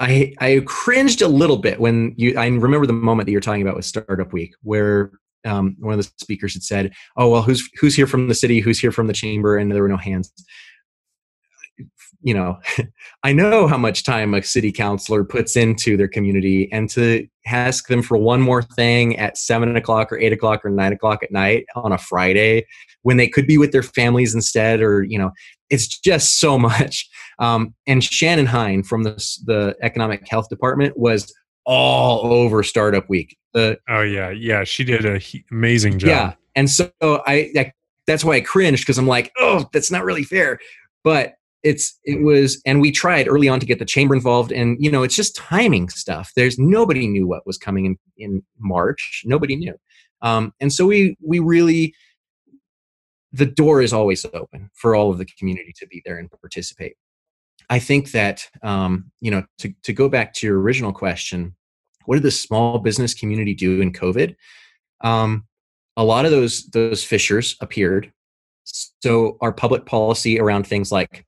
I 0.01 0.33
I 0.39 0.62
cringed 0.66 1.22
a 1.22 1.28
little 1.28 1.57
bit 1.57 1.80
when 1.80 2.14
you 2.16 2.37
I 2.37 2.47
remember 2.47 2.87
the 2.87 2.93
moment 2.93 3.26
that 3.26 3.33
you're 3.33 3.41
talking 3.41 3.62
about 3.62 3.76
with 3.76 3.85
Startup 3.85 4.33
Week 4.33 4.55
where 4.62 5.12
um, 5.45 5.76
one 5.78 5.99
of 5.99 6.05
the 6.05 6.11
speakers 6.18 6.55
had 6.55 6.62
said, 6.62 6.93
"Oh 7.16 7.28
well, 7.28 7.43
who's 7.43 7.68
who's 7.80 7.95
here 7.95 8.07
from 8.07 8.28
the 8.28 8.34
city? 8.34 8.61
Who's 8.61 8.78
here 8.78 8.93
from 8.93 9.07
the 9.07 9.12
chamber?" 9.12 9.57
And 9.57 9.70
there 9.70 9.82
were 9.82 9.89
no 9.89 9.97
hands. 9.97 10.32
you 12.20 12.34
know, 12.34 12.59
I 13.22 13.32
know 13.32 13.68
how 13.68 13.78
much 13.78 14.05
time 14.05 14.34
a 14.34 14.43
city 14.43 14.72
councilor 14.72 15.24
puts 15.24 15.57
into 15.57 15.97
their 15.97 16.09
community, 16.09 16.70
and 16.72 16.89
to 16.91 17.26
ask 17.47 17.89
them 17.89 18.03
for 18.03 18.18
one 18.18 18.41
more 18.41 18.62
thing 18.62 19.16
at 19.16 19.39
seven 19.39 19.76
o'clock 19.76 20.12
or 20.12 20.18
eight 20.18 20.32
o'clock 20.32 20.64
or 20.64 20.70
nine 20.70 20.93
o'clock 20.93 21.22
at 21.22 21.32
night 21.32 21.64
on 21.76 21.93
a 21.93 21.99
Friday 21.99 22.66
when 23.03 23.16
they 23.16 23.28
could 23.28 23.47
be 23.47 23.59
with 23.59 23.72
their 23.72 23.82
families 23.82 24.34
instead, 24.34 24.80
or 24.82 25.03
you 25.03 25.18
know, 25.18 25.30
it's 25.70 25.86
just 25.86 26.41
so 26.41 26.59
much. 26.70 27.09
Um, 27.39 27.74
and 27.86 28.03
Shannon 28.03 28.47
Hein 28.47 28.82
from 28.82 29.05
the 29.05 29.12
the 29.45 29.76
economic 29.82 30.28
health 30.28 30.49
department 30.49 30.99
was 30.99 31.32
all 31.69 32.33
over 32.33 32.62
startup 32.62 33.09
week. 33.11 33.37
The, 33.53 33.79
oh 33.89 34.01
yeah, 34.01 34.31
yeah, 34.31 34.64
she 34.64 34.85
did 34.85 35.05
an 35.05 35.21
amazing 35.53 35.99
job. 35.99 36.09
Yeah, 36.09 36.35
and 36.57 36.69
so 36.69 36.91
I, 37.03 37.53
I 37.57 37.73
that's 38.07 38.25
why 38.25 38.37
I 38.37 38.41
cringed 38.41 38.83
because 38.83 38.99
I'm 38.99 39.07
like, 39.07 39.31
oh, 39.39 39.66
that's 39.73 39.91
not 39.91 40.03
really 40.03 40.25
fair. 40.25 40.59
But 41.05 41.35
it's 41.62 41.99
it 42.05 42.23
was 42.23 42.61
and 42.64 42.81
we 42.81 42.91
tried 42.91 43.29
early 43.29 43.49
on 43.49 43.61
to 43.61 43.66
get 43.66 43.79
the 43.79 43.85
chamber 43.85 44.14
involved 44.14 44.53
and 44.53 44.77
you 44.81 44.91
know 44.91 45.03
it's 45.03 45.16
just 45.16 45.35
timing 45.35 45.89
stuff 45.89 46.31
there's 46.37 46.57
nobody 46.57 47.09
knew 47.09 47.27
what 47.27 47.45
was 47.45 47.59
coming 47.59 47.85
in 47.85 47.99
in 48.16 48.43
march 48.61 49.23
nobody 49.27 49.57
knew 49.57 49.75
um, 50.23 50.53
and 50.61 50.73
so 50.73 50.87
we 50.87 51.16
we 51.21 51.41
really 51.41 51.93
the 53.33 53.45
door 53.45 53.83
is 53.83 53.93
always 53.93 54.25
open 54.33 54.71
for 54.73 54.95
all 54.95 55.11
of 55.11 55.19
the 55.19 55.27
community 55.37 55.75
to 55.77 55.85
be 55.89 56.01
there 56.05 56.16
and 56.16 56.31
participate 56.41 56.95
i 57.71 57.79
think 57.81 58.12
that 58.12 58.49
um, 58.62 59.11
you 59.21 59.31
know 59.31 59.43
to, 59.59 59.75
to 59.83 59.93
go 59.93 60.09
back 60.09 60.33
to 60.35 60.47
your 60.47 60.61
original 60.61 60.93
question 60.93 61.57
what 62.09 62.15
did 62.15 62.23
the 62.23 62.31
small 62.31 62.79
business 62.79 63.13
community 63.13 63.53
do 63.53 63.83
in 63.83 63.93
covid? 63.93 64.35
Um, 65.03 65.45
a 65.95 66.03
lot 66.03 66.25
of 66.25 66.31
those 66.31 66.65
those 66.71 67.05
fissures 67.05 67.55
appeared. 67.61 68.11
So 68.65 69.37
our 69.43 69.53
public 69.53 69.85
policy 69.85 70.41
around 70.41 70.67
things 70.67 70.91
like 70.91 71.27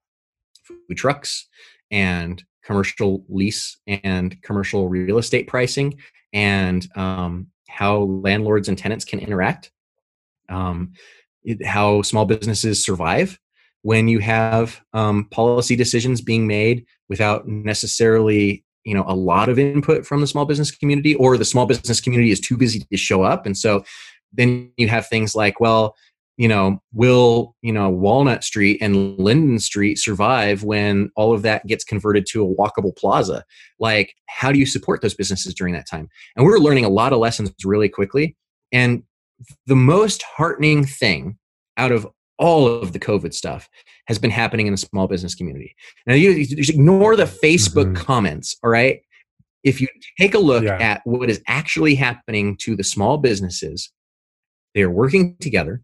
food 0.62 0.96
trucks 0.96 1.46
and 1.90 2.42
commercial 2.64 3.26
lease 3.28 3.76
and 3.86 4.40
commercial 4.40 4.88
real 4.88 5.18
estate 5.18 5.48
pricing 5.48 5.98
and 6.32 6.88
um, 6.96 7.48
how 7.68 7.98
landlords 7.98 8.68
and 8.68 8.78
tenants 8.78 9.04
can 9.04 9.18
interact 9.18 9.70
um, 10.48 10.94
it, 11.44 11.62
how 11.66 12.00
small 12.00 12.24
businesses 12.24 12.82
survive 12.82 13.38
when 13.82 14.08
you 14.08 14.18
have 14.18 14.80
um, 14.94 15.26
policy 15.26 15.76
decisions 15.76 16.22
being 16.22 16.46
made 16.46 16.86
without 17.10 17.46
necessarily 17.46 18.64
you 18.84 18.94
know 18.94 19.04
a 19.06 19.14
lot 19.14 19.48
of 19.48 19.58
input 19.58 20.06
from 20.06 20.20
the 20.20 20.26
small 20.26 20.44
business 20.44 20.70
community 20.70 21.14
or 21.14 21.36
the 21.36 21.44
small 21.44 21.66
business 21.66 22.00
community 22.00 22.30
is 22.30 22.40
too 22.40 22.56
busy 22.56 22.80
to 22.80 22.96
show 22.96 23.22
up. 23.22 23.46
And 23.46 23.56
so 23.56 23.84
then 24.32 24.70
you 24.76 24.88
have 24.88 25.06
things 25.06 25.34
like 25.34 25.60
well 25.60 25.94
you 26.36 26.48
know 26.48 26.80
will 26.92 27.54
you 27.62 27.72
know 27.72 27.90
walnut 27.90 28.44
street 28.44 28.78
and 28.80 29.18
linden 29.18 29.58
street 29.58 29.98
survive 29.98 30.62
when 30.62 31.10
all 31.16 31.34
of 31.34 31.42
that 31.42 31.66
gets 31.66 31.84
converted 31.84 32.26
to 32.26 32.44
a 32.44 32.54
walkable 32.54 32.96
plaza? 32.96 33.44
Like 33.78 34.14
how 34.26 34.52
do 34.52 34.58
you 34.58 34.66
support 34.66 35.02
those 35.02 35.14
businesses 35.14 35.54
during 35.54 35.74
that 35.74 35.88
time? 35.88 36.08
And 36.36 36.46
we 36.46 36.52
are 36.52 36.58
learning 36.58 36.84
a 36.84 36.90
lot 36.90 37.12
of 37.12 37.18
lessons 37.18 37.52
really 37.64 37.88
quickly. 37.88 38.36
And 38.72 39.02
the 39.66 39.76
most 39.76 40.22
heartening 40.22 40.84
thing 40.84 41.38
out 41.76 41.92
of 41.92 42.06
all 42.38 42.66
of 42.66 42.92
the 42.92 42.98
covid 42.98 43.34
stuff 43.34 43.68
has 44.10 44.18
been 44.18 44.30
happening 44.30 44.66
in 44.66 44.72
the 44.72 44.78
small 44.78 45.06
business 45.06 45.34
community 45.34 45.74
now 46.06 46.14
you, 46.14 46.30
you 46.30 46.56
ignore 46.68 47.16
the 47.16 47.24
facebook 47.24 47.86
mm-hmm. 47.86 48.02
comments 48.02 48.56
all 48.62 48.70
right 48.70 49.00
if 49.62 49.80
you 49.80 49.88
take 50.18 50.34
a 50.34 50.38
look 50.38 50.64
yeah. 50.64 50.78
at 50.78 51.00
what 51.04 51.28
is 51.28 51.42
actually 51.46 51.94
happening 51.94 52.56
to 52.56 52.74
the 52.74 52.84
small 52.84 53.18
businesses 53.18 53.90
they 54.74 54.82
are 54.82 54.90
working 54.90 55.36
together. 55.40 55.82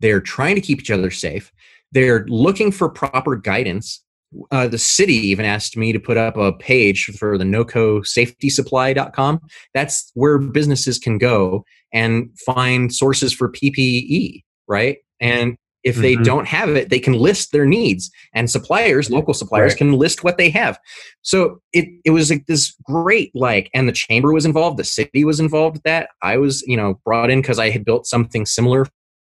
They're 0.00 0.20
trying 0.20 0.54
to 0.56 0.60
keep 0.60 0.80
each 0.80 0.90
other 0.90 1.10
safe. 1.10 1.52
They're 1.92 2.26
looking 2.28 2.72
for 2.72 2.88
proper 2.88 3.36
guidance. 3.36 4.02
Uh, 4.50 4.66
the 4.66 4.78
city 4.78 5.14
even 5.14 5.44
asked 5.44 5.76
me 5.76 5.92
to 5.92 6.00
put 6.00 6.16
up 6.16 6.36
a 6.36 6.52
page 6.52 7.04
for 7.18 7.38
the 7.38 7.44
nocosafetysupply.com. 7.44 9.40
That's 9.74 10.10
where 10.14 10.38
businesses 10.38 10.98
can 10.98 11.18
go 11.18 11.64
and 11.92 12.36
find 12.44 12.92
sources 12.92 13.32
for 13.32 13.52
PPE, 13.52 14.42
right? 14.66 14.98
And 15.20 15.56
if 15.84 15.96
they 15.96 16.14
mm-hmm. 16.14 16.24
don't 16.24 16.48
have 16.48 16.70
it, 16.70 16.88
they 16.88 16.98
can 16.98 17.12
list 17.12 17.52
their 17.52 17.66
needs, 17.66 18.10
and 18.32 18.50
suppliers, 18.50 19.10
local 19.10 19.34
suppliers, 19.34 19.72
right. 19.72 19.78
can 19.78 19.92
list 19.92 20.24
what 20.24 20.38
they 20.38 20.50
have. 20.50 20.78
So 21.22 21.60
it 21.72 21.86
it 22.04 22.10
was 22.10 22.30
like 22.30 22.46
this 22.46 22.74
great 22.84 23.30
like, 23.34 23.70
and 23.74 23.86
the 23.88 23.92
chamber 23.92 24.32
was 24.32 24.46
involved, 24.46 24.78
the 24.78 24.84
city 24.84 25.24
was 25.24 25.38
involved 25.38 25.76
with 25.76 25.82
that. 25.84 26.08
I 26.22 26.38
was 26.38 26.62
you 26.62 26.76
know 26.76 27.00
brought 27.04 27.30
in 27.30 27.42
because 27.42 27.58
I 27.58 27.70
had 27.70 27.84
built 27.84 28.06
something 28.06 28.46
similar 28.46 28.86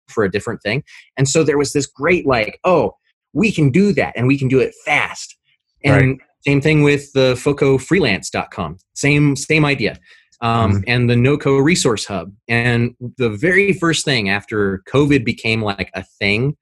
for 0.08 0.24
a 0.24 0.30
different 0.30 0.62
thing, 0.62 0.82
and 1.16 1.28
so 1.28 1.44
there 1.44 1.58
was 1.58 1.72
this 1.72 1.86
great 1.86 2.26
like, 2.26 2.58
oh, 2.64 2.96
we 3.34 3.52
can 3.52 3.70
do 3.70 3.92
that, 3.92 4.14
and 4.16 4.26
we 4.26 4.38
can 4.38 4.48
do 4.48 4.58
it 4.58 4.74
fast. 4.84 5.36
And 5.84 6.10
right. 6.10 6.18
same 6.46 6.60
thing 6.62 6.82
with 6.82 7.12
the 7.12 7.34
FocoFreelance.com. 7.34 8.78
Same 8.94 9.36
same 9.36 9.64
idea 9.64 9.98
um, 10.40 10.72
mm-hmm. 10.72 10.80
and 10.86 11.08
the 11.10 11.14
NOCO 11.14 11.62
Resource 11.62 12.06
Hub. 12.06 12.32
And 12.48 12.94
the 13.16 13.30
very 13.30 13.72
first 13.72 14.04
thing 14.04 14.28
after 14.28 14.82
COVID 14.88 15.24
became 15.24 15.62
like 15.62 15.90
a 15.94 16.02
thing 16.02 16.56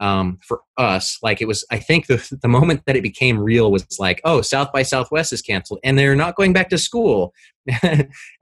um, 0.00 0.38
for 0.42 0.60
us, 0.76 1.18
like 1.22 1.40
it 1.40 1.46
was, 1.46 1.64
I 1.70 1.78
think 1.78 2.06
the, 2.06 2.38
the 2.42 2.48
moment 2.48 2.82
that 2.86 2.96
it 2.96 3.02
became 3.02 3.38
real 3.38 3.70
was 3.70 3.86
like, 3.98 4.20
oh, 4.24 4.42
South 4.42 4.72
by 4.72 4.82
Southwest 4.82 5.32
is 5.32 5.42
canceled 5.42 5.80
and 5.84 5.98
they're 5.98 6.16
not 6.16 6.36
going 6.36 6.52
back 6.52 6.68
to 6.70 6.78
school. 6.78 7.32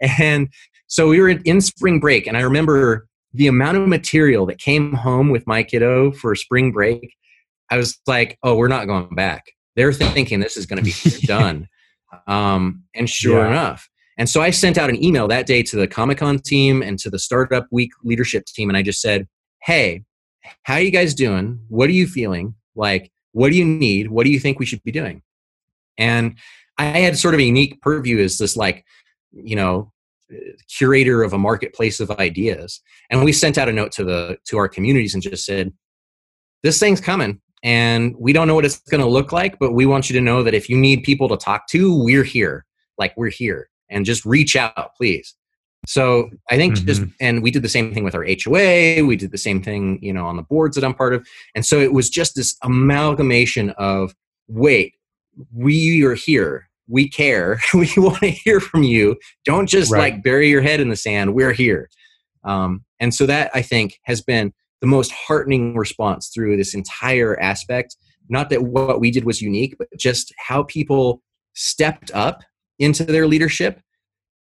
and 0.01 0.49
so 0.93 1.09
we 1.09 1.21
were 1.21 1.31
in 1.31 1.63
spring 1.63 2.01
break, 2.01 2.27
and 2.27 2.37
I 2.37 2.43
remember 2.43 3.07
the 3.33 3.47
amount 3.47 3.79
of 3.79 3.89
material 3.89 4.45
that 4.45 4.59
came 4.59 4.93
home 4.93 5.31
with 5.31 5.47
my 5.47 5.63
kiddo 5.63 6.13
for 6.13 6.35
spring 6.35 6.71
break. 6.71 7.17
I 7.71 7.79
was 7.79 7.99
like, 8.07 8.39
oh, 8.43 8.57
we're 8.57 8.69
not 8.69 8.87
going 8.87 9.15
back. 9.15 9.45
They're 9.75 9.95
thinking 9.95 10.41
this 10.41 10.59
is 10.59 10.67
going 10.67 10.85
to 10.85 10.85
be 10.85 11.27
done. 11.27 11.67
Um, 12.27 12.85
and 12.95 13.09
sure 13.09 13.41
yeah. 13.41 13.49
enough, 13.49 13.89
and 14.19 14.29
so 14.29 14.43
I 14.43 14.51
sent 14.51 14.79
out 14.79 14.91
an 14.91 15.03
email 15.03 15.27
that 15.29 15.47
day 15.47 15.63
to 15.63 15.77
the 15.77 15.89
Comic 15.89 16.19
Con 16.19 16.39
team 16.39 16.83
and 16.83 16.99
to 16.99 17.11
the 17.11 17.19
Startup 17.19 17.67
Week 17.71 17.91
leadership 18.05 18.45
team, 18.47 18.69
and 18.69 18.77
I 18.77 18.83
just 18.83 19.01
said, 19.01 19.27
"Hey, 19.63 20.05
how 20.65 20.75
are 20.75 20.81
you 20.81 20.91
guys 20.91 21.15
doing? 21.15 21.61
What 21.69 21.89
are 21.89 21.95
you 21.95 22.07
feeling? 22.07 22.55
Like, 22.75 23.11
what 23.33 23.51
do 23.51 23.57
you 23.57 23.65
need? 23.65 24.11
What 24.11 24.25
do 24.25 24.31
you 24.31 24.41
think 24.41 24.59
we 24.59 24.67
should 24.67 24.83
be 24.83 24.93
doing?" 24.93 25.23
And 25.99 26.37
I 26.79 26.85
had 26.85 27.19
sort 27.19 27.35
of 27.35 27.41
a 27.41 27.45
unique 27.45 27.81
purview 27.81 28.19
as 28.19 28.39
this, 28.39 28.57
like, 28.57 28.85
you 29.33 29.57
know, 29.57 29.93
curator 30.77 31.23
of 31.23 31.33
a 31.33 31.39
marketplace 31.39 32.01
of 32.01 32.11
ideas. 32.13 32.81
And 33.11 33.23
we 33.25 33.33
sent 33.33 33.59
out 33.59 33.69
a 33.69 33.73
note 33.73 33.93
to 33.93 34.05
the 34.05 34.39
to 34.47 34.59
our 34.59 34.69
communities 34.69 35.15
and 35.15 35.23
just 35.23 35.47
said, 35.47 35.73
"This 36.63 36.79
thing's 36.79 37.01
coming." 37.01 37.41
And 37.65 38.17
we 38.19 38.33
don't 38.33 38.49
know 38.49 38.57
what 38.57 38.65
it's 38.65 38.81
going 38.91 39.01
to 39.01 39.07
look 39.07 39.31
like, 39.31 39.59
but 39.61 39.73
we 39.73 39.87
want 39.87 40.11
you 40.11 40.15
to 40.15 40.21
know 40.21 40.43
that 40.43 40.53
if 40.53 40.69
you 40.69 40.77
need 40.77 41.05
people 41.05 41.29
to 41.29 41.37
talk 41.37 41.69
to, 41.69 41.95
we're 42.03 42.25
here. 42.25 42.67
Like, 42.99 43.15
we're 43.17 43.31
here 43.31 43.71
and 43.93 44.05
just 44.05 44.25
reach 44.25 44.57
out, 44.57 44.95
please. 44.97 45.35
So 45.87 46.31
I 46.49 46.57
think 46.57 46.75
mm-hmm. 46.75 46.87
just, 46.87 47.03
and 47.21 47.43
we 47.43 47.51
did 47.51 47.63
the 47.63 47.69
same 47.69 47.93
thing 47.93 48.05
with 48.05 48.15
our 48.15 48.25
HOA. 48.25 49.05
We 49.05 49.17
did 49.17 49.33
the 49.33 49.39
same 49.39 49.63
thing, 49.63 49.99
you 50.01 50.13
know, 50.13 50.27
on 50.27 50.37
the 50.37 50.43
boards 50.43 50.77
that 50.77 50.85
I'm 50.85 50.95
part 50.95 51.15
of. 51.15 51.27
And 51.55 51.67
so 51.67 51.81
it 51.81 51.93
was 51.93 52.09
just 52.09 52.37
this 52.37 52.57
amalgamation 52.63 53.71
of, 53.71 54.15
wait, 54.49 54.95
we 55.53 56.05
are 56.05 56.15
here. 56.15 56.69
We 56.89 57.09
care. 57.09 57.61
we 57.75 57.91
want 57.97 58.21
to 58.21 58.31
hear 58.31 58.61
from 58.61 58.85
you. 58.85 59.17
Don't 59.45 59.67
just 59.67 59.91
right. 59.91 60.15
like 60.15 60.23
bury 60.23 60.49
your 60.49 60.63
head 60.63 60.81
in 60.81 60.89
the 60.89 60.97
sand. 60.97 61.35
We're 61.35 61.53
here. 61.53 61.89
Um, 62.45 62.85
and 63.01 63.13
so 63.13 63.27
that 63.27 63.51
I 63.55 63.63
think 63.63 63.99
has 64.05 64.21
been 64.21 64.53
the 64.81 64.87
most 64.87 65.13
heartening 65.13 65.77
response 65.77 66.29
through 66.29 66.57
this 66.57 66.75
entire 66.75 67.39
aspect. 67.41 67.97
Not 68.29 68.51
that 68.51 68.63
what 68.63 69.01
we 69.01 69.11
did 69.11 69.25
was 69.25 69.43
unique, 69.43 69.77
but 69.79 69.89
just 69.99 70.33
how 70.39 70.65
people 70.65 71.23
stepped 71.55 72.11
up 72.15 72.43
into 72.83 73.05
their 73.05 73.27
leadership 73.27 73.81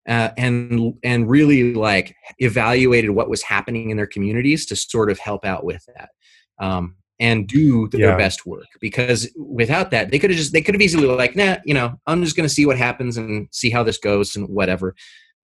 uh, 0.08 0.30
and 0.36 0.94
and 1.02 1.30
really 1.30 1.74
like 1.74 2.14
evaluated 2.38 3.10
what 3.10 3.30
was 3.30 3.42
happening 3.42 3.90
in 3.90 3.96
their 3.96 4.06
communities 4.06 4.66
to 4.66 4.76
sort 4.76 5.10
of 5.10 5.18
help 5.18 5.44
out 5.44 5.64
with 5.64 5.84
that 5.96 6.10
um, 6.58 6.96
and 7.20 7.46
do 7.48 7.88
yeah. 7.92 8.08
their 8.08 8.18
best 8.18 8.44
work. 8.44 8.66
Because 8.80 9.30
without 9.38 9.90
that 9.92 10.10
they 10.10 10.18
could 10.18 10.30
have 10.30 10.38
just 10.38 10.52
they 10.52 10.60
could 10.60 10.74
have 10.74 10.82
easily 10.82 11.06
like 11.06 11.36
nah 11.36 11.56
you 11.64 11.74
know 11.74 11.94
i'm 12.06 12.22
just 12.22 12.36
going 12.36 12.48
to 12.48 12.54
see 12.54 12.66
what 12.66 12.76
happens 12.76 13.16
and 13.16 13.48
see 13.50 13.70
how 13.70 13.82
this 13.82 13.98
goes 13.98 14.36
and 14.36 14.48
whatever. 14.48 14.94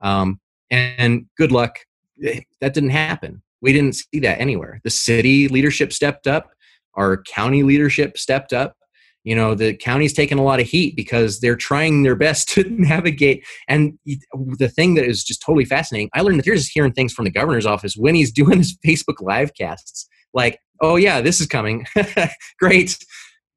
Um, 0.00 0.40
and 0.70 1.26
good 1.36 1.52
luck. 1.52 1.78
Eh, 2.24 2.40
that 2.60 2.74
didn't 2.74 2.90
happen. 2.90 3.42
We 3.62 3.72
didn't 3.72 3.96
see 3.96 4.20
that 4.20 4.40
anywhere. 4.40 4.80
The 4.84 4.90
city 4.90 5.48
leadership 5.48 5.92
stepped 5.92 6.26
up. 6.26 6.50
Our 6.94 7.22
county 7.22 7.62
leadership 7.62 8.18
stepped 8.18 8.52
up 8.52 8.76
you 9.24 9.34
know 9.34 9.54
the 9.54 9.74
county's 9.74 10.12
taking 10.12 10.38
a 10.38 10.42
lot 10.42 10.60
of 10.60 10.66
heat 10.66 10.96
because 10.96 11.40
they're 11.40 11.56
trying 11.56 12.02
their 12.02 12.16
best 12.16 12.48
to 12.54 12.64
navigate. 12.68 13.44
And 13.68 13.98
the 14.58 14.68
thing 14.68 14.94
that 14.94 15.04
is 15.04 15.24
just 15.24 15.42
totally 15.42 15.64
fascinating 15.64 16.10
i 16.14 16.20
learned 16.20 16.38
that 16.38 16.46
you're 16.46 16.56
just 16.56 16.72
hearing 16.72 16.92
things 16.92 17.12
from 17.12 17.24
the 17.24 17.30
governor's 17.30 17.66
office 17.66 17.96
when 17.96 18.14
he's 18.14 18.32
doing 18.40 18.58
his 18.58 18.76
facebook 18.86 19.20
live 19.20 19.54
casts 19.54 20.08
like 20.34 20.58
oh 20.80 20.96
yeah 20.96 21.20
this 21.20 21.40
is 21.40 21.46
coming. 21.46 21.86
Great. 22.58 22.96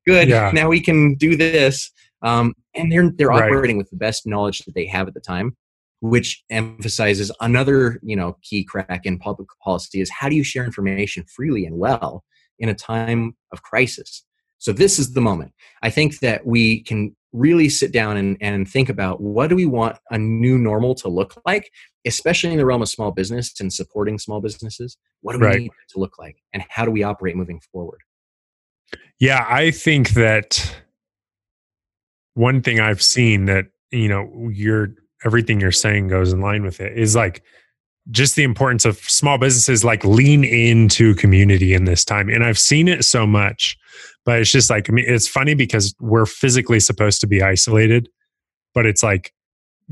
Good. 0.06 0.28
Yeah. 0.28 0.52
now 0.54 0.68
we 0.68 0.82
can 0.82 1.16
do 1.16 1.38
this. 1.38 1.90
Um, 2.22 2.54
and 2.76 2.92
they're 2.92 3.12
they're 3.12 3.28
right. 3.28 3.44
operating 3.44 3.78
with 3.78 3.90
the 3.90 3.98
best 3.98 4.26
knowledge 4.26 4.60
that 4.60 4.76
they 4.76 4.86
have 4.88 5.08
at 5.08 5.14
the 5.14 5.20
time 5.20 5.56
which 6.04 6.44
emphasizes 6.50 7.32
another 7.40 7.98
you 8.04 8.16
know 8.16 8.36
key 8.44 8.64
crack 8.66 9.06
in 9.06 9.18
public 9.18 9.48
policy 9.64 10.02
is 10.02 10.10
how 10.10 10.28
do 10.28 10.36
you 10.36 10.44
share 10.44 10.66
information 10.66 11.24
freely 11.34 11.66
and 11.66 11.78
well 11.78 12.26
in 12.60 12.68
a 12.68 12.76
time 12.76 13.38
of 13.54 13.64
crisis 13.64 14.26
So 14.64 14.72
this 14.72 14.98
is 14.98 15.12
the 15.12 15.20
moment. 15.20 15.52
I 15.82 15.90
think 15.90 16.20
that 16.20 16.46
we 16.46 16.84
can 16.84 17.14
really 17.34 17.68
sit 17.68 17.92
down 17.92 18.16
and, 18.16 18.38
and 18.40 18.66
think 18.66 18.88
about 18.88 19.20
what 19.20 19.50
do 19.50 19.58
we 19.58 19.66
want 19.66 19.98
a 20.10 20.18
new 20.18 20.58
normal 20.58 20.96
to 20.96 21.10
look 21.10 21.42
like, 21.46 21.70
especially 22.06 22.54
in 22.54 22.58
the 22.58 22.66
realm 22.66 22.82
of 22.82 22.88
small 22.88 23.12
business 23.12 23.60
and 23.60 23.74
supporting 23.74 24.18
small 24.18 24.40
businesses. 24.40 24.96
What 25.20 25.34
do 25.34 25.40
we 25.40 25.46
right. 25.48 25.60
need 25.60 25.72
to 25.90 26.00
look 26.00 26.18
like? 26.18 26.38
And 26.54 26.64
how 26.70 26.86
do 26.86 26.92
we 26.92 27.04
operate 27.04 27.36
moving 27.36 27.60
forward? 27.74 28.00
Yeah, 29.20 29.46
I 29.50 29.70
think 29.72 30.12
that 30.12 30.74
one 32.36 32.62
thing 32.62 32.80
I've 32.80 33.02
seen 33.02 33.44
that, 33.46 33.66
you 33.92 34.08
know, 34.08 34.50
you're 34.50 34.96
everything 35.26 35.60
you're 35.60 35.74
saying 35.74 36.08
goes 36.08 36.32
in 36.32 36.40
line 36.40 36.64
with 36.64 36.80
it 36.80 36.98
is 36.98 37.18
like 37.18 37.44
just 38.12 38.38
the 38.38 38.44
importance 38.44 38.86
of 38.86 38.98
small 38.98 39.38
businesses 39.38 39.84
like 39.84 40.06
lean 40.06 40.46
into 40.46 41.16
community 41.16 41.74
in 41.74 41.84
this 41.84 42.06
time. 42.06 42.30
And 42.30 42.46
I've 42.46 42.60
seen 42.60 42.88
it 42.88 43.04
so 43.04 43.28
much, 43.28 43.78
but 44.26 44.40
it's 44.40 44.52
just 44.52 44.70
like, 44.70 44.90
I 44.90 44.94
mean, 44.94 45.06
it's 45.08 45.28
funny 45.28 45.54
because 45.54 45.96
we're 46.00 46.26
physically 46.26 46.80
supposed 46.80 47.22
to 47.22 47.28
be 47.28 47.42
isolated, 47.42 48.10
but 48.74 48.86
it's 48.86 49.04
like 49.04 49.34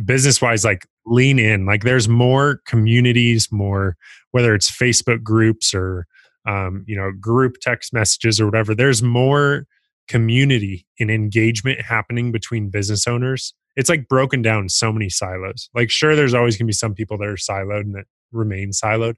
business 0.03 0.41
wise, 0.41 0.63
like 0.63 0.87
lean 1.05 1.39
in. 1.39 1.65
Like 1.65 1.83
there's 1.83 2.07
more 2.07 2.61
communities, 2.65 3.49
more, 3.51 3.97
whether 4.31 4.53
it's 4.53 4.71
Facebook 4.71 5.23
groups 5.23 5.73
or, 5.73 6.07
um, 6.47 6.83
you 6.87 6.95
know, 6.95 7.11
group 7.19 7.57
text 7.61 7.93
messages 7.93 8.39
or 8.39 8.45
whatever, 8.45 8.73
there's 8.73 9.03
more 9.03 9.65
community 10.07 10.85
and 10.99 11.11
engagement 11.11 11.81
happening 11.81 12.31
between 12.31 12.69
business 12.69 13.07
owners 13.07 13.53
it's 13.75 13.89
like 13.89 14.07
broken 14.07 14.41
down 14.41 14.69
so 14.69 14.91
many 14.91 15.09
silos. 15.09 15.69
Like, 15.73 15.89
sure, 15.89 16.15
there's 16.15 16.33
always 16.33 16.55
going 16.55 16.65
to 16.65 16.69
be 16.69 16.73
some 16.73 16.93
people 16.93 17.17
that 17.17 17.27
are 17.27 17.35
siloed 17.35 17.81
and 17.81 17.95
that 17.95 18.05
remain 18.31 18.71
siloed. 18.71 19.15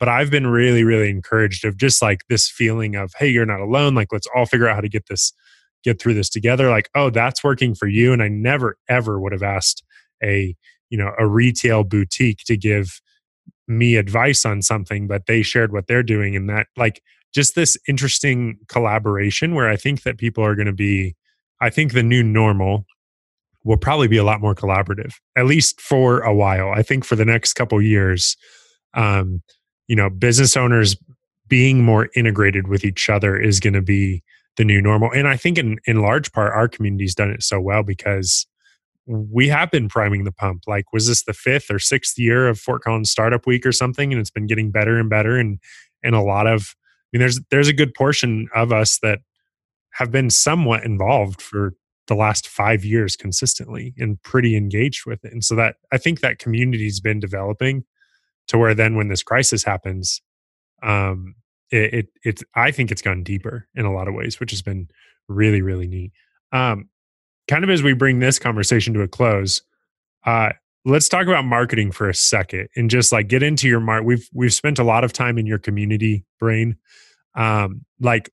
But 0.00 0.08
I've 0.08 0.30
been 0.30 0.46
really, 0.46 0.82
really 0.82 1.10
encouraged 1.10 1.64
of 1.64 1.76
just 1.76 2.02
like 2.02 2.22
this 2.28 2.48
feeling 2.48 2.96
of, 2.96 3.12
hey, 3.18 3.28
you're 3.28 3.46
not 3.46 3.60
alone. 3.60 3.94
Like, 3.94 4.08
let's 4.10 4.26
all 4.34 4.46
figure 4.46 4.66
out 4.66 4.74
how 4.74 4.80
to 4.80 4.88
get 4.88 5.06
this, 5.08 5.32
get 5.84 6.00
through 6.00 6.14
this 6.14 6.30
together. 6.30 6.70
Like, 6.70 6.88
oh, 6.94 7.10
that's 7.10 7.44
working 7.44 7.74
for 7.74 7.86
you. 7.86 8.12
And 8.12 8.22
I 8.22 8.28
never, 8.28 8.76
ever 8.88 9.20
would 9.20 9.32
have 9.32 9.42
asked 9.42 9.84
a, 10.22 10.56
you 10.88 10.98
know, 10.98 11.12
a 11.18 11.26
retail 11.26 11.84
boutique 11.84 12.40
to 12.46 12.56
give 12.56 13.00
me 13.68 13.96
advice 13.96 14.44
on 14.44 14.62
something, 14.62 15.06
but 15.06 15.26
they 15.26 15.42
shared 15.42 15.72
what 15.72 15.86
they're 15.86 16.02
doing. 16.02 16.34
And 16.34 16.48
that, 16.48 16.66
like, 16.76 17.02
just 17.34 17.54
this 17.54 17.76
interesting 17.86 18.58
collaboration 18.68 19.54
where 19.54 19.68
I 19.68 19.76
think 19.76 20.02
that 20.02 20.18
people 20.18 20.42
are 20.44 20.56
going 20.56 20.66
to 20.66 20.72
be, 20.72 21.14
I 21.60 21.70
think 21.70 21.92
the 21.92 22.02
new 22.02 22.22
normal 22.22 22.86
will 23.64 23.76
probably 23.76 24.08
be 24.08 24.16
a 24.16 24.24
lot 24.24 24.40
more 24.40 24.54
collaborative, 24.54 25.12
at 25.36 25.44
least 25.44 25.80
for 25.80 26.20
a 26.20 26.34
while. 26.34 26.72
I 26.74 26.82
think 26.82 27.04
for 27.04 27.16
the 27.16 27.26
next 27.26 27.52
couple 27.52 27.80
years, 27.82 28.36
um, 28.94 29.42
you 29.90 29.96
know, 29.96 30.08
business 30.08 30.56
owners 30.56 30.96
being 31.48 31.82
more 31.82 32.08
integrated 32.14 32.68
with 32.68 32.84
each 32.84 33.10
other 33.10 33.36
is 33.36 33.58
going 33.58 33.72
to 33.72 33.82
be 33.82 34.22
the 34.56 34.64
new 34.64 34.80
normal. 34.80 35.10
And 35.10 35.26
I 35.26 35.36
think 35.36 35.58
in 35.58 35.78
in 35.84 36.00
large 36.00 36.30
part, 36.30 36.52
our 36.52 36.68
community's 36.68 37.16
done 37.16 37.32
it 37.32 37.42
so 37.42 37.60
well 37.60 37.82
because 37.82 38.46
we 39.04 39.48
have 39.48 39.68
been 39.72 39.88
priming 39.88 40.22
the 40.22 40.30
pump. 40.30 40.62
Like, 40.68 40.92
was 40.92 41.08
this 41.08 41.24
the 41.24 41.32
fifth 41.32 41.72
or 41.72 41.80
sixth 41.80 42.16
year 42.16 42.46
of 42.46 42.60
Fort 42.60 42.82
Collins 42.82 43.10
Startup 43.10 43.44
Week 43.48 43.66
or 43.66 43.72
something? 43.72 44.12
And 44.12 44.20
it's 44.20 44.30
been 44.30 44.46
getting 44.46 44.70
better 44.70 44.96
and 44.96 45.10
better. 45.10 45.36
And 45.36 45.58
and 46.04 46.14
a 46.14 46.20
lot 46.22 46.46
of, 46.46 46.76
I 47.12 47.16
mean, 47.16 47.20
there's 47.20 47.40
there's 47.50 47.68
a 47.68 47.72
good 47.72 47.92
portion 47.92 48.48
of 48.54 48.72
us 48.72 49.00
that 49.02 49.18
have 49.94 50.12
been 50.12 50.30
somewhat 50.30 50.84
involved 50.84 51.42
for 51.42 51.74
the 52.06 52.14
last 52.14 52.46
five 52.46 52.84
years 52.84 53.16
consistently 53.16 53.92
and 53.98 54.22
pretty 54.22 54.56
engaged 54.56 55.04
with 55.04 55.24
it. 55.24 55.32
And 55.32 55.44
so 55.44 55.56
that 55.56 55.76
I 55.90 55.98
think 55.98 56.20
that 56.20 56.38
community's 56.38 57.00
been 57.00 57.18
developing 57.18 57.82
to 58.50 58.58
where 58.58 58.74
then 58.74 58.96
when 58.96 59.06
this 59.06 59.22
crisis 59.22 59.62
happens, 59.62 60.20
um, 60.82 61.36
it, 61.70 61.94
it 61.94 62.06
it's 62.24 62.42
I 62.56 62.72
think 62.72 62.90
it's 62.90 63.00
gone 63.00 63.22
deeper 63.22 63.68
in 63.76 63.84
a 63.84 63.92
lot 63.92 64.08
of 64.08 64.14
ways, 64.14 64.40
which 64.40 64.50
has 64.50 64.60
been 64.60 64.88
really 65.28 65.62
really 65.62 65.86
neat. 65.86 66.12
Um, 66.52 66.88
kind 67.46 67.62
of 67.62 67.70
as 67.70 67.82
we 67.82 67.92
bring 67.92 68.18
this 68.18 68.40
conversation 68.40 68.92
to 68.94 69.02
a 69.02 69.08
close, 69.08 69.62
uh, 70.26 70.50
let's 70.84 71.08
talk 71.08 71.28
about 71.28 71.44
marketing 71.44 71.92
for 71.92 72.08
a 72.08 72.14
second 72.14 72.68
and 72.74 72.90
just 72.90 73.12
like 73.12 73.28
get 73.28 73.44
into 73.44 73.68
your 73.68 73.78
mark. 73.78 74.02
We've 74.02 74.28
we've 74.34 74.52
spent 74.52 74.80
a 74.80 74.84
lot 74.84 75.04
of 75.04 75.12
time 75.12 75.38
in 75.38 75.46
your 75.46 75.58
community 75.58 76.24
brain. 76.40 76.76
Um, 77.36 77.84
like, 78.00 78.32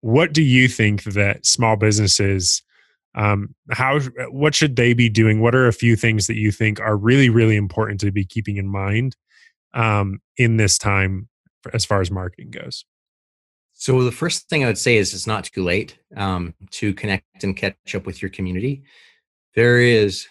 what 0.00 0.32
do 0.32 0.42
you 0.42 0.66
think 0.66 1.04
that 1.04 1.46
small 1.46 1.76
businesses 1.76 2.62
um, 3.14 3.54
how 3.70 4.00
what 4.30 4.56
should 4.56 4.74
they 4.74 4.94
be 4.94 5.08
doing 5.08 5.40
what 5.40 5.54
are 5.54 5.68
a 5.68 5.72
few 5.72 5.96
things 5.96 6.26
that 6.26 6.36
you 6.36 6.50
think 6.50 6.80
are 6.80 6.96
really 6.96 7.28
really 7.28 7.56
important 7.56 8.00
to 8.00 8.10
be 8.10 8.24
keeping 8.24 8.56
in 8.56 8.66
mind 8.66 9.14
um, 9.74 10.20
in 10.36 10.56
this 10.56 10.78
time 10.78 11.28
as 11.72 11.84
far 11.84 12.00
as 12.00 12.10
marketing 12.10 12.50
goes. 12.50 12.84
So 13.74 14.02
the 14.04 14.12
first 14.12 14.48
thing 14.48 14.62
i 14.62 14.66
would 14.66 14.78
say 14.78 14.96
is 14.96 15.12
it's 15.12 15.26
not 15.26 15.44
too 15.44 15.64
late 15.64 15.98
um, 16.16 16.54
to 16.70 16.94
connect 16.94 17.42
and 17.42 17.56
catch 17.56 17.94
up 17.94 18.06
with 18.06 18.22
your 18.22 18.30
community. 18.30 18.82
There 19.54 19.80
is 19.80 20.26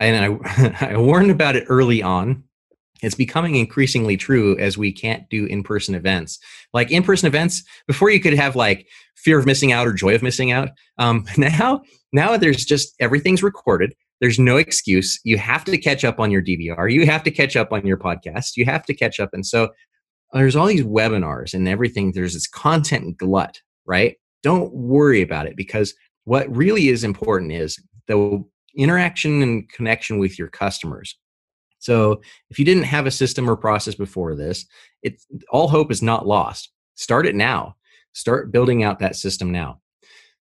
and 0.00 0.40
I, 0.44 0.76
I 0.92 0.96
warned 0.96 1.30
about 1.30 1.56
it 1.56 1.64
early 1.68 2.02
on. 2.02 2.44
It's 3.02 3.14
becoming 3.14 3.56
increasingly 3.56 4.16
true 4.16 4.56
as 4.58 4.78
we 4.78 4.90
can't 4.90 5.28
do 5.28 5.44
in-person 5.46 5.94
events. 5.94 6.38
Like 6.72 6.90
in-person 6.90 7.26
events 7.26 7.62
before 7.86 8.10
you 8.10 8.20
could 8.20 8.34
have 8.34 8.56
like 8.56 8.86
fear 9.16 9.38
of 9.38 9.46
missing 9.46 9.72
out 9.72 9.86
or 9.86 9.92
joy 9.92 10.14
of 10.14 10.22
missing 10.22 10.52
out 10.52 10.70
um, 10.98 11.24
now 11.36 11.82
now 12.12 12.36
there's 12.36 12.64
just 12.64 12.94
everything's 13.00 13.42
recorded. 13.42 13.94
There's 14.24 14.38
no 14.38 14.56
excuse. 14.56 15.20
You 15.22 15.36
have 15.36 15.66
to 15.66 15.76
catch 15.76 16.02
up 16.02 16.18
on 16.18 16.30
your 16.30 16.40
DVR. 16.40 16.90
You 16.90 17.04
have 17.04 17.22
to 17.24 17.30
catch 17.30 17.56
up 17.56 17.74
on 17.74 17.86
your 17.86 17.98
podcast. 17.98 18.56
You 18.56 18.64
have 18.64 18.86
to 18.86 18.94
catch 18.94 19.20
up. 19.20 19.28
And 19.34 19.44
so 19.44 19.68
there's 20.32 20.56
all 20.56 20.64
these 20.64 20.82
webinars 20.82 21.52
and 21.52 21.68
everything. 21.68 22.10
There's 22.10 22.32
this 22.32 22.46
content 22.46 23.18
glut, 23.18 23.60
right? 23.84 24.16
Don't 24.42 24.72
worry 24.72 25.20
about 25.20 25.46
it 25.46 25.56
because 25.58 25.92
what 26.24 26.48
really 26.56 26.88
is 26.88 27.04
important 27.04 27.52
is 27.52 27.78
the 28.06 28.42
interaction 28.74 29.42
and 29.42 29.68
connection 29.68 30.18
with 30.18 30.38
your 30.38 30.48
customers. 30.48 31.18
So 31.78 32.22
if 32.48 32.58
you 32.58 32.64
didn't 32.64 32.84
have 32.84 33.04
a 33.04 33.10
system 33.10 33.46
or 33.50 33.56
process 33.56 33.94
before 33.94 34.34
this, 34.34 34.64
it 35.02 35.20
all 35.50 35.68
hope 35.68 35.92
is 35.92 36.00
not 36.00 36.26
lost. 36.26 36.72
Start 36.94 37.26
it 37.26 37.34
now. 37.34 37.76
Start 38.14 38.52
building 38.52 38.84
out 38.84 39.00
that 39.00 39.16
system 39.16 39.52
now. 39.52 39.82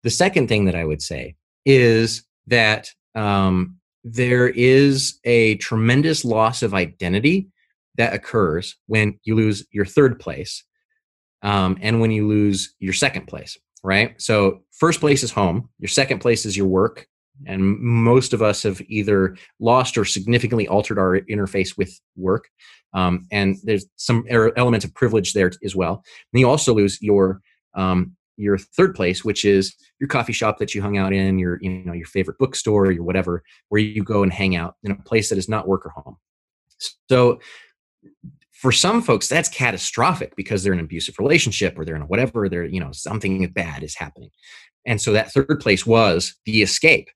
The 0.02 0.08
second 0.08 0.48
thing 0.48 0.64
that 0.64 0.74
I 0.74 0.86
would 0.86 1.02
say 1.02 1.36
is 1.66 2.22
that 2.46 2.90
um, 3.16 3.76
there 4.04 4.48
is 4.48 5.18
a 5.24 5.56
tremendous 5.56 6.24
loss 6.24 6.62
of 6.62 6.74
identity 6.74 7.48
that 7.96 8.14
occurs 8.14 8.76
when 8.86 9.18
you 9.24 9.34
lose 9.34 9.66
your 9.72 9.86
third 9.86 10.20
place 10.20 10.62
um, 11.42 11.78
and 11.80 12.00
when 12.00 12.10
you 12.10 12.28
lose 12.28 12.74
your 12.78 12.92
second 12.92 13.26
place, 13.26 13.58
right? 13.82 14.20
So, 14.20 14.62
first 14.70 15.00
place 15.00 15.22
is 15.22 15.32
home, 15.32 15.68
your 15.78 15.88
second 15.88 16.20
place 16.20 16.46
is 16.46 16.56
your 16.56 16.66
work. 16.66 17.06
And 17.46 17.78
most 17.78 18.32
of 18.32 18.40
us 18.40 18.62
have 18.62 18.80
either 18.88 19.36
lost 19.60 19.98
or 19.98 20.06
significantly 20.06 20.66
altered 20.66 20.98
our 20.98 21.20
interface 21.20 21.76
with 21.76 21.92
work. 22.16 22.48
Um, 22.94 23.26
and 23.30 23.56
there's 23.62 23.84
some 23.96 24.24
elements 24.30 24.86
of 24.86 24.94
privilege 24.94 25.34
there 25.34 25.52
as 25.62 25.76
well. 25.76 26.02
And 26.32 26.40
you 26.40 26.48
also 26.48 26.72
lose 26.72 26.98
your 27.02 27.42
um, 27.74 28.15
your 28.36 28.58
third 28.58 28.94
place, 28.94 29.24
which 29.24 29.44
is 29.44 29.74
your 29.98 30.08
coffee 30.08 30.32
shop 30.32 30.58
that 30.58 30.74
you 30.74 30.82
hung 30.82 30.98
out 30.98 31.12
in, 31.12 31.38
your 31.38 31.58
you 31.60 31.84
know 31.84 31.92
your 31.92 32.06
favorite 32.06 32.38
bookstore, 32.38 32.90
your 32.90 33.04
whatever, 33.04 33.42
where 33.68 33.80
you 33.80 34.02
go 34.02 34.22
and 34.22 34.32
hang 34.32 34.56
out 34.56 34.76
in 34.82 34.92
a 34.92 34.96
place 34.96 35.28
that 35.28 35.38
is 35.38 35.48
not 35.48 35.68
work 35.68 35.86
or 35.86 35.90
home. 35.90 36.16
So 37.08 37.40
for 38.52 38.72
some 38.72 39.02
folks, 39.02 39.28
that's 39.28 39.48
catastrophic 39.48 40.34
because 40.36 40.62
they're 40.62 40.72
in 40.72 40.78
an 40.78 40.84
abusive 40.84 41.18
relationship 41.18 41.78
or 41.78 41.84
they're 41.84 41.96
in 41.96 42.02
a 42.02 42.06
whatever, 42.06 42.48
they're 42.48 42.64
you 42.64 42.80
know 42.80 42.92
something 42.92 43.46
bad 43.48 43.82
is 43.82 43.94
happening, 43.94 44.30
and 44.84 45.00
so 45.00 45.12
that 45.12 45.32
third 45.32 45.60
place 45.60 45.86
was 45.86 46.34
the 46.44 46.62
escape. 46.62 47.08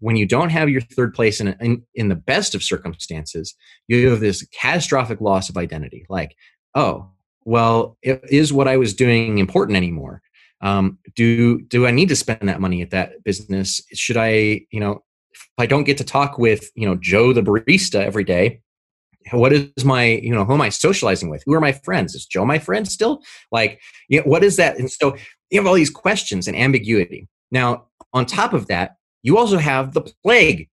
When 0.00 0.16
you 0.16 0.26
don't 0.26 0.50
have 0.50 0.68
your 0.68 0.80
third 0.80 1.14
place 1.14 1.40
in, 1.40 1.56
in 1.60 1.82
in 1.94 2.08
the 2.08 2.16
best 2.16 2.54
of 2.54 2.62
circumstances, 2.62 3.54
you 3.88 4.10
have 4.10 4.20
this 4.20 4.46
catastrophic 4.52 5.20
loss 5.20 5.48
of 5.48 5.56
identity. 5.56 6.04
Like, 6.08 6.34
oh, 6.74 7.10
well, 7.44 7.96
is 8.02 8.52
what 8.52 8.68
I 8.68 8.76
was 8.76 8.94
doing 8.94 9.38
important 9.38 9.76
anymore? 9.76 10.22
Um, 10.62 10.98
do 11.14 11.60
do 11.62 11.86
i 11.86 11.90
need 11.90 12.08
to 12.08 12.16
spend 12.16 12.48
that 12.48 12.60
money 12.60 12.82
at 12.82 12.90
that 12.90 13.22
business? 13.24 13.80
Should 13.94 14.16
i 14.16 14.62
you 14.70 14.80
know 14.80 15.02
if 15.32 15.48
i 15.58 15.66
don't 15.66 15.84
get 15.84 15.98
to 15.98 16.04
talk 16.04 16.38
with 16.38 16.70
you 16.74 16.86
know 16.86 16.96
joe 16.96 17.32
the 17.32 17.42
barista 17.42 18.04
every 18.04 18.24
day 18.24 18.60
what 19.30 19.52
is 19.52 19.84
my 19.84 20.04
you 20.04 20.34
know 20.34 20.44
who 20.44 20.54
am 20.54 20.60
i 20.60 20.68
socializing 20.68 21.30
with? 21.30 21.42
Who 21.46 21.54
are 21.54 21.60
my 21.60 21.72
friends? 21.72 22.14
Is 22.14 22.26
joe 22.26 22.44
my 22.44 22.58
friend 22.58 22.88
still? 22.88 23.22
Like 23.50 23.80
you 24.08 24.18
know, 24.18 24.24
what 24.24 24.44
is 24.44 24.56
that? 24.56 24.78
And 24.78 24.90
so 24.90 25.16
you 25.50 25.60
have 25.60 25.66
all 25.66 25.74
these 25.74 25.90
questions 25.90 26.48
and 26.48 26.56
ambiguity. 26.56 27.28
Now 27.50 27.86
on 28.12 28.26
top 28.26 28.52
of 28.52 28.66
that 28.68 28.96
you 29.22 29.38
also 29.38 29.58
have 29.58 29.94
the 29.94 30.02
plague. 30.22 30.68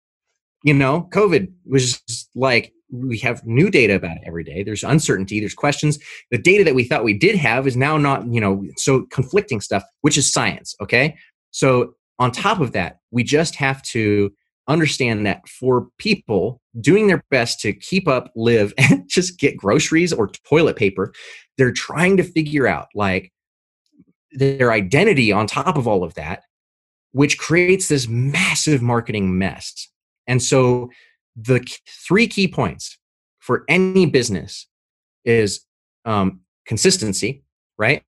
You 0.63 0.73
know 0.73 1.07
covid 1.11 1.51
was 1.65 2.01
like 2.35 2.73
we 2.91 3.17
have 3.19 3.45
new 3.45 3.69
data 3.69 3.95
about 3.95 4.17
it 4.17 4.23
every 4.25 4.43
day. 4.43 4.63
There's 4.63 4.83
uncertainty 4.83 5.39
there's 5.39 5.53
questions. 5.53 5.99
The 6.31 6.37
data 6.37 6.63
that 6.63 6.75
we 6.75 6.83
thought 6.83 7.03
we 7.03 7.17
did 7.17 7.35
have 7.35 7.67
is 7.67 7.77
now 7.77 7.97
not 7.97 8.27
you 8.31 8.41
know 8.41 8.65
so 8.77 9.05
conflicting 9.11 9.61
stuff 9.61 9.83
which 10.01 10.17
is 10.17 10.31
science 10.31 10.75
okay? 10.81 11.15
So 11.51 11.93
on 12.17 12.31
top 12.31 12.59
of 12.59 12.71
that 12.73 12.99
we 13.11 13.23
just 13.23 13.55
have 13.55 13.81
to 13.83 14.31
understand 14.67 15.25
that 15.25 15.47
for 15.47 15.87
people 15.97 16.61
doing 16.79 17.07
their 17.07 17.23
best 17.31 17.59
to 17.59 17.73
keep 17.73 18.07
up 18.07 18.31
live 18.35 18.73
and 18.77 19.09
just 19.09 19.39
get 19.39 19.57
groceries 19.57 20.13
or 20.13 20.29
toilet 20.47 20.75
paper 20.75 21.11
they're 21.57 21.73
trying 21.73 22.15
to 22.17 22.23
figure 22.23 22.67
out 22.67 22.87
like 22.95 23.31
their 24.31 24.71
identity 24.71 25.31
on 25.31 25.47
top 25.47 25.77
of 25.77 25.87
all 25.87 26.03
of 26.03 26.13
that, 26.15 26.43
which 27.11 27.37
creates 27.37 27.87
this 27.87 28.07
massive 28.07 28.81
marketing 28.81 29.37
mess. 29.37 29.89
And 30.27 30.41
so 30.41 30.89
the 31.35 31.65
three 32.07 32.27
key 32.27 32.47
points 32.47 32.97
for 33.39 33.63
any 33.67 34.05
business 34.05 34.67
is 35.25 35.61
um, 36.05 36.41
consistency, 36.65 37.43
right? 37.77 38.03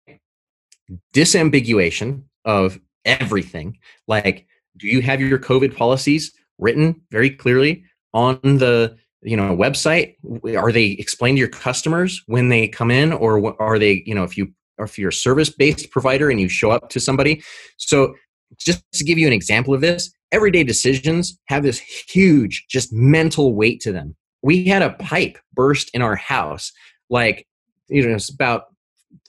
Disambiguation 1.14 2.24
of 2.46 2.80
everything. 3.06 3.78
Like, 4.08 4.46
do 4.78 4.88
you 4.88 5.02
have 5.02 5.22
your 5.22 5.40
COVID 5.40 5.76
policies 5.76 6.32
written 6.60 7.02
very 7.12 7.30
clearly 7.30 7.84
on 8.14 8.40
the 8.44 8.98
you 9.22 9.38
know 9.38 9.56
website? 9.56 10.16
Are 10.58 10.72
they 10.72 10.92
explained 10.92 11.38
to 11.38 11.40
your 11.40 11.50
customers 11.50 12.22
when 12.28 12.50
they 12.50 12.68
come 12.68 12.92
in, 12.92 13.14
or 13.14 13.56
are 13.62 13.80
they 13.80 14.04
you 14.06 14.16
know 14.16 14.24
if 14.24 14.38
you 14.38 14.54
or 14.78 14.86
if 14.86 14.98
you're 14.98 15.10
a 15.10 15.14
service 15.14 15.50
based 15.50 15.92
provider 15.92 16.30
and 16.30 16.40
you 16.40 16.50
show 16.50 16.72
up 16.72 16.90
to 16.90 17.00
somebody? 17.00 17.44
So 17.78 18.16
just 18.58 18.84
to 18.94 19.04
give 19.04 19.18
you 19.18 19.28
an 19.28 19.34
example 19.34 19.74
of 19.74 19.82
this, 19.82 20.14
everyday 20.32 20.64
decisions 20.64 21.38
have 21.46 21.64
this 21.64 21.80
huge 21.80 22.66
just 22.70 22.92
mental 22.94 23.56
weight 23.56 23.80
to 23.82 23.92
them. 23.92 24.16
We 24.42 24.66
had 24.66 24.82
a 24.82 24.92
pipe 24.92 25.38
burst 25.54 25.92
in 25.94 26.02
our 26.02 26.16
house 26.16 26.72
like 27.10 27.48
you 27.90 28.08
know 28.08 28.16
it's 28.16 28.30
about 28.30 28.66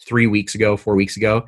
three 0.07 0.27
weeks 0.27 0.55
ago, 0.55 0.77
four 0.77 0.95
weeks 0.95 1.17
ago, 1.17 1.45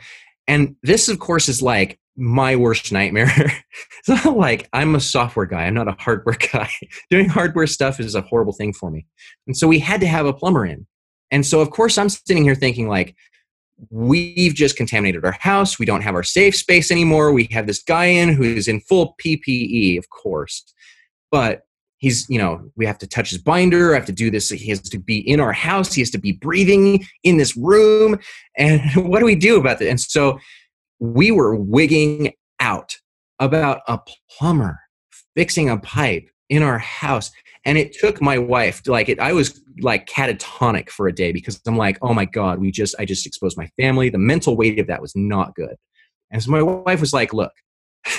and 0.47 0.77
this 0.83 1.09
of 1.09 1.19
course 1.19 1.49
is 1.49 1.63
like 1.63 1.99
my 2.17 2.55
worst 2.57 2.93
nightmare. 2.93 3.33
it's 3.99 4.25
not 4.25 4.37
like 4.37 4.69
I'm 4.73 4.95
a 4.95 5.01
software 5.01 5.47
guy, 5.47 5.65
I'm 5.65 5.75
not 5.75 5.89
a 5.89 5.97
hardware 5.99 6.37
guy. 6.53 6.71
Doing 7.11 7.29
hardware 7.29 7.67
stuff 7.67 8.01
is 8.01 8.15
a 8.15 8.21
horrible 8.23 8.53
thing 8.53 8.73
for 8.73 8.91
me. 8.91 9.07
And 9.47 9.57
so 9.57 9.67
we 9.67 9.79
had 9.79 10.01
to 10.01 10.07
have 10.07 10.27
a 10.27 10.33
plumber 10.33 10.67
in. 10.67 10.87
And 11.31 11.45
so 11.45 11.61
of 11.61 11.71
course 11.71 11.99
I'm 11.99 12.09
sitting 12.09 12.45
here 12.45 12.55
thinking 12.55 12.89
like 12.89 13.17
we've 13.91 14.55
just 14.55 14.77
contaminated 14.77 15.25
our 15.25 15.37
house, 15.41 15.79
we 15.79 15.87
don't 15.87 16.03
have 16.03 16.15
our 16.15 16.23
safe 16.23 16.55
space 16.55 16.91
anymore. 16.91 17.33
We 17.33 17.49
have 17.53 17.67
this 17.67 17.83
guy 17.83 18.07
in 18.07 18.31
who's 18.31 18.69
in 18.69 18.81
full 18.81 19.17
PPE, 19.25 19.99
of 19.99 20.09
course. 20.11 20.65
But 21.31 21.63
he's 21.99 22.29
you 22.29 22.39
know 22.39 22.71
we 22.77 22.87
have 22.87 22.99
to 22.99 23.07
touch 23.07 23.31
his 23.31 23.39
binder. 23.39 23.93
I 23.93 23.95
have 23.95 24.07
to 24.07 24.13
do 24.13 24.31
this. 24.31 24.51
He 24.51 24.69
has 24.71 24.81
to 24.83 24.99
be 24.99 25.19
in 25.19 25.41
our 25.41 25.53
house. 25.53 25.95
He 25.95 26.03
has 26.03 26.11
to 26.11 26.19
be 26.19 26.33
breathing 26.33 27.05
in 27.23 27.37
this 27.37 27.57
room. 27.57 28.19
And 28.57 28.81
what 29.09 29.21
do 29.21 29.25
we 29.25 29.35
do 29.35 29.59
about 29.59 29.79
that 29.79 29.89
and 29.89 30.01
so 30.01 30.39
we 31.01 31.31
were 31.31 31.55
wigging 31.57 32.33
out 32.61 32.97
about 33.41 33.81
a 33.89 33.99
plumber 34.31 34.79
fixing 35.35 35.69
a 35.69 35.79
pipe 35.79 36.29
in 36.49 36.63
our 36.63 36.79
house 36.79 37.31
and 37.65 37.79
it 37.79 37.93
took 37.93 38.21
my 38.21 38.39
wife 38.39 38.83
like 38.87 39.09
it 39.09 39.19
i 39.19 39.33
was 39.33 39.61
like 39.81 40.07
catatonic 40.07 40.89
for 40.91 41.09
a 41.09 41.13
day 41.13 41.33
because 41.33 41.61
i'm 41.67 41.77
like 41.77 41.99
oh 42.03 42.15
my 42.15 42.25
god 42.25 42.61
we 42.61 42.71
just 42.71 42.95
i 42.99 43.05
just 43.05 43.27
exposed 43.27 43.57
my 43.57 43.69
family. 43.79 44.11
The 44.11 44.19
mental 44.19 44.57
weight 44.57 44.79
of 44.79 44.87
that 44.87 45.03
was 45.03 45.15
not 45.15 45.55
good. 45.55 45.77
And 46.31 46.43
so 46.43 46.51
my 46.51 46.63
wife 46.63 47.01
was 47.01 47.13
like 47.13 47.33
look 47.33 47.53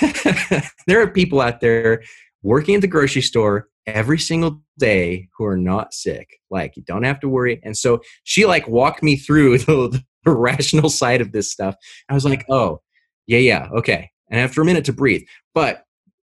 there 0.86 1.00
are 1.00 1.06
people 1.08 1.40
out 1.40 1.60
there 1.60 2.02
working 2.42 2.74
at 2.74 2.80
the 2.80 2.88
grocery 2.88 3.22
store 3.22 3.68
every 3.86 4.18
single 4.18 4.62
day 4.78 5.28
who 5.36 5.44
are 5.44 5.56
not 5.56 5.94
sick. 5.94 6.38
Like 6.50 6.76
you 6.76 6.82
don't 6.82 7.04
have 7.04 7.20
to 7.20 7.28
worry. 7.28 7.60
And 7.62 7.76
so 7.76 8.00
she 8.24 8.46
like 8.46 8.66
walked 8.68 9.02
me 9.02 9.16
through 9.16 9.58
the, 9.58 10.02
the 10.24 10.32
rational 10.32 10.90
side 10.90 11.20
of 11.20 11.32
this 11.32 11.50
stuff. 11.50 11.76
I 12.08 12.14
was 12.14 12.24
like 12.24 12.44
oh 12.48 12.80
yeah 13.26 13.38
yeah 13.38 13.68
okay. 13.76 14.10
And 14.28 14.40
after 14.40 14.60
a 14.60 14.64
minute 14.64 14.84
to 14.86 14.92
breathe. 14.92 15.22
But 15.54 15.85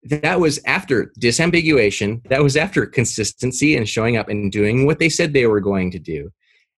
that 0.09 0.39
was 0.39 0.59
after 0.65 1.11
disambiguation 1.19 2.27
that 2.29 2.43
was 2.43 2.55
after 2.55 2.85
consistency 2.85 3.75
and 3.75 3.89
showing 3.89 4.17
up 4.17 4.29
and 4.29 4.51
doing 4.51 4.85
what 4.85 4.99
they 4.99 5.09
said 5.09 5.33
they 5.33 5.47
were 5.47 5.61
going 5.61 5.91
to 5.91 5.99
do 5.99 6.29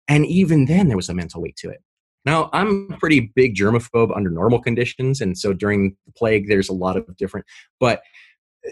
and 0.08 0.26
even 0.26 0.66
then 0.66 0.88
there 0.88 0.98
was 0.98 1.10
a 1.10 1.14
mental 1.14 1.42
weight 1.42 1.56
to 1.56 1.70
it 1.70 1.82
now 2.26 2.50
i'm 2.54 2.88
pretty 3.00 3.32
big 3.36 3.56
germaphobe 3.56 4.16
under 4.16 4.30
normal 4.30 4.62
conditions 4.62 5.22
and 5.22 5.38
so 5.38 5.54
during 5.54 5.96
the 6.06 6.12
plague 6.14 6.48
there's 6.48 6.70
a 6.70 6.74
lot 6.74 6.98
of 6.98 7.18
different 7.18 7.46
but 7.80 8.02
uh, 8.66 8.72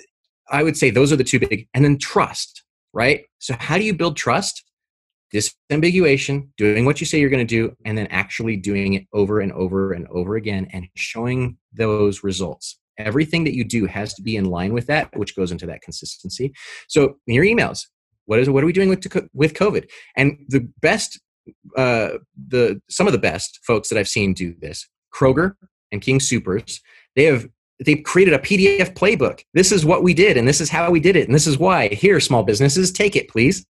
I 0.50 0.64
would 0.64 0.78
say 0.78 0.90
those 0.90 1.12
are 1.12 1.18
the 1.18 1.24
two 1.24 1.40
big, 1.40 1.68
and 1.74 1.84
then 1.84 1.98
trust, 1.98 2.64
right? 2.94 3.26
So, 3.40 3.56
how 3.60 3.78
do 3.78 3.84
you 3.84 3.94
build 3.94 4.18
trust? 4.18 4.64
Disambiguation, 5.34 6.48
doing 6.56 6.86
what 6.86 7.02
you 7.02 7.06
say 7.06 7.20
you're 7.20 7.30
going 7.30 7.46
to 7.46 7.56
do, 7.56 7.76
and 7.84 7.98
then 7.98 8.08
actually 8.08 8.56
doing 8.56 8.94
it 8.94 9.06
over 9.12 9.42
and 9.42 9.52
over 9.52 9.92
and 9.92 10.08
over 10.08 10.38
again 10.38 10.68
and 10.72 10.88
showing 10.96 11.58
those 11.74 12.24
results. 12.24 12.80
Everything 12.98 13.44
that 13.44 13.56
you 13.56 13.64
do 13.64 13.86
has 13.86 14.14
to 14.16 14.22
be 14.22 14.36
in 14.36 14.46
line 14.46 14.74
with 14.74 14.88
that, 14.88 15.16
which 15.16 15.36
goes 15.36 15.52
into 15.52 15.66
that 15.68 15.82
consistency. 15.82 16.54
So, 16.88 17.18
in 17.28 17.36
your 17.36 17.46
emails, 17.46 17.86
what 18.26 18.40
is 18.40 18.50
what 18.50 18.64
are 18.64 18.68
we 18.68 18.74
doing 18.74 18.90
with 18.90 19.06
with 19.34 19.54
COVID? 19.54 19.90
And 20.16 20.38
the 20.48 20.70
best, 20.82 21.20
uh, 21.76 22.10
the 22.48 22.82
some 22.90 23.08
of 23.08 23.14
the 23.14 23.20
best 23.20 23.60
folks 23.66 23.90
that 23.90 23.98
I've 23.98 24.08
seen 24.08 24.34
do 24.34 24.56
this, 24.60 24.88
Kroger 25.14 25.54
and 25.92 26.02
King 26.02 26.20
Supers, 26.20 26.82
they 27.16 27.24
have 27.26 27.48
they've 27.84 28.04
created 28.04 28.34
a 28.34 28.40
PDF 28.40 28.94
playbook. 28.94 29.44
This 29.54 29.72
is 29.72 29.86
what 29.86 30.04
we 30.04 30.14
did, 30.14 30.38
and 30.38 30.48
this 30.48 30.62
is 30.62 30.70
how 30.70 30.90
we 30.92 31.00
did 31.00 31.16
it, 31.16 31.28
and 31.28 31.36
this 31.36 31.48
is 31.48 31.58
why. 31.58 31.90
Here, 31.90 32.20
small 32.20 32.44
businesses, 32.44 32.92
take 32.92 33.16
it, 33.16 33.30
please. 33.30 33.66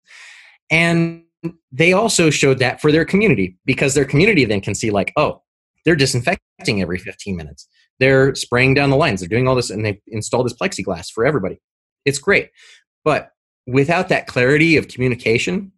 And 0.71 1.23
they 1.71 1.93
also 1.93 2.29
showed 2.29 2.59
that 2.59 2.81
for 2.81 2.91
their 2.91 3.05
community 3.05 3.57
because 3.65 3.93
their 3.93 4.05
community 4.05 4.45
then 4.45 4.61
can 4.61 4.75
see, 4.75 4.89
like, 4.89 5.13
oh, 5.15 5.41
they're 5.83 5.95
disinfecting 5.95 6.81
every 6.81 6.97
15 6.97 7.35
minutes. 7.35 7.67
They're 7.99 8.35
spraying 8.35 8.73
down 8.73 8.89
the 8.89 8.97
lines. 8.97 9.19
They're 9.19 9.29
doing 9.29 9.47
all 9.47 9.55
this, 9.55 9.69
and 9.69 9.85
they've 9.85 10.01
installed 10.07 10.45
this 10.45 10.53
plexiglass 10.53 11.11
for 11.11 11.25
everybody. 11.25 11.59
It's 12.03 12.19
great. 12.19 12.49
But 13.03 13.31
without 13.65 14.09
that 14.09 14.27
clarity 14.27 14.77
of 14.77 14.87
communication, 14.87 15.71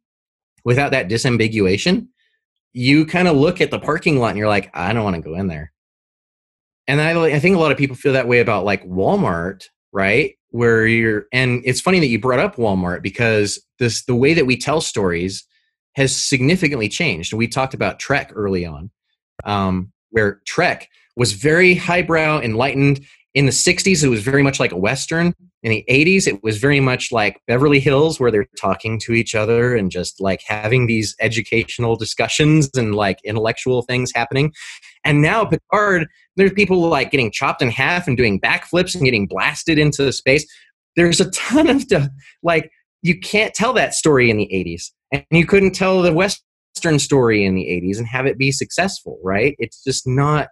without 0.63 0.91
that 0.91 1.09
disambiguation, 1.09 2.07
you 2.74 3.05
kind 3.05 3.28
of 3.28 3.36
look 3.36 3.61
at 3.61 3.72
the 3.72 3.80
parking 3.80 4.20
lot 4.20 4.30
and 4.30 4.38
you're 4.38 4.47
like, 4.47 4.70
I 4.76 4.93
don't 4.93 5.03
want 5.03 5.15
to 5.15 5.22
go 5.22 5.36
in 5.36 5.47
there 5.47 5.72
and 6.88 7.01
I, 7.01 7.11
I 7.26 7.39
think 7.39 7.55
a 7.55 7.59
lot 7.59 7.72
of 7.72 7.78
people 7.78 7.95
feel 7.95 8.13
that 8.13 8.28
way 8.28 8.39
about 8.39 8.65
like 8.65 8.88
Walmart, 8.88 9.65
right? 9.91 10.36
Where 10.49 10.88
you're, 10.88 11.26
and 11.34 11.61
it's 11.65 11.82
funny 11.82 11.99
that 11.99 12.07
you 12.07 12.20
brought 12.20 12.39
up 12.39 12.55
Walmart 12.55 13.01
because 13.01 13.61
this 13.80 14.05
the 14.05 14.15
way 14.15 14.34
that 14.34 14.45
we 14.45 14.57
tell 14.57 14.80
stories 14.82 15.45
has 15.95 16.15
significantly 16.15 16.88
changed. 16.88 17.34
We 17.34 17.47
talked 17.47 17.74
about 17.74 17.99
Trek 17.99 18.32
early 18.34 18.65
on, 18.65 18.89
um, 19.43 19.91
where 20.11 20.41
Trek 20.45 20.89
was 21.18 21.34
very 21.34 21.76
highbrow, 21.76 22.39
enlightened. 22.39 23.05
In 23.34 23.45
the 23.45 23.51
'60s, 23.51 24.03
it 24.03 24.07
was 24.07 24.24
very 24.24 24.41
much 24.41 24.59
like 24.59 24.72
a 24.72 24.78
western. 24.78 25.34
In 25.61 25.72
the 25.72 25.86
'80s, 25.89 26.28
it 26.28 26.41
was 26.43 26.57
very 26.57 26.80
much 26.80 27.11
like 27.11 27.39
Beverly 27.47 27.80
Hills, 27.80 28.20
where 28.20 28.32
they're 28.32 28.47
talking 28.57 28.99
to 29.01 29.13
each 29.13 29.36
other 29.36 29.76
and 29.76 29.91
just 29.91 30.22
like 30.22 30.41
having 30.47 30.88
these 30.88 31.15
educational 31.20 31.95
discussions 31.95 32.70
and 32.76 32.95
like 32.95 33.20
intellectual 33.24 33.82
things 33.82 34.11
happening. 34.15 34.53
And 35.03 35.22
now 35.22 35.45
Picard 35.45 36.07
there's 36.38 36.53
people 36.53 36.80
like 36.88 37.11
getting 37.11 37.32
chopped 37.32 37.61
in 37.61 37.70
half 37.70 38.07
and 38.07 38.15
doing 38.15 38.39
backflips 38.39 38.95
and 38.95 39.03
getting 39.03 39.28
blasted 39.28 39.78
into 39.78 40.13
space. 40.13 40.45
There's 40.95 41.20
a 41.20 41.30
ton 41.32 41.68
of 41.68 41.82
stuff. 41.82 42.07
Like 42.43 42.72
you 43.01 43.20
can't 43.20 43.53
tell 43.53 43.74
that 43.74 43.93
story 43.93 44.30
in 44.30 44.38
the 44.38 44.49
80s, 44.53 44.91
and 45.11 45.26
you 45.32 45.45
couldn't 45.45 45.74
tell 45.74 46.01
the 46.01 46.13
Western 46.13 46.99
story 46.99 47.43
in 47.43 47.55
the 47.55 47.65
80s 47.65 47.97
and 47.97 48.07
have 48.07 48.26
it 48.26 48.38
be 48.38 48.51
successful, 48.51 49.20
right? 49.24 49.55
It's 49.59 49.84
just 49.84 50.07
not. 50.07 50.47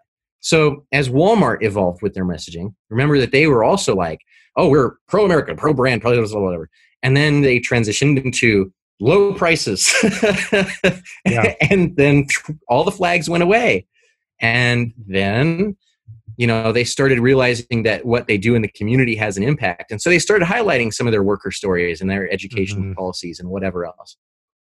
So 0.46 0.86
as 0.92 1.10
Walmart 1.10 1.64
evolved 1.64 2.04
with 2.04 2.14
their 2.14 2.24
messaging, 2.24 2.76
remember 2.92 3.18
that 3.18 3.32
they 3.32 3.48
were 3.48 3.64
also 3.64 3.96
like, 3.96 4.20
"Oh, 4.56 4.70
we're 4.70 4.92
pro 5.08 5.26
America, 5.26 5.56
pro 5.56 5.74
brand, 5.74 6.04
pro 6.04 6.16
whatever," 6.22 6.70
and 7.02 7.18
then 7.18 7.42
they 7.42 7.60
transitioned 7.60 8.24
into 8.24 8.72
low 9.00 9.34
prices, 9.34 9.92
yeah. 11.26 11.56
and 11.72 11.98
then 11.98 12.28
all 12.70 12.84
the 12.84 12.92
flags 12.92 13.28
went 13.28 13.42
away. 13.42 13.88
And 14.40 14.94
then 15.08 15.78
you 16.38 16.46
know 16.46 16.72
they 16.72 16.84
started 16.84 17.20
realizing 17.20 17.82
that 17.82 18.06
what 18.06 18.28
they 18.28 18.38
do 18.38 18.54
in 18.54 18.62
the 18.62 18.68
community 18.68 19.16
has 19.16 19.38
an 19.38 19.44
impact. 19.44 19.90
And 19.90 20.00
so 20.00 20.12
they 20.12 20.20
started 20.20 20.48
highlighting 20.48 20.94
some 20.94 21.08
of 21.08 21.12
their 21.12 21.24
worker 21.24 21.50
stories 21.50 22.02
and 22.02 22.10
their 22.10 22.32
education 22.32 22.84
mm-hmm. 22.84 22.94
policies 22.94 23.40
and 23.40 23.50
whatever 23.50 23.84
else 23.84 24.16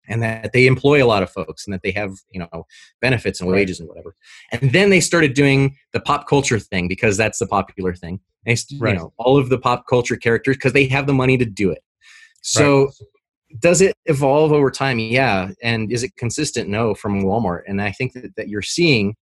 and 0.09 0.22
that 0.22 0.52
they 0.52 0.66
employ 0.66 1.05
a 1.05 1.07
lot 1.07 1.22
of 1.22 1.30
folks 1.30 1.66
and 1.66 1.74
that 1.74 1.82
they 1.82 1.90
have 1.92 2.12
you 2.30 2.40
know 2.40 2.66
benefits 3.00 3.40
and 3.40 3.50
wages 3.50 3.80
and 3.80 3.88
whatever. 3.88 4.14
And 4.52 4.72
then 4.72 4.90
they 4.90 5.00
started 5.00 5.34
doing 5.34 5.76
the 5.92 6.00
pop 6.00 6.28
culture 6.28 6.59
thing 6.59 6.88
because 6.88 7.16
that's 7.16 7.38
the 7.38 7.46
popular 7.46 7.94
thing. 7.94 8.20
And 8.46 8.57
they, 8.57 8.76
right. 8.78 8.94
you 8.94 8.98
know 8.98 9.12
all 9.16 9.36
of 9.36 9.48
the 9.48 9.59
pop 9.59 9.86
culture 9.88 10.16
characters 10.16 10.57
because 10.57 10.72
they 10.72 10.86
have 10.88 11.07
the 11.07 11.14
money 11.14 11.36
to 11.38 11.44
do 11.44 11.70
it. 11.70 11.82
So 12.42 12.84
right. 12.84 12.94
does 13.61 13.80
it 13.80 13.94
evolve 14.07 14.52
over 14.52 14.70
time? 14.70 14.98
Yeah. 14.98 15.50
And 15.62 15.90
is 15.90 16.02
it 16.02 16.16
consistent? 16.16 16.68
No 16.68 16.94
from 16.94 17.22
walmart. 17.22 17.62
And 17.66 17.80
i 17.80 17.90
think 17.90 18.12
that, 18.12 18.36
that 18.36 18.48
you're 18.48 18.62
seeing 18.62 19.16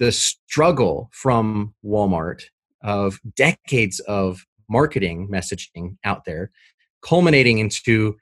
the 0.00 0.10
struggle 0.10 1.10
from 1.12 1.74
Walmart 1.84 2.44
of 2.82 3.20
decades 3.36 4.00
of 4.00 4.44
marketing 4.68 5.28
messaging 5.30 5.96
out 6.04 6.24
there 6.24 6.50
culminating 7.02 7.58
into 7.58 8.16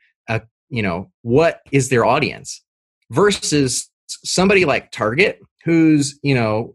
you 0.68 0.82
know 0.82 1.10
what 1.22 1.60
is 1.72 1.88
their 1.88 2.04
audience 2.04 2.62
versus 3.10 3.90
somebody 4.06 4.64
like 4.64 4.90
Target 4.90 5.40
who's 5.64 6.18
you 6.22 6.34
know 6.34 6.74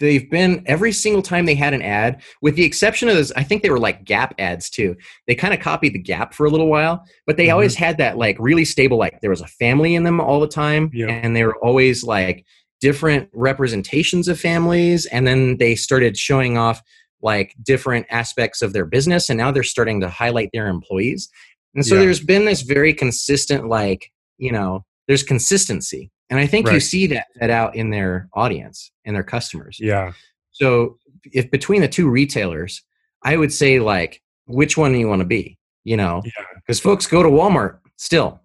they've 0.00 0.30
been 0.30 0.62
every 0.66 0.92
single 0.92 1.22
time 1.22 1.46
they 1.46 1.54
had 1.54 1.74
an 1.74 1.82
ad 1.82 2.22
with 2.42 2.56
the 2.56 2.64
exception 2.64 3.08
of 3.08 3.14
this 3.14 3.32
i 3.36 3.42
think 3.42 3.62
they 3.62 3.70
were 3.70 3.78
like 3.78 4.04
gap 4.04 4.34
ads 4.38 4.68
too 4.68 4.94
they 5.26 5.34
kind 5.34 5.54
of 5.54 5.60
copied 5.60 5.94
the 5.94 5.98
gap 5.98 6.34
for 6.34 6.44
a 6.44 6.50
little 6.50 6.68
while 6.68 7.04
but 7.26 7.36
they 7.36 7.44
mm-hmm. 7.46 7.52
always 7.54 7.74
had 7.74 7.96
that 7.96 8.18
like 8.18 8.36
really 8.38 8.64
stable 8.64 8.98
like 8.98 9.20
there 9.20 9.30
was 9.30 9.40
a 9.40 9.46
family 9.46 9.94
in 9.94 10.02
them 10.02 10.20
all 10.20 10.40
the 10.40 10.48
time 10.48 10.90
yeah. 10.92 11.06
and 11.06 11.34
they 11.34 11.44
were 11.44 11.56
always 11.64 12.04
like 12.04 12.44
different 12.80 13.28
representations 13.32 14.28
of 14.28 14.38
families 14.38 15.06
and 15.06 15.26
then 15.26 15.56
they 15.58 15.74
started 15.74 16.16
showing 16.16 16.58
off 16.58 16.82
like 17.22 17.54
different 17.62 18.04
aspects 18.10 18.60
of 18.60 18.72
their 18.72 18.84
business 18.84 19.30
and 19.30 19.38
now 19.38 19.50
they're 19.50 19.62
starting 19.62 20.00
to 20.00 20.08
highlight 20.08 20.50
their 20.52 20.66
employees 20.66 21.28
and 21.74 21.84
so 21.86 21.94
Yeah. 21.94 22.02
there's 22.02 22.20
been 22.20 22.44
this 22.44 22.62
very 22.62 22.92
consistent 22.94 23.68
like 23.68 24.10
you 24.38 24.52
know 24.52 24.84
there's 25.08 25.22
consistency 25.22 26.10
and 26.30 26.38
i 26.40 26.46
think 26.46 26.70
you 26.70 26.80
see 26.80 27.06
that 27.08 27.26
that 27.40 27.50
out 27.50 27.74
in 27.76 27.90
their 27.90 28.28
audience 28.34 28.90
and 29.04 29.14
their 29.16 29.22
customers 29.24 29.78
Yeah. 29.80 30.12
so 30.50 30.98
if 31.32 31.50
between 31.50 31.80
the 31.80 31.88
two 31.88 32.08
retailers 32.08 32.82
i 33.24 33.36
would 33.36 33.52
say 33.52 33.78
like 33.80 34.20
which 34.46 34.76
one 34.76 34.92
do 34.92 34.98
you 34.98 35.08
want 35.08 35.20
to 35.20 35.26
be 35.26 35.58
you 35.84 35.96
know 35.96 36.22
Yeah. 36.24 36.44
because 36.56 36.80
folks 36.80 37.06
go 37.06 37.22
to 37.22 37.28
walmart 37.28 37.78
still 37.96 38.40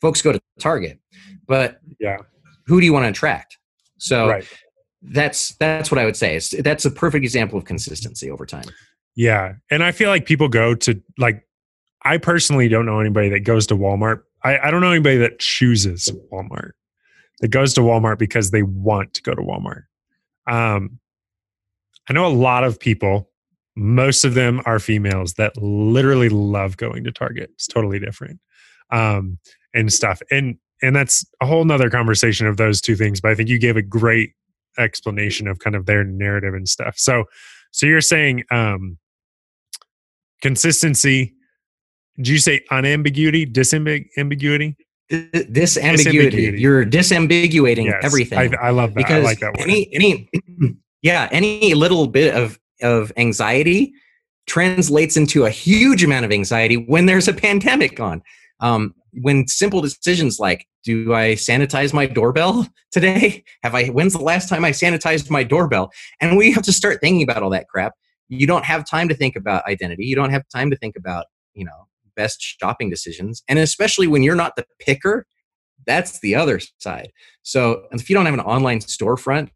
folks 0.00 0.22
go 0.22 0.32
to 0.32 0.40
target 0.60 0.98
but 1.46 1.80
Yeah. 2.00 2.18
who 2.66 2.80
do 2.80 2.86
you 2.86 2.92
want 2.92 3.04
to 3.04 3.08
attract 3.10 3.58
so 3.98 4.28
Right. 4.28 4.48
that's 5.02 5.54
that's 5.56 5.90
what 5.90 5.98
i 5.98 6.04
would 6.04 6.16
say 6.16 6.36
it's, 6.36 6.50
that's 6.62 6.84
a 6.84 6.90
perfect 6.90 7.24
example 7.24 7.58
of 7.58 7.64
consistency 7.64 8.30
over 8.30 8.46
time 8.46 8.64
Yeah. 9.16 9.54
And 9.70 9.84
I 9.84 9.92
feel 9.92 10.10
like 10.10 10.26
people 10.26 10.48
go 10.48 10.74
to 10.74 11.00
like 11.18 11.46
I 12.04 12.18
personally 12.18 12.68
don't 12.68 12.86
know 12.86 13.00
anybody 13.00 13.28
that 13.30 13.40
goes 13.40 13.66
to 13.68 13.76
Walmart. 13.76 14.22
I, 14.42 14.58
I 14.58 14.70
don't 14.70 14.80
know 14.80 14.90
anybody 14.90 15.16
that 15.18 15.38
chooses 15.38 16.10
Walmart. 16.32 16.72
That 17.40 17.48
goes 17.48 17.74
to 17.74 17.80
Walmart 17.80 18.18
because 18.18 18.50
they 18.50 18.62
want 18.62 19.14
to 19.14 19.22
go 19.22 19.34
to 19.34 19.42
Walmart. 19.42 19.84
Um 20.46 20.98
I 22.08 22.12
know 22.12 22.26
a 22.26 22.28
lot 22.28 22.64
of 22.64 22.78
people, 22.78 23.30
most 23.76 24.24
of 24.24 24.34
them 24.34 24.60
are 24.66 24.78
females 24.78 25.34
that 25.34 25.56
literally 25.56 26.28
love 26.28 26.76
going 26.76 27.04
to 27.04 27.12
Target. 27.12 27.50
It's 27.54 27.66
totally 27.66 27.98
different. 27.98 28.40
Um 28.90 29.38
and 29.72 29.92
stuff. 29.92 30.20
And 30.30 30.58
and 30.82 30.94
that's 30.94 31.24
a 31.40 31.46
whole 31.46 31.64
nother 31.64 31.88
conversation 31.88 32.46
of 32.46 32.58
those 32.58 32.80
two 32.80 32.94
things. 32.94 33.20
But 33.20 33.30
I 33.30 33.34
think 33.34 33.48
you 33.48 33.58
gave 33.58 33.76
a 33.76 33.82
great 33.82 34.34
explanation 34.78 35.48
of 35.48 35.58
kind 35.60 35.74
of 35.74 35.86
their 35.86 36.04
narrative 36.04 36.52
and 36.52 36.68
stuff. 36.68 36.98
So 36.98 37.24
so 37.70 37.86
you're 37.86 38.00
saying 38.00 38.44
um 38.50 38.98
consistency. 40.42 41.34
Did 42.16 42.28
you 42.28 42.38
say 42.38 42.64
unambiguity, 42.70 43.46
disambiguity? 43.46 44.06
Ambiguity 44.16 44.76
Disambiguity. 45.10 46.58
you're 46.58 46.84
disambiguating 46.84 47.92
everything 48.02 48.38
I, 48.38 48.68
I 48.68 48.70
love 48.70 48.94
that. 48.94 48.96
because 48.96 49.22
I 49.22 49.28
like 49.28 49.38
that 49.40 49.52
word. 49.56 49.68
any 49.68 49.94
any 49.94 50.30
yeah 51.02 51.28
any 51.30 51.74
little 51.74 52.06
bit 52.06 52.34
of 52.34 52.58
of 52.80 53.12
anxiety 53.18 53.92
translates 54.46 55.16
into 55.16 55.44
a 55.44 55.50
huge 55.50 56.02
amount 56.02 56.24
of 56.24 56.32
anxiety 56.32 56.76
when 56.76 57.04
there's 57.04 57.28
a 57.28 57.34
pandemic 57.34 58.00
on 58.00 58.22
um, 58.60 58.94
when 59.12 59.46
simple 59.46 59.82
decisions 59.82 60.38
like 60.40 60.66
do 60.84 61.14
i 61.14 61.32
sanitize 61.32 61.92
my 61.92 62.06
doorbell 62.06 62.66
today 62.90 63.44
have 63.62 63.74
i 63.74 63.86
when's 63.88 64.14
the 64.14 64.18
last 64.22 64.48
time 64.48 64.64
i 64.64 64.70
sanitized 64.70 65.30
my 65.30 65.42
doorbell 65.44 65.90
and 66.20 66.36
we 66.36 66.50
have 66.50 66.64
to 66.64 66.72
start 66.72 66.98
thinking 67.02 67.22
about 67.22 67.42
all 67.42 67.50
that 67.50 67.68
crap 67.68 67.92
you 68.28 68.46
don't 68.46 68.64
have 68.64 68.84
time 68.88 69.06
to 69.08 69.14
think 69.14 69.36
about 69.36 69.64
identity 69.66 70.04
you 70.04 70.16
don't 70.16 70.30
have 70.30 70.42
time 70.48 70.70
to 70.70 70.76
think 70.76 70.96
about 70.96 71.26
you 71.52 71.64
know 71.64 71.83
best 72.16 72.40
shopping 72.40 72.90
decisions 72.90 73.42
and 73.48 73.58
especially 73.58 74.06
when 74.06 74.22
you're 74.22 74.34
not 74.34 74.56
the 74.56 74.64
picker 74.78 75.26
that's 75.86 76.20
the 76.20 76.34
other 76.34 76.60
side 76.78 77.10
so 77.42 77.86
if 77.92 78.08
you 78.08 78.14
don't 78.14 78.26
have 78.26 78.34
an 78.34 78.40
online 78.40 78.78
storefront 78.78 79.50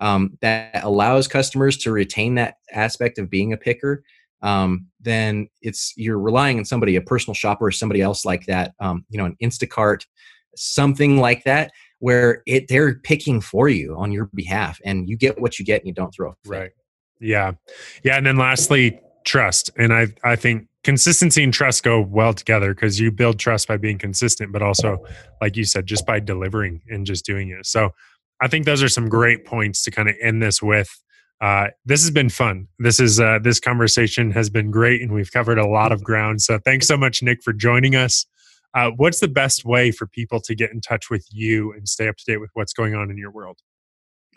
um, 0.00 0.38
that 0.40 0.82
allows 0.82 1.28
customers 1.28 1.76
to 1.78 1.92
retain 1.92 2.34
that 2.36 2.56
aspect 2.72 3.18
of 3.18 3.30
being 3.30 3.52
a 3.52 3.56
picker, 3.56 4.02
um, 4.42 4.86
then 5.00 5.48
it's 5.60 5.92
you're 5.96 6.18
relying 6.18 6.58
on 6.58 6.64
somebody, 6.64 6.96
a 6.96 7.00
personal 7.00 7.34
shopper, 7.34 7.66
or 7.66 7.70
somebody 7.70 8.00
else 8.00 8.24
like 8.24 8.46
that. 8.46 8.72
Um, 8.80 9.04
you 9.10 9.18
know, 9.18 9.26
an 9.26 9.36
Instacart, 9.42 10.06
something 10.56 11.18
like 11.18 11.44
that, 11.44 11.70
where 11.98 12.42
it 12.46 12.68
they're 12.68 12.98
picking 13.00 13.40
for 13.40 13.68
you 13.68 13.94
on 13.96 14.10
your 14.10 14.30
behalf, 14.34 14.80
and 14.84 15.08
you 15.08 15.16
get 15.16 15.40
what 15.40 15.58
you 15.58 15.64
get, 15.64 15.82
and 15.82 15.88
you 15.88 15.94
don't 15.94 16.14
throw. 16.14 16.34
Right. 16.46 16.70
Yeah. 17.20 17.52
Yeah. 18.02 18.16
And 18.16 18.26
then 18.26 18.38
lastly, 18.38 18.98
trust. 19.26 19.70
And 19.76 19.92
I, 19.92 20.06
I 20.24 20.36
think 20.36 20.68
consistency 20.84 21.42
and 21.42 21.52
trust 21.52 21.82
go 21.82 22.00
well 22.00 22.32
together 22.32 22.74
because 22.74 22.98
you 22.98 23.10
build 23.10 23.38
trust 23.38 23.68
by 23.68 23.76
being 23.76 23.98
consistent, 23.98 24.52
but 24.52 24.62
also, 24.62 25.04
like 25.40 25.56
you 25.56 25.64
said, 25.64 25.86
just 25.86 26.06
by 26.06 26.20
delivering 26.20 26.80
and 26.88 27.06
just 27.06 27.24
doing 27.24 27.50
it. 27.50 27.66
So 27.66 27.90
I 28.40 28.48
think 28.48 28.64
those 28.64 28.82
are 28.82 28.88
some 28.88 29.08
great 29.08 29.44
points 29.44 29.84
to 29.84 29.90
kind 29.90 30.08
of 30.08 30.16
end 30.20 30.42
this 30.42 30.62
with. 30.62 30.88
Uh, 31.40 31.68
this 31.84 32.02
has 32.02 32.10
been 32.10 32.28
fun. 32.28 32.68
This 32.78 33.00
is 33.00 33.18
uh, 33.18 33.38
this 33.42 33.60
conversation 33.60 34.30
has 34.32 34.50
been 34.50 34.70
great, 34.70 35.00
and 35.00 35.12
we've 35.12 35.32
covered 35.32 35.58
a 35.58 35.66
lot 35.66 35.90
of 35.90 36.04
ground. 36.04 36.42
So 36.42 36.58
thanks 36.58 36.86
so 36.86 36.96
much, 36.96 37.22
Nick, 37.22 37.42
for 37.42 37.52
joining 37.52 37.96
us. 37.96 38.26
Uh, 38.74 38.90
what's 38.96 39.20
the 39.20 39.28
best 39.28 39.64
way 39.64 39.90
for 39.90 40.06
people 40.06 40.40
to 40.42 40.54
get 40.54 40.70
in 40.70 40.80
touch 40.80 41.10
with 41.10 41.26
you 41.30 41.72
and 41.72 41.88
stay 41.88 42.08
up 42.08 42.16
to 42.16 42.24
date 42.24 42.36
with 42.36 42.50
what's 42.54 42.72
going 42.72 42.94
on 42.94 43.10
in 43.10 43.18
your 43.18 43.30
world? 43.30 43.58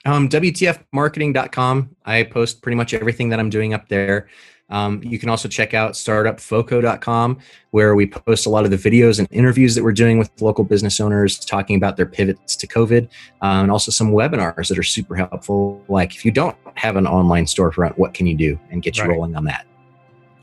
Um, 0.05 0.27
WTFmarketing.com. 0.27 1.95
I 2.05 2.23
post 2.23 2.61
pretty 2.61 2.75
much 2.75 2.93
everything 2.93 3.29
that 3.29 3.39
I'm 3.39 3.49
doing 3.49 3.73
up 3.73 3.89
there. 3.89 4.27
Um, 4.69 5.01
you 5.03 5.19
can 5.19 5.29
also 5.29 5.47
check 5.47 5.73
out 5.73 5.91
startupfoco.com, 5.93 7.37
where 7.71 7.95
we 7.95 8.07
post 8.07 8.45
a 8.45 8.49
lot 8.49 8.65
of 8.65 8.71
the 8.71 8.77
videos 8.77 9.19
and 9.19 9.27
interviews 9.31 9.75
that 9.75 9.83
we're 9.83 9.91
doing 9.91 10.17
with 10.17 10.29
local 10.41 10.63
business 10.63 10.99
owners 10.99 11.37
talking 11.39 11.75
about 11.75 11.97
their 11.97 12.05
pivots 12.05 12.55
to 12.55 12.67
COVID, 12.67 13.03
um, 13.41 13.63
and 13.63 13.71
also 13.71 13.91
some 13.91 14.11
webinars 14.11 14.69
that 14.69 14.77
are 14.79 14.83
super 14.83 15.15
helpful. 15.15 15.83
Like 15.87 16.15
if 16.15 16.25
you 16.25 16.31
don't 16.31 16.55
have 16.75 16.95
an 16.95 17.05
online 17.05 17.45
storefront, 17.45 17.97
what 17.97 18.13
can 18.13 18.25
you 18.25 18.35
do 18.35 18.59
and 18.71 18.81
get 18.81 18.97
you 18.97 19.03
Right. 19.03 19.11
rolling 19.11 19.35
on 19.35 19.43
that? 19.45 19.65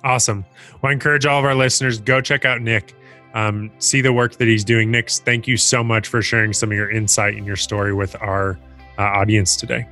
Awesome. 0.05 0.45
Well, 0.81 0.91
I 0.91 0.93
encourage 0.93 1.27
all 1.27 1.39
of 1.39 1.45
our 1.45 1.55
listeners 1.55 2.01
go 2.01 2.21
check 2.21 2.45
out 2.45 2.63
Nick, 2.63 2.95
um, 3.35 3.71
see 3.79 4.01
the 4.01 4.13
work 4.13 4.37
that 4.37 4.49
he's 4.49 4.65
doing. 4.65 4.91
Nick, 4.91 5.11
thank 5.11 5.47
you 5.49 5.57
so 5.57 5.83
much 5.85 6.09
for 6.09 6.23
sharing 6.23 6.53
some 6.53 6.71
of 6.71 6.77
your 6.77 6.91
insight 6.91 7.35
and 7.37 7.47
your 7.47 7.57
story 7.57 7.93
with 7.95 8.15
our 8.23 8.59
uh, 8.99 9.03
audience 9.03 9.57
today. 9.57 9.87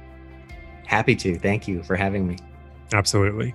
Happy 0.86 1.14
to. 1.16 1.38
Thank 1.38 1.68
you 1.68 1.82
for 1.82 1.96
having 1.96 2.26
me. 2.26 2.36
Absolutely. 2.92 3.54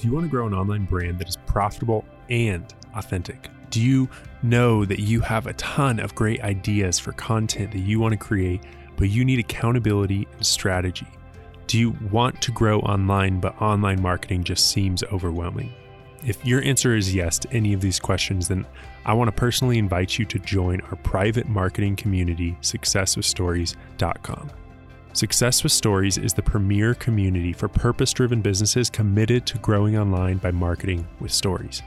Do 0.00 0.08
you 0.08 0.14
want 0.14 0.24
to 0.24 0.30
grow 0.30 0.46
an 0.46 0.54
online 0.54 0.86
brand 0.86 1.18
that 1.18 1.28
is 1.28 1.36
profitable 1.44 2.06
and 2.30 2.64
authentic? 2.94 3.50
Do 3.68 3.82
you 3.82 4.08
know 4.42 4.86
that 4.86 5.00
you 5.00 5.20
have 5.20 5.46
a 5.46 5.52
ton 5.52 6.00
of 6.00 6.14
great 6.14 6.40
ideas 6.40 6.98
for 6.98 7.12
content 7.12 7.72
that 7.72 7.80
you 7.80 8.00
want 8.00 8.12
to 8.12 8.16
create, 8.16 8.62
but 8.96 9.10
you 9.10 9.26
need 9.26 9.38
accountability 9.38 10.26
and 10.32 10.46
strategy? 10.46 11.06
Do 11.66 11.78
you 11.78 11.90
want 12.10 12.40
to 12.40 12.50
grow 12.50 12.80
online, 12.80 13.40
but 13.40 13.60
online 13.60 14.00
marketing 14.00 14.42
just 14.42 14.70
seems 14.70 15.04
overwhelming? 15.12 15.70
If 16.24 16.46
your 16.46 16.62
answer 16.62 16.96
is 16.96 17.14
yes 17.14 17.38
to 17.40 17.52
any 17.52 17.74
of 17.74 17.82
these 17.82 18.00
questions, 18.00 18.48
then 18.48 18.64
I 19.04 19.12
want 19.12 19.28
to 19.28 19.32
personally 19.32 19.76
invite 19.76 20.18
you 20.18 20.24
to 20.24 20.38
join 20.38 20.80
our 20.80 20.96
private 20.96 21.46
marketing 21.46 21.96
community, 21.96 22.56
successwithstories.com. 22.62 24.50
Success 25.12 25.64
with 25.64 25.72
Stories 25.72 26.18
is 26.18 26.32
the 26.32 26.42
premier 26.42 26.94
community 26.94 27.52
for 27.52 27.66
purpose 27.66 28.12
driven 28.12 28.40
businesses 28.40 28.88
committed 28.88 29.44
to 29.46 29.58
growing 29.58 29.98
online 29.98 30.38
by 30.38 30.52
marketing 30.52 31.06
with 31.18 31.32
stories. 31.32 31.82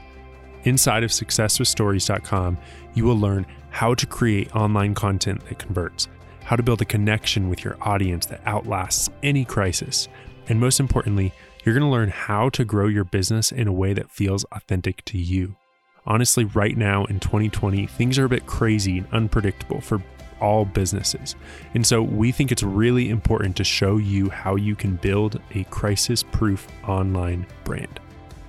Inside 0.64 1.02
of 1.02 1.10
successwithstories.com, 1.10 2.58
you 2.92 3.04
will 3.04 3.18
learn 3.18 3.46
how 3.70 3.94
to 3.94 4.06
create 4.06 4.54
online 4.54 4.94
content 4.94 5.42
that 5.48 5.58
converts, 5.58 6.08
how 6.44 6.54
to 6.54 6.62
build 6.62 6.82
a 6.82 6.84
connection 6.84 7.48
with 7.48 7.64
your 7.64 7.78
audience 7.80 8.26
that 8.26 8.42
outlasts 8.44 9.08
any 9.22 9.44
crisis, 9.44 10.06
and 10.48 10.60
most 10.60 10.78
importantly, 10.78 11.32
you're 11.64 11.74
going 11.74 11.86
to 11.86 11.90
learn 11.90 12.10
how 12.10 12.50
to 12.50 12.64
grow 12.64 12.88
your 12.88 13.04
business 13.04 13.50
in 13.50 13.66
a 13.66 13.72
way 13.72 13.94
that 13.94 14.10
feels 14.10 14.44
authentic 14.52 15.02
to 15.06 15.16
you. 15.16 15.56
Honestly, 16.06 16.44
right 16.44 16.76
now 16.76 17.06
in 17.06 17.20
2020, 17.20 17.86
things 17.86 18.18
are 18.18 18.26
a 18.26 18.28
bit 18.28 18.44
crazy 18.44 18.98
and 18.98 19.06
unpredictable 19.12 19.80
for 19.80 20.02
all 20.40 20.64
businesses. 20.64 21.34
And 21.74 21.86
so 21.86 22.02
we 22.02 22.32
think 22.32 22.50
it's 22.52 22.62
really 22.62 23.10
important 23.10 23.56
to 23.56 23.64
show 23.64 23.96
you 23.96 24.30
how 24.30 24.54
you 24.56 24.76
can 24.76 24.96
build 24.96 25.40
a 25.54 25.64
crisis 25.64 26.22
proof 26.22 26.68
online 26.86 27.46
brand. 27.64 28.00